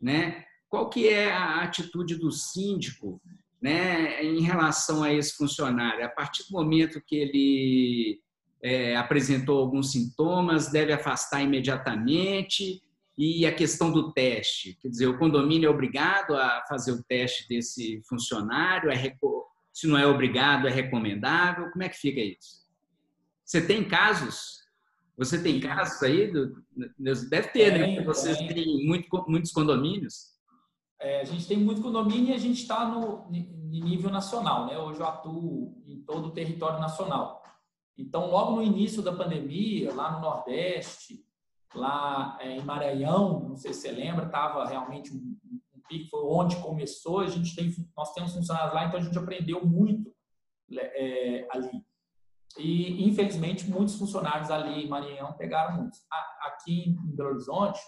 Né? 0.01 0.45
Qual 0.69 0.89
que 0.89 1.09
é 1.09 1.33
a 1.33 1.63
atitude 1.63 2.17
do 2.17 2.31
síndico 2.31 3.21
né, 3.61 4.23
em 4.25 4.41
relação 4.43 5.03
a 5.03 5.13
esse 5.13 5.37
funcionário? 5.37 6.05
A 6.05 6.09
partir 6.09 6.45
do 6.45 6.53
momento 6.53 7.03
que 7.07 7.17
ele 7.17 8.21
é, 8.63 8.97
apresentou 8.97 9.59
alguns 9.59 9.93
sintomas, 9.93 10.71
deve 10.71 10.93
afastar 10.93 11.43
imediatamente. 11.43 12.83
E 13.17 13.45
a 13.45 13.53
questão 13.53 13.91
do 13.91 14.13
teste, 14.13 14.79
quer 14.81 14.89
dizer, 14.89 15.09
o 15.09 15.19
condomínio 15.19 15.67
é 15.67 15.71
obrigado 15.71 16.37
a 16.37 16.65
fazer 16.69 16.93
o 16.93 17.03
teste 17.03 17.49
desse 17.49 18.01
funcionário? 18.09 18.91
É, 18.91 18.97
se 19.73 19.89
não 19.89 19.99
é 19.99 20.07
obrigado, 20.07 20.69
é 20.69 20.71
recomendável? 20.71 21.71
Como 21.71 21.83
é 21.83 21.89
que 21.89 21.97
fica 21.97 22.21
isso? 22.21 22.59
Você 23.45 23.67
tem 23.67 23.83
casos 23.83 24.59
você 25.19 25.43
tem 25.43 25.59
casos 25.59 26.01
aí? 26.01 26.31
Do, 26.31 26.65
deve 26.97 27.49
ter, 27.49 27.73
né? 27.73 27.85
tem, 27.85 27.97
né? 27.97 28.05
Vocês 28.05 28.39
tem. 28.39 28.55
têm 28.55 28.87
muito, 28.87 29.09
muitos 29.27 29.51
condomínios. 29.51 30.39
É, 31.01 31.21
a 31.21 31.25
gente 31.25 31.47
tem 31.47 31.57
muito 31.57 31.83
condomínio 31.83 32.31
e 32.31 32.35
a 32.35 32.39
gente 32.39 32.63
está 32.63 32.87
no 32.87 33.29
nível 33.31 34.11
nacional, 34.11 34.67
né? 34.67 34.79
Hoje 34.79 35.01
eu 35.01 35.07
atuo 35.07 35.83
em 35.87 36.01
todo 36.03 36.29
o 36.29 36.31
território 36.31 36.79
nacional. 36.79 37.43
Então, 37.97 38.31
logo 38.31 38.57
no 38.57 38.63
início 38.63 39.03
da 39.03 39.13
pandemia, 39.13 39.93
lá 39.93 40.13
no 40.13 40.21
Nordeste, 40.21 41.25
lá 41.75 42.39
é, 42.41 42.57
em 42.57 42.63
Maranhão, 42.63 43.49
não 43.49 43.57
sei 43.57 43.75
se 43.75 43.81
você 43.81 43.91
lembra, 43.91 44.27
estava 44.27 44.65
realmente 44.67 45.13
um, 45.13 45.37
um 45.75 45.81
pico, 45.89 46.11
foi 46.11 46.23
onde 46.23 46.57
começou. 46.63 47.21
A 47.21 47.27
gente 47.27 47.57
tem, 47.57 47.75
nós 47.97 48.13
temos 48.15 48.35
funcionários 48.35 48.73
lá, 48.73 48.85
então 48.85 49.01
a 49.01 49.03
gente 49.03 49.19
aprendeu 49.19 49.67
muito 49.67 50.15
é, 50.73 51.47
ali. 51.51 51.85
E, 52.57 53.05
infelizmente, 53.07 53.69
muitos 53.69 53.97
funcionários 53.97 54.51
ali 54.51 54.85
em 54.85 54.89
Maranhão 54.89 55.35
pegaram 55.35 55.77
muitos. 55.77 56.01
Aqui 56.43 56.91
em 56.91 57.17
Belo 57.17 57.31
Horizonte, 57.31 57.81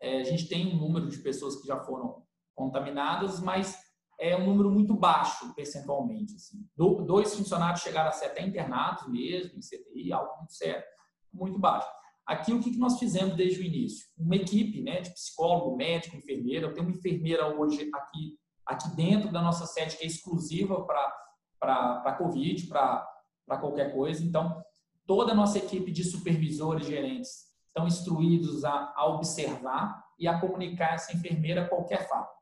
é, 0.00 0.20
a 0.20 0.24
gente 0.24 0.48
tem 0.48 0.74
um 0.74 0.78
número 0.78 1.08
de 1.08 1.18
pessoas 1.18 1.56
que 1.56 1.66
já 1.66 1.78
foram 1.80 2.22
contaminadas, 2.54 3.40
mas 3.40 3.76
é 4.18 4.36
um 4.36 4.46
número 4.46 4.70
muito 4.70 4.94
baixo 4.94 5.52
percentualmente. 5.54 6.34
Assim. 6.34 6.66
dois 6.76 7.34
funcionários 7.34 7.82
chegaram 7.82 8.10
a 8.10 8.12
ser 8.12 8.26
até 8.26 8.46
internados 8.46 9.08
mesmo, 9.08 9.58
em 9.58 9.60
CTI, 9.60 10.12
algo 10.12 10.36
muito 10.38 10.52
sério, 10.52 10.84
muito 11.32 11.58
baixo. 11.58 11.88
Aqui, 12.26 12.52
o 12.52 12.60
que 12.60 12.76
nós 12.76 12.98
fizemos 12.98 13.34
desde 13.34 13.60
o 13.60 13.64
início? 13.64 14.06
Uma 14.16 14.36
equipe 14.36 14.82
né, 14.82 15.00
de 15.00 15.10
psicólogo, 15.10 15.76
médico, 15.76 16.16
enfermeira. 16.16 16.66
Eu 16.66 16.74
tenho 16.74 16.86
uma 16.86 16.96
enfermeira 16.96 17.58
hoje 17.58 17.90
aqui, 17.92 18.38
aqui 18.64 18.94
dentro 18.94 19.32
da 19.32 19.42
nossa 19.42 19.66
sede 19.66 19.96
que 19.96 20.04
é 20.04 20.06
exclusiva 20.06 20.86
para 20.86 22.02
a 22.04 22.14
Covid, 22.16 22.68
para 22.68 23.09
para 23.50 23.58
qualquer 23.58 23.92
coisa. 23.92 24.24
Então, 24.24 24.62
toda 25.04 25.32
a 25.32 25.34
nossa 25.34 25.58
equipe 25.58 25.90
de 25.90 26.04
supervisores, 26.04 26.86
gerentes, 26.86 27.50
estão 27.66 27.84
instruídos 27.84 28.64
a, 28.64 28.92
a 28.96 29.06
observar 29.08 30.04
e 30.16 30.28
a 30.28 30.38
comunicar 30.38 30.94
essa 30.94 31.12
enfermeira 31.12 31.68
qualquer 31.68 32.08
fato. 32.08 32.32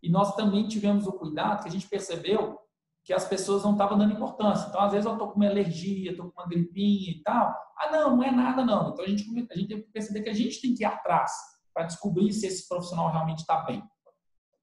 E 0.00 0.08
nós 0.08 0.36
também 0.36 0.68
tivemos 0.68 1.08
o 1.08 1.12
cuidado 1.12 1.62
que 1.62 1.68
a 1.68 1.72
gente 1.72 1.88
percebeu 1.88 2.60
que 3.04 3.12
as 3.12 3.24
pessoas 3.24 3.64
não 3.64 3.72
estavam 3.72 3.98
dando 3.98 4.14
importância. 4.14 4.68
Então, 4.68 4.80
às 4.80 4.92
vezes, 4.92 5.04
eu 5.04 5.14
estou 5.14 5.30
com 5.30 5.36
uma 5.36 5.48
alergia, 5.48 6.12
estou 6.12 6.30
com 6.30 6.40
uma 6.40 6.48
gripinha 6.48 7.10
e 7.10 7.22
tal. 7.24 7.52
Ah, 7.76 7.90
não, 7.90 8.16
não 8.16 8.22
é 8.22 8.30
nada, 8.30 8.64
não. 8.64 8.90
Então, 8.90 9.04
a 9.04 9.08
gente, 9.08 9.28
a 9.50 9.56
gente 9.56 9.68
tem 9.68 9.82
que 9.82 9.90
perceber 9.90 10.22
que 10.22 10.30
a 10.30 10.34
gente 10.34 10.60
tem 10.60 10.74
que 10.74 10.84
ir 10.84 10.86
atrás 10.86 11.32
para 11.74 11.86
descobrir 11.86 12.32
se 12.32 12.46
esse 12.46 12.68
profissional 12.68 13.10
realmente 13.10 13.40
está 13.40 13.62
bem. 13.62 13.82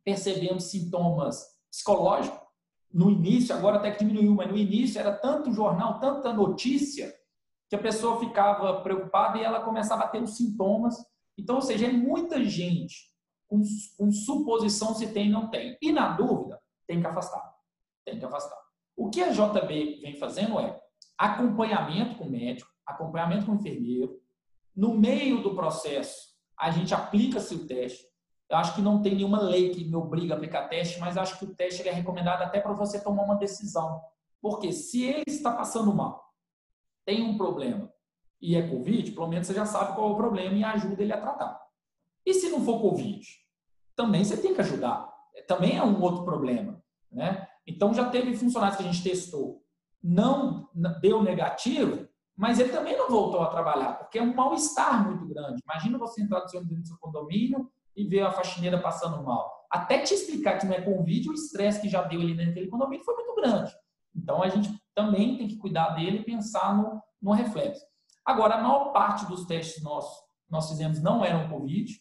Percebemos 0.06 0.72
sintomas 0.72 1.44
psicológicos, 1.70 2.40
no 2.92 3.10
início, 3.12 3.56
agora 3.56 3.78
até 3.78 3.92
que 3.92 4.04
diminuiu, 4.04 4.34
mas 4.34 4.50
no 4.50 4.58
início 4.58 5.00
era 5.00 5.14
tanto 5.14 5.54
jornal, 5.54 6.00
tanta 6.00 6.34
notícia, 6.34 7.14
que 7.70 7.76
a 7.76 7.80
pessoa 7.80 8.20
ficava 8.20 8.82
preocupada 8.82 9.38
e 9.38 9.44
ela 9.44 9.62
começava 9.62 10.04
a 10.04 10.08
ter 10.08 10.22
os 10.22 10.36
sintomas. 10.36 10.96
Então, 11.38 11.56
ou 11.56 11.62
seja, 11.62 11.86
é 11.86 11.92
muita 11.92 12.44
gente 12.44 13.10
com, 13.48 13.62
com 13.98 14.12
suposição 14.12 14.96
se 14.96 15.08
tem 15.14 15.34
ou 15.34 15.42
não 15.42 15.50
tem. 15.50 15.78
E 15.82 15.92
na 15.92 16.14
dúvida, 16.14 16.60
tem 16.88 17.00
que 17.00 17.08
afastar. 17.08 17.54
Tem 18.04 18.18
que 18.18 18.26
afastar. 18.26 18.58
O 18.98 19.10
que 19.10 19.22
a 19.22 19.32
JB 19.32 20.02
vem 20.02 20.18
fazendo 20.18 20.60
é 20.60 20.80
acompanhamento 21.18 22.18
com 22.18 22.26
o 22.26 22.30
médico, 22.30 22.70
acompanhamento 22.86 23.46
com 23.46 23.52
o 23.52 23.56
enfermeiro. 23.56 24.20
No 24.76 24.96
meio 24.96 25.44
do 25.44 25.54
processo, 25.56 26.30
a 26.58 26.72
gente 26.72 26.94
aplica-se 26.94 27.54
o 27.54 27.68
teste. 27.68 28.04
Eu 28.50 28.58
acho 28.58 28.74
que 28.74 28.82
não 28.82 29.02
tem 29.02 29.16
nenhuma 29.16 29.40
lei 29.42 29.70
que 29.70 29.86
me 29.86 29.96
obriga 29.96 30.34
a 30.34 30.38
aplicar 30.38 30.68
teste, 30.68 31.00
mas 31.00 31.18
acho 31.18 31.38
que 31.38 31.46
o 31.46 31.54
teste 31.54 31.88
é 31.88 31.92
recomendado 31.92 32.42
até 32.42 32.60
para 32.60 32.74
você 32.74 33.00
tomar 33.00 33.24
uma 33.24 33.36
decisão. 33.36 34.02
Porque 34.42 34.72
se 34.72 35.04
ele 35.04 35.26
está 35.28 35.52
passando 35.52 35.94
mal, 35.94 36.34
tem 37.06 37.22
um 37.22 37.38
problema 37.38 37.92
e 38.42 38.56
é 38.56 38.68
Covid, 38.68 39.12
pelo 39.12 39.28
menos 39.28 39.48
você 39.48 39.54
já 39.54 39.66
sabe 39.66 39.94
qual 39.94 40.10
é 40.10 40.14
o 40.14 40.18
problema 40.18 40.56
e 40.56 40.64
ajuda 40.64 41.04
ele 41.04 41.14
a 41.14 41.22
tratar. 41.22 41.62
E 42.26 42.34
se 42.34 42.50
não 42.50 42.62
for 42.62 42.82
Covid? 42.82 43.28
Também 43.96 44.24
você 44.24 44.38
tem 44.38 44.54
que 44.54 44.62
ajudar. 44.62 45.14
Também 45.48 45.78
é 45.78 45.84
um 45.84 46.02
outro 46.02 46.24
problema. 46.24 46.82
Né? 47.12 47.48
Então 47.68 47.94
já 47.94 48.10
teve 48.10 48.36
funcionários 48.36 48.78
que 48.78 48.84
a 48.84 48.92
gente 48.92 49.04
testou, 49.04 49.64
não 50.02 50.70
deu 51.02 51.22
negativo, 51.22 52.08
mas 52.36 52.60
ele 52.60 52.72
também 52.72 52.98
não 52.98 53.10
voltou 53.10 53.42
a 53.42 53.50
trabalhar, 53.50 53.96
porque 53.96 54.18
é 54.18 54.24
um 54.24 54.34
mal-estar 54.34 55.06
muito 55.06 55.28
grande. 55.28 55.62
Imagina 55.64 55.98
você 55.98 56.22
entrar 56.22 56.42
no 56.42 56.50
seu 56.86 56.98
condomínio 57.00 57.70
e 57.96 58.06
ver 58.06 58.22
a 58.22 58.32
faxineira 58.32 58.80
passando 58.80 59.24
mal. 59.24 59.68
Até 59.70 60.00
te 60.00 60.14
explicar 60.14 60.58
que 60.58 60.66
não 60.66 60.74
é 60.74 60.82
Covid, 60.82 61.30
o 61.30 61.34
estresse 61.34 61.82
que 61.82 61.90
já 61.90 62.02
deu 62.04 62.22
ali 62.22 62.34
naquele 62.34 62.68
condomínio 62.68 63.06
foi 63.06 63.16
muito 63.16 63.36
grande. 63.36 63.72
Então, 64.16 64.42
a 64.42 64.50
gente 64.50 64.70
também 64.96 65.38
tem 65.38 65.48
que 65.48 65.58
cuidar 65.58 65.90
dele 65.90 66.20
e 66.20 66.24
pensar 66.24 66.76
no, 66.76 67.02
no 67.22 67.32
reflexo. 67.32 67.86
Agora, 68.26 68.56
a 68.56 68.62
maior 68.62 68.92
parte 68.92 69.26
dos 69.28 69.46
testes 69.46 69.84
nós, 69.84 70.06
nós 70.50 70.70
fizemos 70.70 71.02
não 71.02 71.24
eram 71.24 71.50
Covid, 71.50 71.92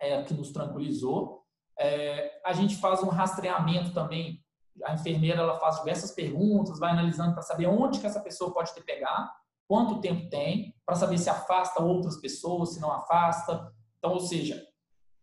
é, 0.00 0.22
que 0.22 0.34
nos 0.34 0.50
tranquilizou. 0.52 1.42
É, 1.78 2.40
a 2.44 2.52
gente 2.52 2.76
faz 2.76 3.02
um 3.02 3.08
rastreamento 3.08 3.92
também. 3.92 4.42
A 4.84 4.94
enfermeira 4.94 5.40
ela 5.40 5.58
faz 5.58 5.78
diversas 5.78 6.12
perguntas, 6.12 6.78
vai 6.78 6.90
analisando 6.90 7.32
para 7.32 7.42
saber 7.42 7.66
onde 7.66 8.00
que 8.00 8.06
essa 8.06 8.20
pessoa 8.20 8.52
pode 8.52 8.74
ter 8.74 8.82
pegar, 8.82 9.32
quanto 9.68 10.00
tempo 10.00 10.28
tem, 10.28 10.74
para 10.84 10.96
saber 10.96 11.18
se 11.18 11.30
afasta 11.30 11.82
outras 11.82 12.20
pessoas, 12.20 12.74
se 12.74 12.80
não 12.80 12.90
afasta. 12.90 13.72
Então, 13.98 14.12
ou 14.12 14.20
seja, 14.20 14.62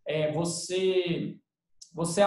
é, 0.09 0.31
você, 0.31 1.37
você, 1.93 2.23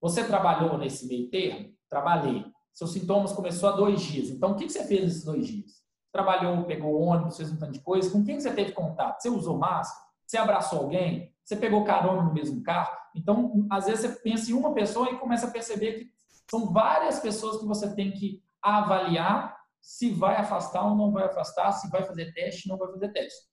você 0.00 0.24
trabalhou 0.24 0.78
nesse 0.78 1.06
meio 1.06 1.28
termo? 1.28 1.74
Trabalhei. 1.86 2.42
Seus 2.72 2.92
sintomas 2.92 3.32
começou 3.32 3.68
há 3.68 3.72
dois 3.72 4.00
dias. 4.00 4.30
Então, 4.30 4.52
o 4.52 4.56
que 4.56 4.66
você 4.66 4.82
fez 4.84 5.02
nesses 5.02 5.24
dois 5.24 5.46
dias? 5.46 5.72
Trabalhou, 6.10 6.64
pegou 6.64 7.02
ônibus, 7.02 7.36
fez 7.36 7.52
um 7.52 7.58
tanto 7.58 7.72
de 7.72 7.80
coisa. 7.80 8.10
Com 8.10 8.24
quem 8.24 8.40
você 8.40 8.50
teve 8.54 8.72
contato? 8.72 9.20
Você 9.20 9.28
usou 9.28 9.58
máscara? 9.58 10.06
Você 10.26 10.38
abraçou 10.38 10.78
alguém? 10.78 11.30
Você 11.44 11.54
pegou 11.54 11.84
carona 11.84 12.22
no 12.22 12.32
mesmo 12.32 12.62
carro? 12.62 12.96
Então, 13.14 13.66
às 13.70 13.84
vezes 13.84 14.00
você 14.00 14.20
pensa 14.20 14.50
em 14.50 14.54
uma 14.54 14.72
pessoa 14.72 15.10
e 15.10 15.18
começa 15.18 15.48
a 15.48 15.50
perceber 15.50 15.98
que 15.98 16.10
são 16.50 16.72
várias 16.72 17.20
pessoas 17.20 17.58
que 17.58 17.66
você 17.66 17.94
tem 17.94 18.10
que 18.10 18.42
avaliar 18.62 19.54
se 19.82 20.10
vai 20.10 20.36
afastar 20.36 20.82
ou 20.82 20.96
não 20.96 21.12
vai 21.12 21.24
afastar, 21.24 21.72
se 21.72 21.90
vai 21.90 22.04
fazer 22.04 22.32
teste 22.32 22.70
ou 22.70 22.76
não 22.76 22.78
vai 22.78 22.92
fazer 22.94 23.12
teste. 23.12 23.46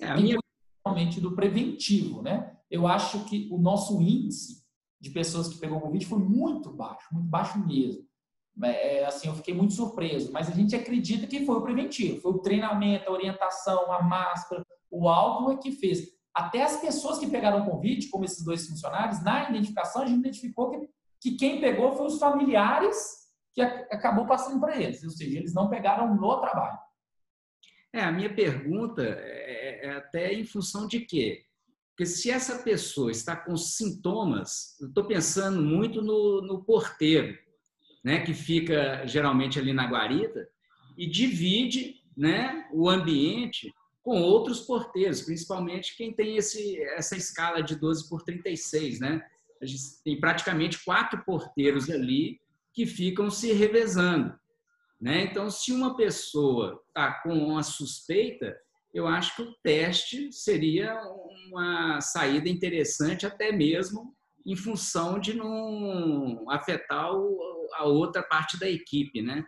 É, 0.00 0.08
a 0.08 0.14
minha... 0.14 0.38
Realmente 0.84 1.20
do 1.20 1.34
preventivo, 1.34 2.22
né? 2.22 2.56
Eu 2.70 2.86
acho 2.86 3.24
que 3.24 3.48
o 3.50 3.58
nosso 3.58 4.00
índice 4.00 4.64
de 5.00 5.10
pessoas 5.10 5.48
que 5.48 5.58
pegou 5.58 5.80
Covid 5.80 6.04
foi 6.06 6.18
muito 6.18 6.70
baixo, 6.70 7.08
muito 7.12 7.28
baixo 7.28 7.58
mesmo. 7.66 8.04
É, 8.62 8.98
é, 8.98 9.06
assim, 9.06 9.28
eu 9.28 9.34
fiquei 9.34 9.52
muito 9.52 9.74
surpreso, 9.74 10.32
mas 10.32 10.48
a 10.48 10.52
gente 10.52 10.76
acredita 10.76 11.26
que 11.26 11.44
foi 11.44 11.56
o 11.56 11.62
preventivo, 11.62 12.20
foi 12.20 12.32
o 12.32 12.38
treinamento, 12.38 13.08
a 13.08 13.12
orientação, 13.12 13.92
a 13.92 14.02
máscara, 14.02 14.64
o 14.90 15.08
álcool 15.08 15.52
é 15.52 15.56
que 15.56 15.72
fez. 15.72 16.06
Até 16.32 16.62
as 16.62 16.80
pessoas 16.80 17.18
que 17.18 17.26
pegaram 17.26 17.64
Covid, 17.64 18.08
como 18.08 18.24
esses 18.24 18.44
dois 18.44 18.66
funcionários, 18.66 19.22
na 19.22 19.50
identificação 19.50 20.02
a 20.02 20.06
gente 20.06 20.20
identificou 20.20 20.70
que, 20.70 20.88
que 21.20 21.36
quem 21.36 21.60
pegou 21.60 21.94
foi 21.94 22.06
os 22.06 22.18
familiares 22.18 23.24
que 23.52 23.60
acabou 23.60 24.26
passando 24.26 24.60
para 24.60 24.80
eles, 24.80 25.02
ou 25.04 25.10
seja, 25.10 25.38
eles 25.38 25.54
não 25.54 25.68
pegaram 25.68 26.14
no 26.14 26.40
trabalho. 26.40 26.78
É, 27.92 28.02
a 28.02 28.10
minha 28.10 28.34
pergunta 28.34 29.02
é, 29.02 29.43
é 29.84 29.92
até 29.92 30.32
em 30.32 30.44
função 30.44 30.86
de 30.86 31.00
quê? 31.00 31.44
Porque 31.90 32.06
se 32.06 32.30
essa 32.30 32.62
pessoa 32.62 33.10
está 33.10 33.36
com 33.36 33.56
sintomas, 33.56 34.80
estou 34.80 35.04
pensando 35.04 35.62
muito 35.62 36.02
no, 36.02 36.42
no 36.42 36.64
porteiro, 36.64 37.38
né, 38.02 38.20
que 38.20 38.34
fica 38.34 39.06
geralmente 39.06 39.58
ali 39.58 39.72
na 39.72 39.86
guarita 39.86 40.48
e 40.96 41.06
divide 41.06 42.02
né, 42.16 42.68
o 42.72 42.88
ambiente 42.88 43.72
com 44.02 44.20
outros 44.20 44.60
porteiros, 44.60 45.22
principalmente 45.22 45.96
quem 45.96 46.12
tem 46.12 46.36
esse, 46.36 46.78
essa 46.96 47.16
escala 47.16 47.62
de 47.62 47.76
12 47.76 48.08
por 48.08 48.22
36. 48.22 49.00
Né? 49.00 49.24
A 49.62 49.64
gente 49.64 50.02
tem 50.04 50.18
praticamente 50.18 50.84
quatro 50.84 51.22
porteiros 51.24 51.88
ali 51.88 52.40
que 52.72 52.86
ficam 52.86 53.30
se 53.30 53.52
revezando. 53.52 54.34
Né? 55.00 55.24
Então, 55.24 55.50
se 55.50 55.72
uma 55.72 55.96
pessoa 55.96 56.82
está 56.88 57.12
com 57.22 57.32
uma 57.32 57.62
suspeita, 57.62 58.56
eu 58.94 59.08
acho 59.08 59.34
que 59.34 59.42
o 59.42 59.52
teste 59.62 60.32
seria 60.32 60.96
uma 61.50 62.00
saída 62.00 62.48
interessante, 62.48 63.26
até 63.26 63.50
mesmo 63.50 64.14
em 64.46 64.54
função 64.54 65.18
de 65.18 65.34
não 65.34 66.48
afetar 66.48 67.10
a 67.76 67.84
outra 67.84 68.22
parte 68.22 68.58
da 68.58 68.68
equipe, 68.68 69.20
né? 69.20 69.44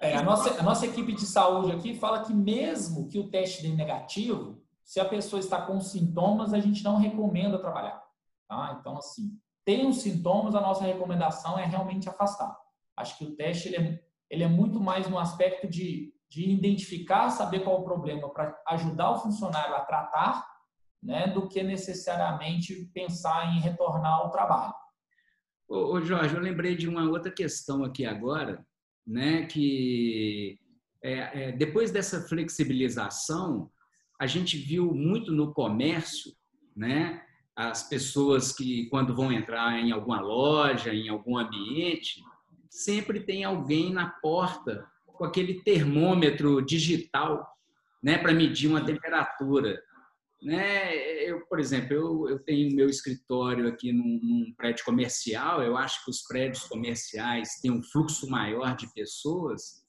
É, 0.00 0.16
a, 0.16 0.22
nossa, 0.22 0.58
a 0.58 0.62
nossa 0.62 0.86
equipe 0.86 1.12
de 1.12 1.26
saúde 1.26 1.72
aqui 1.72 1.94
fala 1.94 2.24
que 2.24 2.32
mesmo 2.32 3.06
que 3.08 3.18
o 3.18 3.28
teste 3.28 3.62
dê 3.62 3.68
negativo, 3.68 4.62
se 4.82 4.98
a 4.98 5.04
pessoa 5.04 5.38
está 5.38 5.60
com 5.60 5.78
sintomas, 5.78 6.54
a 6.54 6.58
gente 6.58 6.82
não 6.82 6.96
recomenda 6.96 7.58
trabalhar. 7.58 8.02
Tá? 8.48 8.78
Então, 8.80 8.96
assim, 8.96 9.38
tem 9.62 9.86
os 9.86 9.98
sintomas, 9.98 10.54
a 10.54 10.60
nossa 10.60 10.84
recomendação 10.84 11.58
é 11.58 11.66
realmente 11.66 12.08
afastar. 12.08 12.56
Acho 12.96 13.18
que 13.18 13.24
o 13.24 13.36
teste 13.36 13.68
ele 13.68 13.76
é, 13.76 14.00
ele 14.30 14.42
é 14.42 14.48
muito 14.48 14.80
mais 14.80 15.06
no 15.06 15.18
aspecto 15.18 15.68
de, 15.68 16.14
de 16.30 16.48
identificar, 16.48 17.28
saber 17.30 17.64
qual 17.64 17.80
o 17.80 17.84
problema 17.84 18.30
para 18.30 18.56
ajudar 18.68 19.10
o 19.10 19.18
funcionário 19.18 19.74
a 19.74 19.80
tratar 19.80 20.46
né, 21.02 21.26
do 21.26 21.48
que 21.48 21.62
necessariamente 21.62 22.88
pensar 22.94 23.52
em 23.54 23.60
retornar 23.60 24.12
ao 24.12 24.30
trabalho. 24.30 24.74
Ô, 25.68 25.94
ô, 25.94 26.00
Jorge, 26.00 26.34
eu 26.34 26.40
lembrei 26.40 26.76
de 26.76 26.88
uma 26.88 27.04
outra 27.04 27.32
questão 27.32 27.84
aqui 27.84 28.06
agora, 28.06 28.64
né, 29.06 29.46
que 29.46 30.58
é, 31.02 31.48
é, 31.48 31.52
depois 31.52 31.90
dessa 31.90 32.20
flexibilização, 32.28 33.70
a 34.20 34.26
gente 34.26 34.56
viu 34.56 34.94
muito 34.94 35.32
no 35.32 35.52
comércio, 35.52 36.32
né, 36.76 37.22
as 37.56 37.88
pessoas 37.88 38.52
que 38.52 38.88
quando 38.88 39.14
vão 39.14 39.32
entrar 39.32 39.78
em 39.78 39.90
alguma 39.90 40.20
loja, 40.20 40.94
em 40.94 41.08
algum 41.08 41.38
ambiente, 41.38 42.22
sempre 42.68 43.20
tem 43.20 43.42
alguém 43.42 43.92
na 43.92 44.08
porta 44.08 44.89
com 45.20 45.26
aquele 45.26 45.62
termômetro 45.62 46.62
digital, 46.64 47.46
né, 48.02 48.16
para 48.16 48.32
medir 48.32 48.70
uma 48.70 48.82
temperatura. 48.82 49.78
Né? 50.42 50.96
Eu, 51.28 51.46
por 51.46 51.60
exemplo, 51.60 51.92
eu, 51.92 52.28
eu 52.30 52.38
tenho 52.38 52.74
meu 52.74 52.88
escritório 52.88 53.68
aqui 53.68 53.92
num, 53.92 54.18
num, 54.22 54.54
prédio 54.56 54.82
comercial. 54.82 55.62
Eu 55.62 55.76
acho 55.76 56.02
que 56.02 56.10
os 56.10 56.22
prédios 56.22 56.62
comerciais 56.64 57.60
têm 57.60 57.70
um 57.70 57.82
fluxo 57.82 58.30
maior 58.30 58.74
de 58.74 58.90
pessoas 58.94 59.84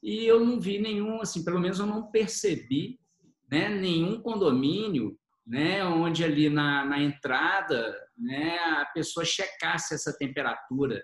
e 0.00 0.24
eu 0.24 0.44
não 0.44 0.60
vi 0.60 0.78
nenhum, 0.78 1.20
assim, 1.20 1.44
pelo 1.44 1.58
menos 1.58 1.80
eu 1.80 1.86
não 1.86 2.08
percebi, 2.12 3.00
né, 3.50 3.68
nenhum 3.68 4.20
condomínio, 4.20 5.18
né, 5.44 5.84
onde 5.84 6.22
ali 6.22 6.48
na, 6.48 6.84
na 6.84 7.02
entrada, 7.02 7.96
né, 8.16 8.56
a 8.60 8.86
pessoa 8.94 9.26
checasse 9.26 9.92
essa 9.92 10.16
temperatura. 10.16 11.02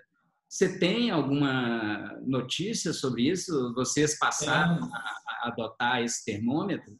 Você 0.55 0.79
tem 0.79 1.11
alguma 1.11 2.17
notícia 2.25 2.93
sobre 2.93 3.29
isso? 3.29 3.73
Vocês 3.73 4.17
passaram 4.17 4.85
a, 4.85 4.97
a 5.27 5.47
adotar 5.49 6.01
esse 6.01 6.23
termômetro? 6.23 6.95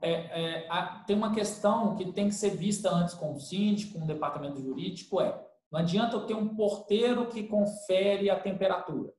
é, 0.00 0.12
é, 0.12 0.68
a, 0.70 1.02
tem 1.04 1.16
uma 1.16 1.34
questão 1.34 1.96
que 1.96 2.12
tem 2.12 2.28
que 2.28 2.34
ser 2.34 2.56
vista 2.56 2.88
antes 2.88 3.14
com 3.14 3.34
o 3.34 3.40
síndico, 3.40 3.98
com 3.98 4.04
o 4.04 4.06
departamento 4.06 4.60
jurídico, 4.60 5.20
é 5.20 5.50
não 5.70 5.80
adianta 5.80 6.14
eu 6.14 6.26
ter 6.26 6.34
um 6.34 6.54
porteiro 6.54 7.28
que 7.28 7.48
confere 7.48 8.30
a 8.30 8.40
temperatura. 8.40 9.12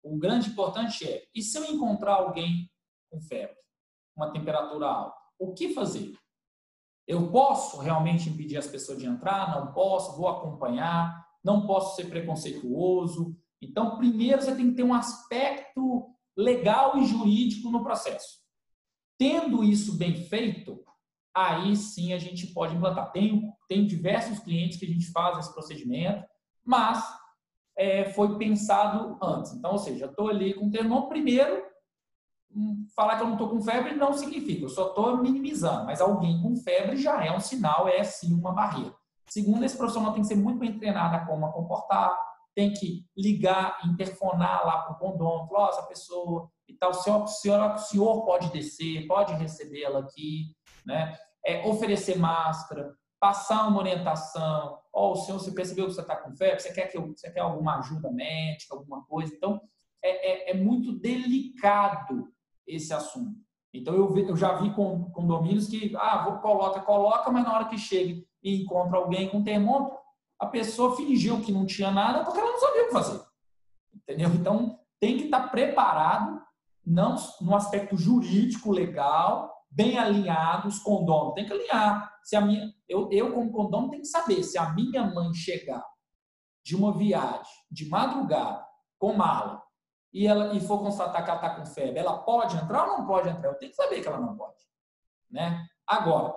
O 0.00 0.16
grande 0.16 0.50
importante 0.50 1.08
é, 1.08 1.24
e 1.34 1.42
se 1.42 1.58
eu 1.58 1.64
encontrar 1.64 2.14
alguém 2.14 2.70
com 3.10 3.20
febre, 3.20 3.56
uma 4.16 4.32
temperatura 4.32 4.86
alta, 4.86 5.16
o 5.40 5.54
que 5.54 5.74
fazer? 5.74 6.16
Eu 7.04 7.32
posso 7.32 7.78
realmente 7.78 8.28
impedir 8.28 8.56
as 8.56 8.68
pessoas 8.68 8.98
de 8.98 9.06
entrar? 9.06 9.56
Não 9.58 9.72
posso, 9.72 10.16
vou 10.16 10.28
acompanhar, 10.28 11.26
não 11.42 11.66
posso 11.66 11.96
ser 11.96 12.08
preconceituoso. 12.08 13.36
Então, 13.62 13.96
primeiro 13.96 14.42
você 14.42 14.54
tem 14.54 14.70
que 14.70 14.76
ter 14.76 14.82
um 14.82 14.94
aspecto 14.94 16.14
legal 16.36 16.98
e 16.98 17.04
jurídico 17.04 17.70
no 17.70 17.82
processo. 17.82 18.40
Tendo 19.18 19.62
isso 19.62 19.98
bem 19.98 20.14
feito, 20.14 20.82
aí 21.34 21.76
sim 21.76 22.12
a 22.12 22.18
gente 22.18 22.46
pode 22.48 22.74
implantar. 22.74 23.12
Tem, 23.12 23.52
tem 23.68 23.86
diversos 23.86 24.38
clientes 24.38 24.78
que 24.78 24.86
a 24.86 24.88
gente 24.88 25.10
faz 25.10 25.38
esse 25.38 25.52
procedimento, 25.52 26.24
mas 26.64 27.04
é, 27.76 28.12
foi 28.12 28.36
pensado 28.38 29.18
antes. 29.22 29.52
Então, 29.52 29.72
ou 29.72 29.78
seja, 29.78 30.06
estou 30.06 30.28
ali 30.28 30.54
com 30.54 30.66
o 30.66 30.70
termômetro. 30.70 31.10
Primeiro, 31.10 31.62
hum, 32.54 32.86
falar 32.94 33.16
que 33.16 33.22
eu 33.22 33.26
não 33.26 33.34
estou 33.34 33.50
com 33.50 33.60
febre 33.60 33.94
não 33.94 34.12
significa, 34.12 34.64
eu 34.64 34.68
só 34.68 34.88
estou 34.88 35.18
minimizando, 35.18 35.86
mas 35.86 36.00
alguém 36.00 36.40
com 36.42 36.56
febre 36.56 36.96
já 36.96 37.24
é 37.24 37.34
um 37.34 37.40
sinal, 37.40 37.88
é 37.88 38.02
sim 38.02 38.34
uma 38.34 38.52
barreira. 38.52 38.94
Segundo, 39.30 39.64
esse 39.64 39.76
profissional 39.76 40.12
tem 40.12 40.22
que 40.22 40.28
ser 40.28 40.34
muito 40.34 40.58
bem 40.58 40.76
treinado 40.76 41.14
a 41.14 41.24
como 41.24 41.46
a 41.46 41.52
comportar, 41.52 42.12
tem 42.52 42.72
que 42.72 43.06
ligar, 43.16 43.78
interfonar 43.86 44.66
lá 44.66 44.78
para 44.82 44.92
o 44.92 44.98
condomínio, 44.98 45.46
falar, 45.46 45.66
oh, 45.66 45.68
essa 45.68 45.82
pessoa 45.84 46.50
e 46.68 46.74
tal, 46.74 46.90
o 46.90 46.94
senhor, 46.94 47.22
o 47.22 47.26
senhor, 47.28 47.74
o 47.74 47.78
senhor 47.78 48.24
pode 48.24 48.50
descer, 48.50 49.06
pode 49.06 49.32
recebê-la 49.34 50.00
aqui, 50.00 50.52
né? 50.84 51.16
É, 51.46 51.64
oferecer 51.64 52.18
máscara, 52.18 52.92
passar 53.20 53.68
uma 53.68 53.78
orientação. 53.78 54.80
Ó, 54.92 55.12
oh, 55.12 55.16
senhor, 55.16 55.38
você 55.38 55.52
percebeu 55.52 55.86
que 55.86 55.92
você 55.92 56.00
está 56.00 56.16
com 56.16 56.34
febre? 56.34 56.58
Você 56.58 56.72
quer, 56.72 56.88
que 56.88 56.98
eu, 56.98 57.06
você 57.06 57.30
quer 57.30 57.40
alguma 57.40 57.78
ajuda 57.78 58.10
médica, 58.10 58.74
alguma 58.74 59.04
coisa? 59.04 59.32
Então, 59.32 59.60
é, 60.02 60.50
é, 60.50 60.50
é 60.50 60.54
muito 60.54 60.98
delicado 60.98 62.28
esse 62.66 62.92
assunto. 62.92 63.38
Então, 63.72 63.94
eu, 63.94 64.18
eu 64.18 64.36
já 64.36 64.56
vi 64.56 64.74
com 64.74 65.08
condomínios 65.12 65.68
que, 65.68 65.94
ah, 65.96 66.24
vou, 66.24 66.38
coloca, 66.38 66.80
coloca, 66.80 67.30
mas 67.30 67.44
na 67.44 67.54
hora 67.54 67.68
que 67.68 67.78
chega 67.78 68.28
e 68.42 68.62
encontra 68.62 68.98
alguém 68.98 69.28
com 69.28 69.42
termômetro, 69.42 69.98
a 70.38 70.46
pessoa 70.46 70.96
fingiu 70.96 71.40
que 71.42 71.52
não 71.52 71.66
tinha 71.66 71.90
nada 71.90 72.24
porque 72.24 72.40
ela 72.40 72.52
não 72.52 72.58
sabia 72.58 72.82
o 72.82 72.86
que 72.86 72.92
fazer. 72.92 73.22
Entendeu? 73.94 74.30
Então, 74.30 74.78
tem 74.98 75.16
que 75.16 75.24
estar 75.24 75.48
preparado, 75.50 76.40
não 76.84 77.16
no 77.40 77.54
aspecto 77.54 77.96
jurídico, 77.96 78.72
legal, 78.72 79.52
bem 79.70 79.98
alinhado, 79.98 80.68
os 80.68 80.78
condôminos. 80.78 81.34
Tem 81.34 81.46
que 81.46 81.52
alinhar. 81.52 82.10
Se 82.24 82.36
a 82.36 82.40
minha, 82.40 82.72
eu, 82.88 83.08
eu, 83.12 83.32
como 83.32 83.52
condômino, 83.52 83.90
tenho 83.90 84.02
que 84.02 84.08
saber 84.08 84.42
se 84.42 84.58
a 84.58 84.72
minha 84.72 85.04
mãe 85.04 85.32
chegar 85.34 85.84
de 86.64 86.76
uma 86.76 86.96
viagem, 86.96 87.52
de 87.70 87.88
madrugada, 87.88 88.66
com 88.98 89.14
mala, 89.14 89.62
e 90.12 90.26
ela 90.26 90.54
e 90.54 90.60
for 90.60 90.80
constatar 90.80 91.24
que 91.24 91.30
ela 91.30 91.40
está 91.40 91.54
com 91.54 91.66
febre, 91.66 91.98
ela 91.98 92.18
pode 92.18 92.56
entrar 92.56 92.88
ou 92.88 92.98
não 92.98 93.06
pode 93.06 93.28
entrar? 93.28 93.48
Eu 93.48 93.58
tenho 93.58 93.70
que 93.70 93.76
saber 93.76 94.00
que 94.00 94.08
ela 94.08 94.20
não 94.20 94.36
pode. 94.36 94.58
Né? 95.30 95.64
Agora, 95.86 96.34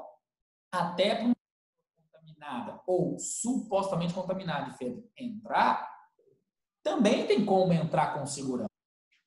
até 0.71 1.15
para 1.15 1.25
uma 1.25 1.35
contaminada 2.43 2.81
ou 2.85 3.17
supostamente 3.17 4.13
contaminada 4.13 4.71
de 4.71 4.77
febre 4.77 5.09
entrar, 5.17 5.89
também 6.83 7.25
tem 7.25 7.45
como 7.45 7.71
entrar 7.71 8.13
com 8.13 8.25
segurança. 8.25 8.69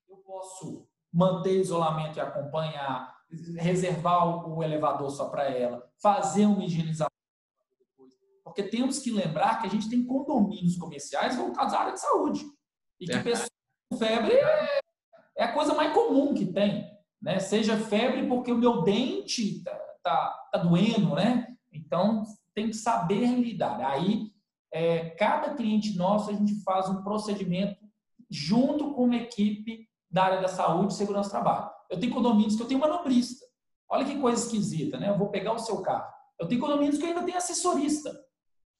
Eu 0.09 0.19
posso 0.19 0.87
manter 1.12 1.59
isolamento 1.61 2.19
e 2.19 2.21
acompanhar, 2.21 3.17
reservar 3.57 4.49
o 4.49 4.62
elevador 4.62 5.11
só 5.11 5.29
para 5.29 5.45
ela, 5.45 5.91
fazer 6.01 6.47
uma 6.47 6.64
higienização 6.64 7.09
porque 8.45 8.62
temos 8.62 9.01
que 9.01 9.11
lembrar 9.11 9.61
que 9.61 9.67
a 9.67 9.71
gente 9.71 9.91
tem 9.91 10.07
condomínios 10.07 10.79
comerciais 10.79 11.37
voltados 11.37 11.75
à 11.75 11.81
área 11.81 11.93
de 11.93 12.01
saúde. 12.01 12.47
E 12.99 13.05
que 13.05 13.12
é. 13.12 13.23
pessoas 13.23 13.51
febre 13.99 14.33
é, 14.33 14.81
é, 15.37 15.45
a 15.45 15.53
coisa 15.53 15.75
mais 15.75 15.93
comum 15.93 16.33
que 16.33 16.47
tem, 16.47 16.91
né? 17.21 17.39
Seja 17.39 17.77
febre 17.77 18.27
porque 18.27 18.51
o 18.51 18.57
meu 18.57 18.83
dente 18.83 19.62
tá, 19.62 19.75
tá, 20.03 20.49
tá 20.53 20.59
doendo, 20.59 21.14
né? 21.17 21.55
Então 21.71 22.25
tem 22.57 22.69
que 22.69 22.77
saber 22.77 23.27
lidar. 23.27 23.79
Aí 23.81 24.33
é, 24.73 25.11
cada 25.11 25.55
cliente 25.55 25.97
nosso 25.97 26.31
a 26.31 26.33
gente 26.33 26.61
faz 26.65 26.89
um 26.89 27.03
procedimento 27.03 27.79
junto 28.29 28.95
com 28.95 29.05
uma 29.05 29.17
equipe 29.17 29.87
da 30.11 30.25
área 30.25 30.41
da 30.41 30.49
saúde 30.49 30.93
e 30.93 30.97
segurança 30.97 31.29
do 31.29 31.33
trabalho. 31.33 31.71
Eu 31.91 32.01
tenho 32.01 32.13
condomínios 32.13 32.57
que 32.57 32.63
eu 32.63 32.67
tenho 32.67 32.81
manobrista. 32.81 33.47
Olha 33.89 34.05
que 34.05 34.19
coisa 34.19 34.43
esquisita, 34.43 34.99
né? 34.99 35.11
Eu 35.11 35.19
vou 35.19 35.29
pegar 35.29 35.53
o 35.53 35.59
seu 35.59 35.81
carro. 35.83 36.13
Eu 36.41 36.49
tenho 36.49 36.61
condomínios 36.61 36.99
que 36.99 37.05
eu 37.05 37.09
ainda 37.11 37.23
tenho 37.23 37.39
assessorista, 37.39 38.13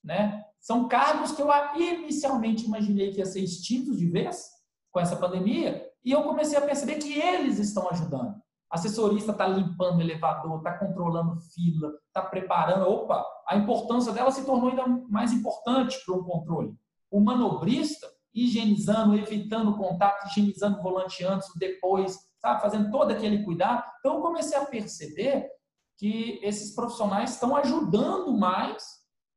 né? 0.03 0.45
São 0.61 0.89
cargos 0.89 1.31
que 1.33 1.41
eu 1.43 1.49
inicialmente 1.77 2.65
imaginei 2.65 3.13
que 3.13 3.19
ia 3.19 3.27
ser 3.27 3.41
extintos 3.41 3.99
de 3.99 4.07
vez, 4.07 4.57
com 4.97 5.01
essa 5.01 5.15
pandemia 5.15 5.87
e 6.03 6.11
eu 6.11 6.23
comecei 6.23 6.57
a 6.57 6.63
perceber 6.63 6.95
que 6.95 7.21
eles 7.21 7.59
estão 7.59 7.91
ajudando. 7.91 8.35
Assessorista 8.77 9.33
está 9.33 9.47
limpando 9.47 9.99
o 9.99 10.01
elevador, 10.01 10.59
está 10.59 10.79
controlando 10.79 11.41
fila, 11.55 11.93
está 12.07 12.23
preparando. 12.23 12.89
Opa, 12.89 13.25
a 13.49 13.57
importância 13.57 14.13
dela 14.13 14.31
se 14.31 14.45
tornou 14.45 14.71
ainda 14.71 14.87
mais 15.09 15.33
importante 15.33 15.97
para 16.05 16.15
o 16.15 16.25
controle. 16.25 16.75
O 17.11 17.21
manobrista 17.21 18.07
higienizando, 18.35 19.17
evitando 19.17 19.77
contato, 19.77 20.27
higienizando 20.27 20.79
o 20.79 20.83
volante 20.83 21.25
antes, 21.25 21.49
depois, 21.57 22.19
sabe, 22.39 22.61
fazendo 22.61 22.91
todo 22.91 23.11
aquele 23.11 23.43
cuidado. 23.43 23.83
Então 23.99 24.17
eu 24.17 24.21
comecei 24.21 24.59
a 24.59 24.67
perceber 24.67 25.49
que 25.97 26.39
esses 26.43 26.75
profissionais 26.75 27.31
estão 27.31 27.57
ajudando 27.57 28.37
mais 28.37 28.85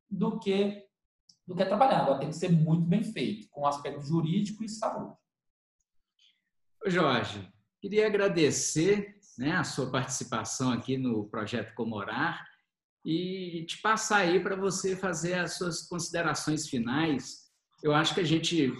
do 0.08 0.38
que 0.38 0.84
do 1.46 1.56
que 1.56 1.64
trabalhar. 1.64 2.02
Agora 2.02 2.20
tem 2.20 2.28
que 2.28 2.36
ser 2.36 2.52
muito 2.52 2.86
bem 2.86 3.02
feito, 3.02 3.48
com 3.50 3.66
aspecto 3.66 4.02
jurídico 4.02 4.62
e 4.62 4.68
saúde. 4.68 5.16
Jorge, 6.86 7.46
queria 7.80 8.06
agradecer 8.06 9.18
né, 9.40 9.52
a 9.52 9.64
sua 9.64 9.90
participação 9.90 10.70
aqui 10.70 10.98
no 10.98 11.24
Projeto 11.24 11.72
Comorar 11.74 12.46
e 13.02 13.64
te 13.66 13.80
passar 13.80 14.18
aí 14.18 14.38
para 14.38 14.54
você 14.54 14.94
fazer 14.94 15.32
as 15.32 15.56
suas 15.56 15.88
considerações 15.88 16.68
finais. 16.68 17.46
Eu 17.82 17.94
acho 17.94 18.12
que 18.12 18.20
a 18.20 18.24
gente 18.24 18.70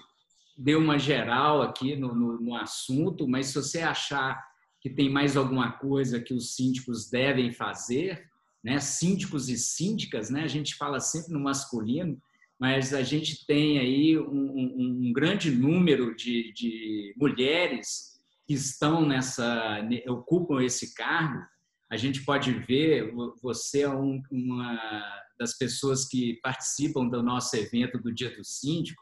deu 0.58 0.78
uma 0.78 0.98
geral 0.98 1.62
aqui 1.62 1.96
no, 1.96 2.14
no, 2.14 2.38
no 2.38 2.54
assunto, 2.54 3.26
mas 3.26 3.46
se 3.46 3.54
você 3.54 3.80
achar 3.80 4.38
que 4.82 4.90
tem 4.90 5.08
mais 5.08 5.34
alguma 5.34 5.72
coisa 5.72 6.20
que 6.20 6.34
os 6.34 6.54
síndicos 6.54 7.08
devem 7.08 7.50
fazer, 7.52 8.28
né? 8.62 8.78
síndicos 8.80 9.48
e 9.48 9.56
síndicas, 9.56 10.28
né? 10.28 10.42
a 10.42 10.48
gente 10.48 10.74
fala 10.74 11.00
sempre 11.00 11.32
no 11.32 11.40
masculino, 11.40 12.20
mas 12.58 12.92
a 12.92 13.02
gente 13.02 13.46
tem 13.46 13.78
aí 13.78 14.18
um, 14.18 14.28
um, 14.28 15.06
um 15.08 15.12
grande 15.14 15.50
número 15.50 16.14
de, 16.14 16.52
de, 16.52 17.14
mulheres 17.16 18.09
que 18.50 18.54
estão 18.54 19.06
nessa, 19.06 19.78
ocupam 20.08 20.60
esse 20.60 20.92
cargo. 20.92 21.40
A 21.88 21.96
gente 21.96 22.24
pode 22.24 22.50
ver, 22.50 23.14
você 23.40 23.82
é 23.82 23.88
um, 23.88 24.20
uma 24.28 25.22
das 25.38 25.56
pessoas 25.56 26.04
que 26.08 26.40
participam 26.42 27.06
do 27.06 27.22
nosso 27.22 27.54
evento 27.54 27.96
do 27.96 28.12
Dia 28.12 28.36
do 28.36 28.42
Síndico, 28.42 29.00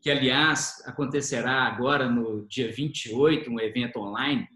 que, 0.00 0.12
aliás, 0.12 0.80
acontecerá 0.86 1.64
agora 1.64 2.08
no 2.08 2.46
dia 2.46 2.70
28, 2.70 3.50
um 3.50 3.58
evento 3.58 3.98
online. 3.98 4.46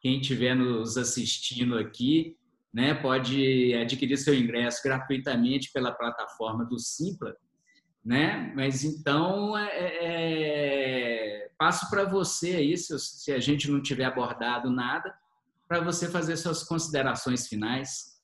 Quem 0.00 0.20
estiver 0.20 0.56
nos 0.56 0.96
assistindo 0.96 1.78
aqui, 1.78 2.36
né, 2.72 2.94
pode 2.94 3.74
adquirir 3.74 4.16
seu 4.16 4.34
ingresso 4.34 4.82
gratuitamente 4.82 5.70
pela 5.72 5.92
plataforma 5.92 6.64
do 6.64 6.80
Simpla 6.80 7.32
né? 8.04 8.52
Mas 8.54 8.84
então 8.84 9.56
é, 9.56 9.68
é, 9.78 11.33
é 11.33 11.33
passo 11.64 11.88
para 11.88 12.04
você 12.04 12.56
aí, 12.56 12.76
se, 12.76 12.98
se 12.98 13.32
a 13.32 13.40
gente 13.40 13.70
não 13.70 13.80
tiver 13.80 14.04
abordado 14.04 14.70
nada, 14.70 15.16
para 15.66 15.80
você 15.80 16.10
fazer 16.10 16.36
suas 16.36 16.62
considerações 16.62 17.46
finais. 17.46 18.20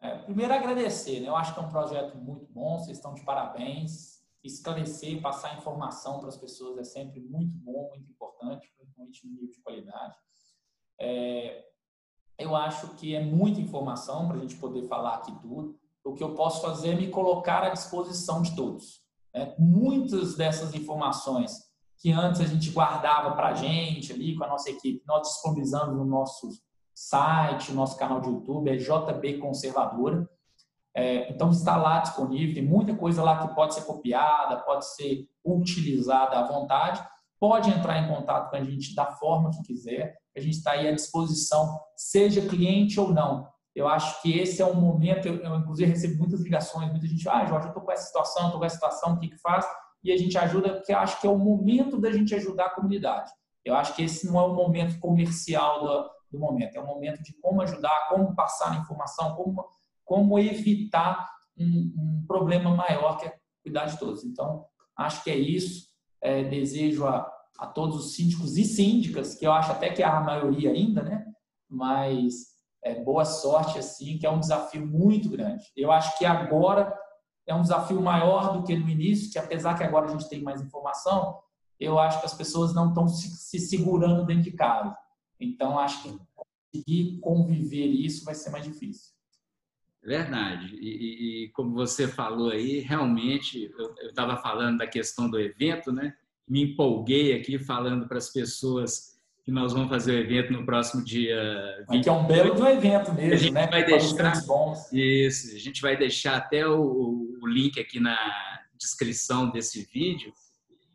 É, 0.00 0.16
primeiro 0.16 0.54
agradecer, 0.54 1.20
né? 1.20 1.28
Eu 1.28 1.36
acho 1.36 1.52
que 1.52 1.60
é 1.60 1.62
um 1.62 1.68
projeto 1.68 2.16
muito 2.16 2.46
bom, 2.46 2.78
vocês 2.78 2.96
estão 2.96 3.12
de 3.12 3.22
parabéns. 3.22 4.22
Esclarecer, 4.42 5.20
passar 5.20 5.58
informação 5.58 6.20
para 6.20 6.30
as 6.30 6.38
pessoas 6.38 6.78
é 6.78 6.84
sempre 6.84 7.20
muito 7.20 7.54
bom, 7.58 7.90
muito 7.90 8.10
importante, 8.10 8.72
principalmente 8.78 9.26
no 9.26 9.34
nível 9.34 9.50
de 9.50 9.60
qualidade. 9.60 10.16
É, 10.98 11.66
eu 12.38 12.56
acho 12.56 12.94
que 12.94 13.14
é 13.14 13.22
muita 13.22 13.60
informação 13.60 14.26
para 14.26 14.38
a 14.38 14.40
gente 14.40 14.56
poder 14.56 14.88
falar 14.88 15.16
aqui 15.16 15.38
tudo 15.42 15.78
o 16.02 16.14
que 16.14 16.24
eu 16.24 16.34
posso 16.34 16.62
fazer 16.62 16.92
é 16.92 16.96
me 16.96 17.08
colocar 17.08 17.62
à 17.62 17.68
disposição 17.68 18.40
de 18.42 18.56
todos. 18.56 19.02
Né? 19.32 19.54
Muitas 19.58 20.34
dessas 20.34 20.74
informações 20.74 21.71
que 22.02 22.10
antes 22.10 22.40
a 22.40 22.44
gente 22.44 22.68
guardava 22.70 23.36
para 23.36 23.50
a 23.50 23.54
gente 23.54 24.12
ali 24.12 24.36
com 24.36 24.42
a 24.42 24.48
nossa 24.48 24.68
equipe, 24.68 25.04
nós 25.06 25.22
disponibilizamos 25.22 25.96
no 25.96 26.04
nosso 26.04 26.50
site, 26.92 27.70
no 27.70 27.76
nosso 27.76 27.96
canal 27.96 28.20
de 28.20 28.28
YouTube, 28.28 28.68
é 28.68 28.76
JB 28.76 29.38
Conservadora. 29.38 30.28
É, 30.94 31.32
então 31.32 31.50
está 31.50 31.76
lá 31.76 32.00
disponível, 32.00 32.54
tem 32.54 32.64
muita 32.64 32.94
coisa 32.94 33.22
lá 33.22 33.46
que 33.46 33.54
pode 33.54 33.74
ser 33.74 33.82
copiada, 33.82 34.56
pode 34.64 34.84
ser 34.94 35.28
utilizada 35.44 36.40
à 36.40 36.46
vontade. 36.46 37.02
Pode 37.38 37.70
entrar 37.70 37.98
em 37.98 38.08
contato 38.08 38.50
com 38.50 38.56
a 38.56 38.64
gente 38.64 38.94
da 38.94 39.06
forma 39.06 39.50
que 39.50 39.62
quiser, 39.62 40.16
a 40.36 40.40
gente 40.40 40.58
está 40.58 40.72
aí 40.72 40.88
à 40.88 40.92
disposição, 40.92 41.78
seja 41.96 42.48
cliente 42.48 42.98
ou 43.00 43.12
não. 43.12 43.48
Eu 43.74 43.88
acho 43.88 44.20
que 44.22 44.38
esse 44.38 44.60
é 44.60 44.66
um 44.66 44.74
momento, 44.74 45.26
eu, 45.26 45.36
eu 45.36 45.56
inclusive 45.56 45.90
recebo 45.90 46.18
muitas 46.18 46.40
ligações, 46.40 46.90
muita 46.90 47.06
gente, 47.06 47.28
ah, 47.28 47.44
Jorge, 47.44 47.66
eu 47.66 47.70
estou 47.70 47.82
com 47.82 47.90
essa 47.90 48.06
situação, 48.06 48.44
estou 48.46 48.60
com 48.60 48.64
essa 48.64 48.74
situação, 48.74 49.14
o 49.14 49.18
que 49.18 49.28
que 49.28 49.38
faz? 49.38 49.66
E 50.02 50.12
a 50.12 50.16
gente 50.16 50.36
ajuda, 50.36 50.74
porque 50.74 50.92
acho 50.92 51.20
que 51.20 51.26
é 51.26 51.30
o 51.30 51.38
momento 51.38 52.00
da 52.00 52.10
gente 52.10 52.34
ajudar 52.34 52.66
a 52.66 52.74
comunidade. 52.74 53.30
Eu 53.64 53.74
acho 53.76 53.94
que 53.94 54.02
esse 54.02 54.26
não 54.26 54.40
é 54.40 54.44
o 54.44 54.54
momento 54.54 54.98
comercial 54.98 55.80
do, 55.80 56.10
do 56.32 56.38
momento, 56.38 56.76
é 56.76 56.80
o 56.80 56.86
momento 56.86 57.22
de 57.22 57.32
como 57.34 57.62
ajudar, 57.62 58.08
como 58.08 58.34
passar 58.34 58.72
a 58.72 58.76
informação, 58.76 59.36
como, 59.36 59.64
como 60.04 60.38
evitar 60.38 61.28
um, 61.56 61.92
um 61.96 62.24
problema 62.26 62.74
maior 62.74 63.18
que 63.18 63.26
é 63.26 63.36
cuidar 63.62 63.86
de 63.86 63.98
todos. 63.98 64.24
Então, 64.24 64.66
acho 64.96 65.22
que 65.22 65.30
é 65.30 65.36
isso. 65.36 65.92
É, 66.20 66.44
desejo 66.44 67.06
a, 67.06 67.30
a 67.58 67.66
todos 67.66 67.96
os 67.96 68.14
síndicos 68.14 68.56
e 68.56 68.64
síndicas, 68.64 69.34
que 69.34 69.46
eu 69.46 69.52
acho 69.52 69.72
até 69.72 69.90
que 69.90 70.02
é 70.02 70.06
a 70.06 70.20
maioria 70.20 70.70
ainda, 70.70 71.02
né? 71.02 71.24
Mas 71.68 72.52
é, 72.82 72.94
boa 73.02 73.24
sorte, 73.24 73.78
assim, 73.78 74.18
que 74.18 74.26
é 74.26 74.30
um 74.30 74.40
desafio 74.40 74.86
muito 74.86 75.28
grande. 75.28 75.64
Eu 75.76 75.90
acho 75.90 76.16
que 76.18 76.24
agora 76.24 76.96
é 77.46 77.54
um 77.54 77.62
desafio 77.62 78.00
maior 78.00 78.52
do 78.52 78.62
que 78.62 78.76
no 78.76 78.88
início, 78.88 79.30
que 79.30 79.38
apesar 79.38 79.76
que 79.76 79.82
agora 79.82 80.06
a 80.06 80.10
gente 80.10 80.28
tem 80.28 80.42
mais 80.42 80.60
informação, 80.60 81.38
eu 81.78 81.98
acho 81.98 82.20
que 82.20 82.26
as 82.26 82.34
pessoas 82.34 82.74
não 82.74 82.88
estão 82.88 83.08
se, 83.08 83.28
se 83.28 83.58
segurando 83.58 84.24
dentro 84.24 84.44
de 84.44 84.52
casa. 84.52 84.96
Então, 85.40 85.78
acho 85.78 86.02
que 86.02 86.18
conseguir 86.34 87.18
conviver 87.20 87.86
isso 87.86 88.24
vai 88.24 88.34
ser 88.34 88.50
mais 88.50 88.64
difícil. 88.64 89.12
Verdade. 90.02 90.74
E, 90.80 91.44
e, 91.44 91.48
como 91.50 91.74
você 91.74 92.08
falou 92.08 92.50
aí, 92.50 92.80
realmente, 92.80 93.70
eu 94.00 94.08
estava 94.08 94.36
falando 94.36 94.78
da 94.78 94.86
questão 94.86 95.30
do 95.30 95.38
evento, 95.38 95.92
né? 95.92 96.14
Me 96.48 96.62
empolguei 96.62 97.34
aqui 97.34 97.58
falando 97.58 98.08
para 98.08 98.18
as 98.18 98.30
pessoas 98.30 99.12
que 99.44 99.50
nós 99.50 99.72
vamos 99.72 99.88
fazer 99.88 100.12
o 100.12 100.18
evento 100.18 100.52
no 100.52 100.64
próximo 100.64 101.04
dia 101.04 101.84
20. 101.90 102.02
Que 102.02 102.08
é 102.08 102.12
um 102.12 102.26
belo 102.26 102.60
um 102.60 102.66
evento 102.66 103.12
mesmo, 103.12 103.34
a 103.34 103.36
gente 103.36 103.52
né? 103.52 103.66
Vai 103.66 103.84
deixar, 103.84 104.32
isso, 104.92 105.56
a 105.56 105.58
gente 105.58 105.82
vai 105.82 105.96
deixar 105.96 106.36
até 106.36 106.66
o, 106.66 107.21
o 107.42 107.46
link 107.46 107.78
aqui 107.80 107.98
na 107.98 108.16
descrição 108.78 109.50
desse 109.50 109.88
vídeo, 109.92 110.32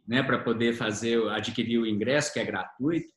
né, 0.08 0.24
para 0.24 0.40
poder 0.40 0.74
fazer 0.74 1.22
adquirir 1.30 1.78
o 1.80 1.86
ingresso, 1.86 2.32
que 2.32 2.40
é 2.40 2.46
gratuito. 2.46 3.10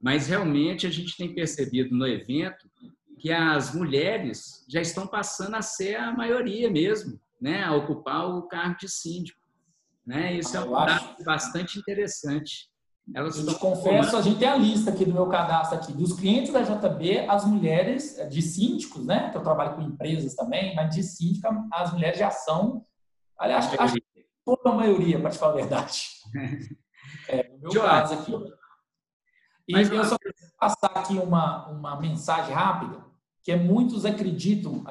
Mas 0.00 0.28
realmente 0.28 0.86
a 0.86 0.90
gente 0.90 1.16
tem 1.16 1.34
percebido 1.34 1.94
no 1.94 2.06
evento 2.06 2.70
que 3.18 3.30
as 3.30 3.74
mulheres 3.74 4.64
já 4.68 4.80
estão 4.80 5.06
passando 5.06 5.56
a 5.56 5.62
ser 5.62 5.96
a 5.96 6.12
maioria 6.12 6.70
mesmo, 6.70 7.20
né, 7.40 7.62
a 7.62 7.74
ocupar 7.74 8.26
o 8.26 8.48
cargo 8.48 8.78
de 8.78 8.88
síndico. 8.88 9.38
Né? 10.06 10.38
Isso 10.38 10.56
é 10.56 10.60
um 10.60 10.70
dado 10.70 11.22
bastante 11.22 11.78
interessante. 11.78 12.70
Elas 13.14 13.38
eu 13.38 13.46
te 13.46 13.54
confesso, 13.54 14.16
a 14.16 14.22
gente 14.22 14.38
tem 14.38 14.48
a 14.48 14.56
lista 14.56 14.90
aqui 14.90 15.04
do 15.04 15.14
meu 15.14 15.26
cadastro 15.28 15.78
aqui, 15.78 15.92
dos 15.92 16.12
clientes 16.12 16.52
da 16.52 16.62
JB, 16.62 17.20
as 17.28 17.44
mulheres 17.44 18.18
de 18.28 18.42
síndicos, 18.42 19.04
né? 19.04 19.30
Que 19.30 19.38
eu 19.38 19.42
trabalho 19.42 19.76
com 19.76 19.82
empresas 19.82 20.34
também, 20.34 20.74
mas 20.74 20.94
de 20.94 21.02
síndica, 21.02 21.48
as 21.72 21.92
mulheres 21.92 22.18
já 22.18 22.30
são, 22.30 22.84
aliás, 23.38 23.66
acho, 23.66 23.82
acho 23.82 23.94
que 23.94 24.26
toda 24.44 24.70
a 24.70 24.74
maioria, 24.74 25.18
para 25.20 25.30
te 25.30 25.38
falar 25.38 25.52
a 25.52 25.56
verdade. 25.56 26.02
É, 27.26 27.48
no 27.48 27.58
meu 27.60 27.70
Jorge, 27.72 27.88
caso 27.88 28.14
aqui. 28.14 28.32
E 29.66 29.72
mas, 29.72 29.90
eu 29.90 30.04
só 30.04 30.16
passar 30.58 30.90
aqui 30.94 31.14
uma, 31.14 31.68
uma 31.68 32.00
mensagem 32.00 32.54
rápida, 32.54 33.04
que 33.48 33.52
é 33.52 33.56
muitos 33.56 34.04
acreditam, 34.04 34.84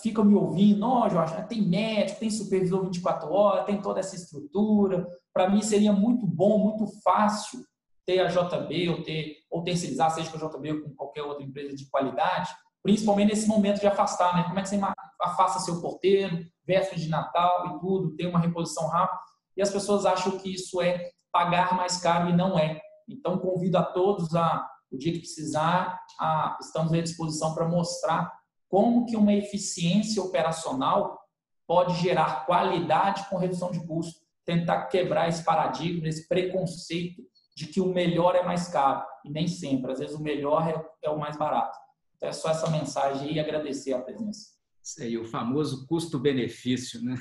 ficam 0.00 0.24
me 0.24 0.34
ouvindo, 0.34 0.88
oh, 0.88 1.06
Jorge, 1.10 1.46
tem 1.46 1.60
médico, 1.60 2.20
tem 2.20 2.30
supervisor 2.30 2.82
24 2.84 3.30
horas, 3.30 3.66
tem 3.66 3.82
toda 3.82 4.00
essa 4.00 4.16
estrutura. 4.16 5.06
Para 5.30 5.50
mim 5.50 5.60
seria 5.60 5.92
muito 5.92 6.26
bom, 6.26 6.56
muito 6.56 6.86
fácil 7.02 7.60
ter 8.06 8.20
a 8.20 8.28
JB 8.28 8.88
ou 8.88 9.02
ter, 9.02 9.36
ou 9.50 9.62
terceirizar, 9.62 10.10
seja 10.10 10.30
com 10.30 10.38
a 10.38 10.48
JB 10.48 10.72
ou 10.72 10.80
com 10.84 10.94
qualquer 10.94 11.22
outra 11.22 11.44
empresa 11.44 11.76
de 11.76 11.86
qualidade, 11.90 12.48
principalmente 12.82 13.28
nesse 13.28 13.46
momento 13.46 13.78
de 13.78 13.86
afastar, 13.86 14.34
né? 14.34 14.44
Como 14.44 14.58
é 14.58 14.62
que 14.62 14.70
você 14.70 14.80
afasta 15.20 15.58
seu 15.58 15.78
porteiro, 15.78 16.46
véspera 16.66 16.98
de 16.98 17.10
Natal 17.10 17.76
e 17.76 17.78
tudo, 17.78 18.16
tem 18.16 18.26
uma 18.26 18.40
reposição 18.40 18.88
rápida, 18.88 19.20
e 19.54 19.60
as 19.60 19.70
pessoas 19.70 20.06
acham 20.06 20.38
que 20.38 20.54
isso 20.54 20.80
é 20.80 21.10
pagar 21.30 21.76
mais 21.76 21.98
caro 21.98 22.30
e 22.30 22.32
não 22.32 22.58
é. 22.58 22.80
Então, 23.06 23.36
convido 23.36 23.76
a 23.76 23.82
todos 23.82 24.34
a, 24.34 24.66
o 24.90 24.96
dia 24.96 25.12
que 25.12 25.20
precisar, 25.20 26.00
a, 26.18 26.58
estamos 26.60 26.92
à 26.92 27.00
disposição 27.00 27.54
para 27.54 27.68
mostrar 27.68 28.32
como 28.68 29.06
que 29.06 29.16
uma 29.16 29.32
eficiência 29.32 30.22
operacional 30.22 31.18
pode 31.66 31.94
gerar 32.00 32.46
qualidade 32.46 33.28
com 33.28 33.36
redução 33.36 33.70
de 33.70 33.84
custo, 33.86 34.20
tentar 34.44 34.86
quebrar 34.86 35.28
esse 35.28 35.44
paradigma, 35.44 36.08
esse 36.08 36.26
preconceito 36.26 37.22
de 37.54 37.66
que 37.66 37.80
o 37.80 37.92
melhor 37.92 38.34
é 38.34 38.42
mais 38.42 38.68
caro, 38.68 39.04
e 39.24 39.30
nem 39.30 39.46
sempre, 39.46 39.92
às 39.92 39.98
vezes 39.98 40.14
o 40.14 40.22
melhor 40.22 40.68
é, 40.68 41.06
é 41.06 41.10
o 41.10 41.18
mais 41.18 41.36
barato. 41.36 41.76
Então, 42.16 42.28
é 42.28 42.32
só 42.32 42.50
essa 42.50 42.70
mensagem 42.70 43.32
e 43.32 43.40
agradecer 43.40 43.92
a 43.92 44.00
presença. 44.00 44.52
Isso 44.82 45.02
aí, 45.02 45.18
o 45.18 45.24
famoso 45.24 45.86
custo-benefício, 45.86 47.02
né? 47.02 47.16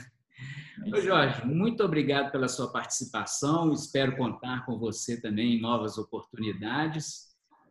Ô 0.94 1.02
Jorge, 1.02 1.46
muito 1.46 1.84
obrigado 1.84 2.32
pela 2.32 2.48
sua 2.48 2.72
participação. 2.72 3.74
Espero 3.74 4.16
contar 4.16 4.66
com 4.66 4.78
você 4.78 5.20
também 5.20 5.56
em 5.58 5.62
novas 5.62 5.98
oportunidades 5.98 7.27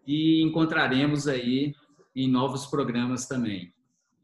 e 0.07 0.43
encontraremos 0.43 1.27
aí 1.27 1.75
em 2.15 2.29
novos 2.29 2.67
programas 2.67 3.27
também. 3.27 3.73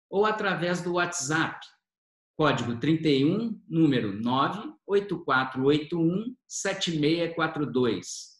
ou 0.10 0.26
através 0.26 0.82
do 0.82 0.94
WhatsApp 0.94 1.66
código 2.36 2.76
31, 2.78 3.62
número 3.68 4.14
98481 4.22 6.36
7642. 6.48 8.35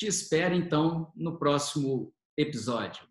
Te 0.00 0.06
espero 0.06 0.54
então 0.54 1.12
no 1.14 1.38
próximo 1.38 2.10
episódio. 2.34 3.06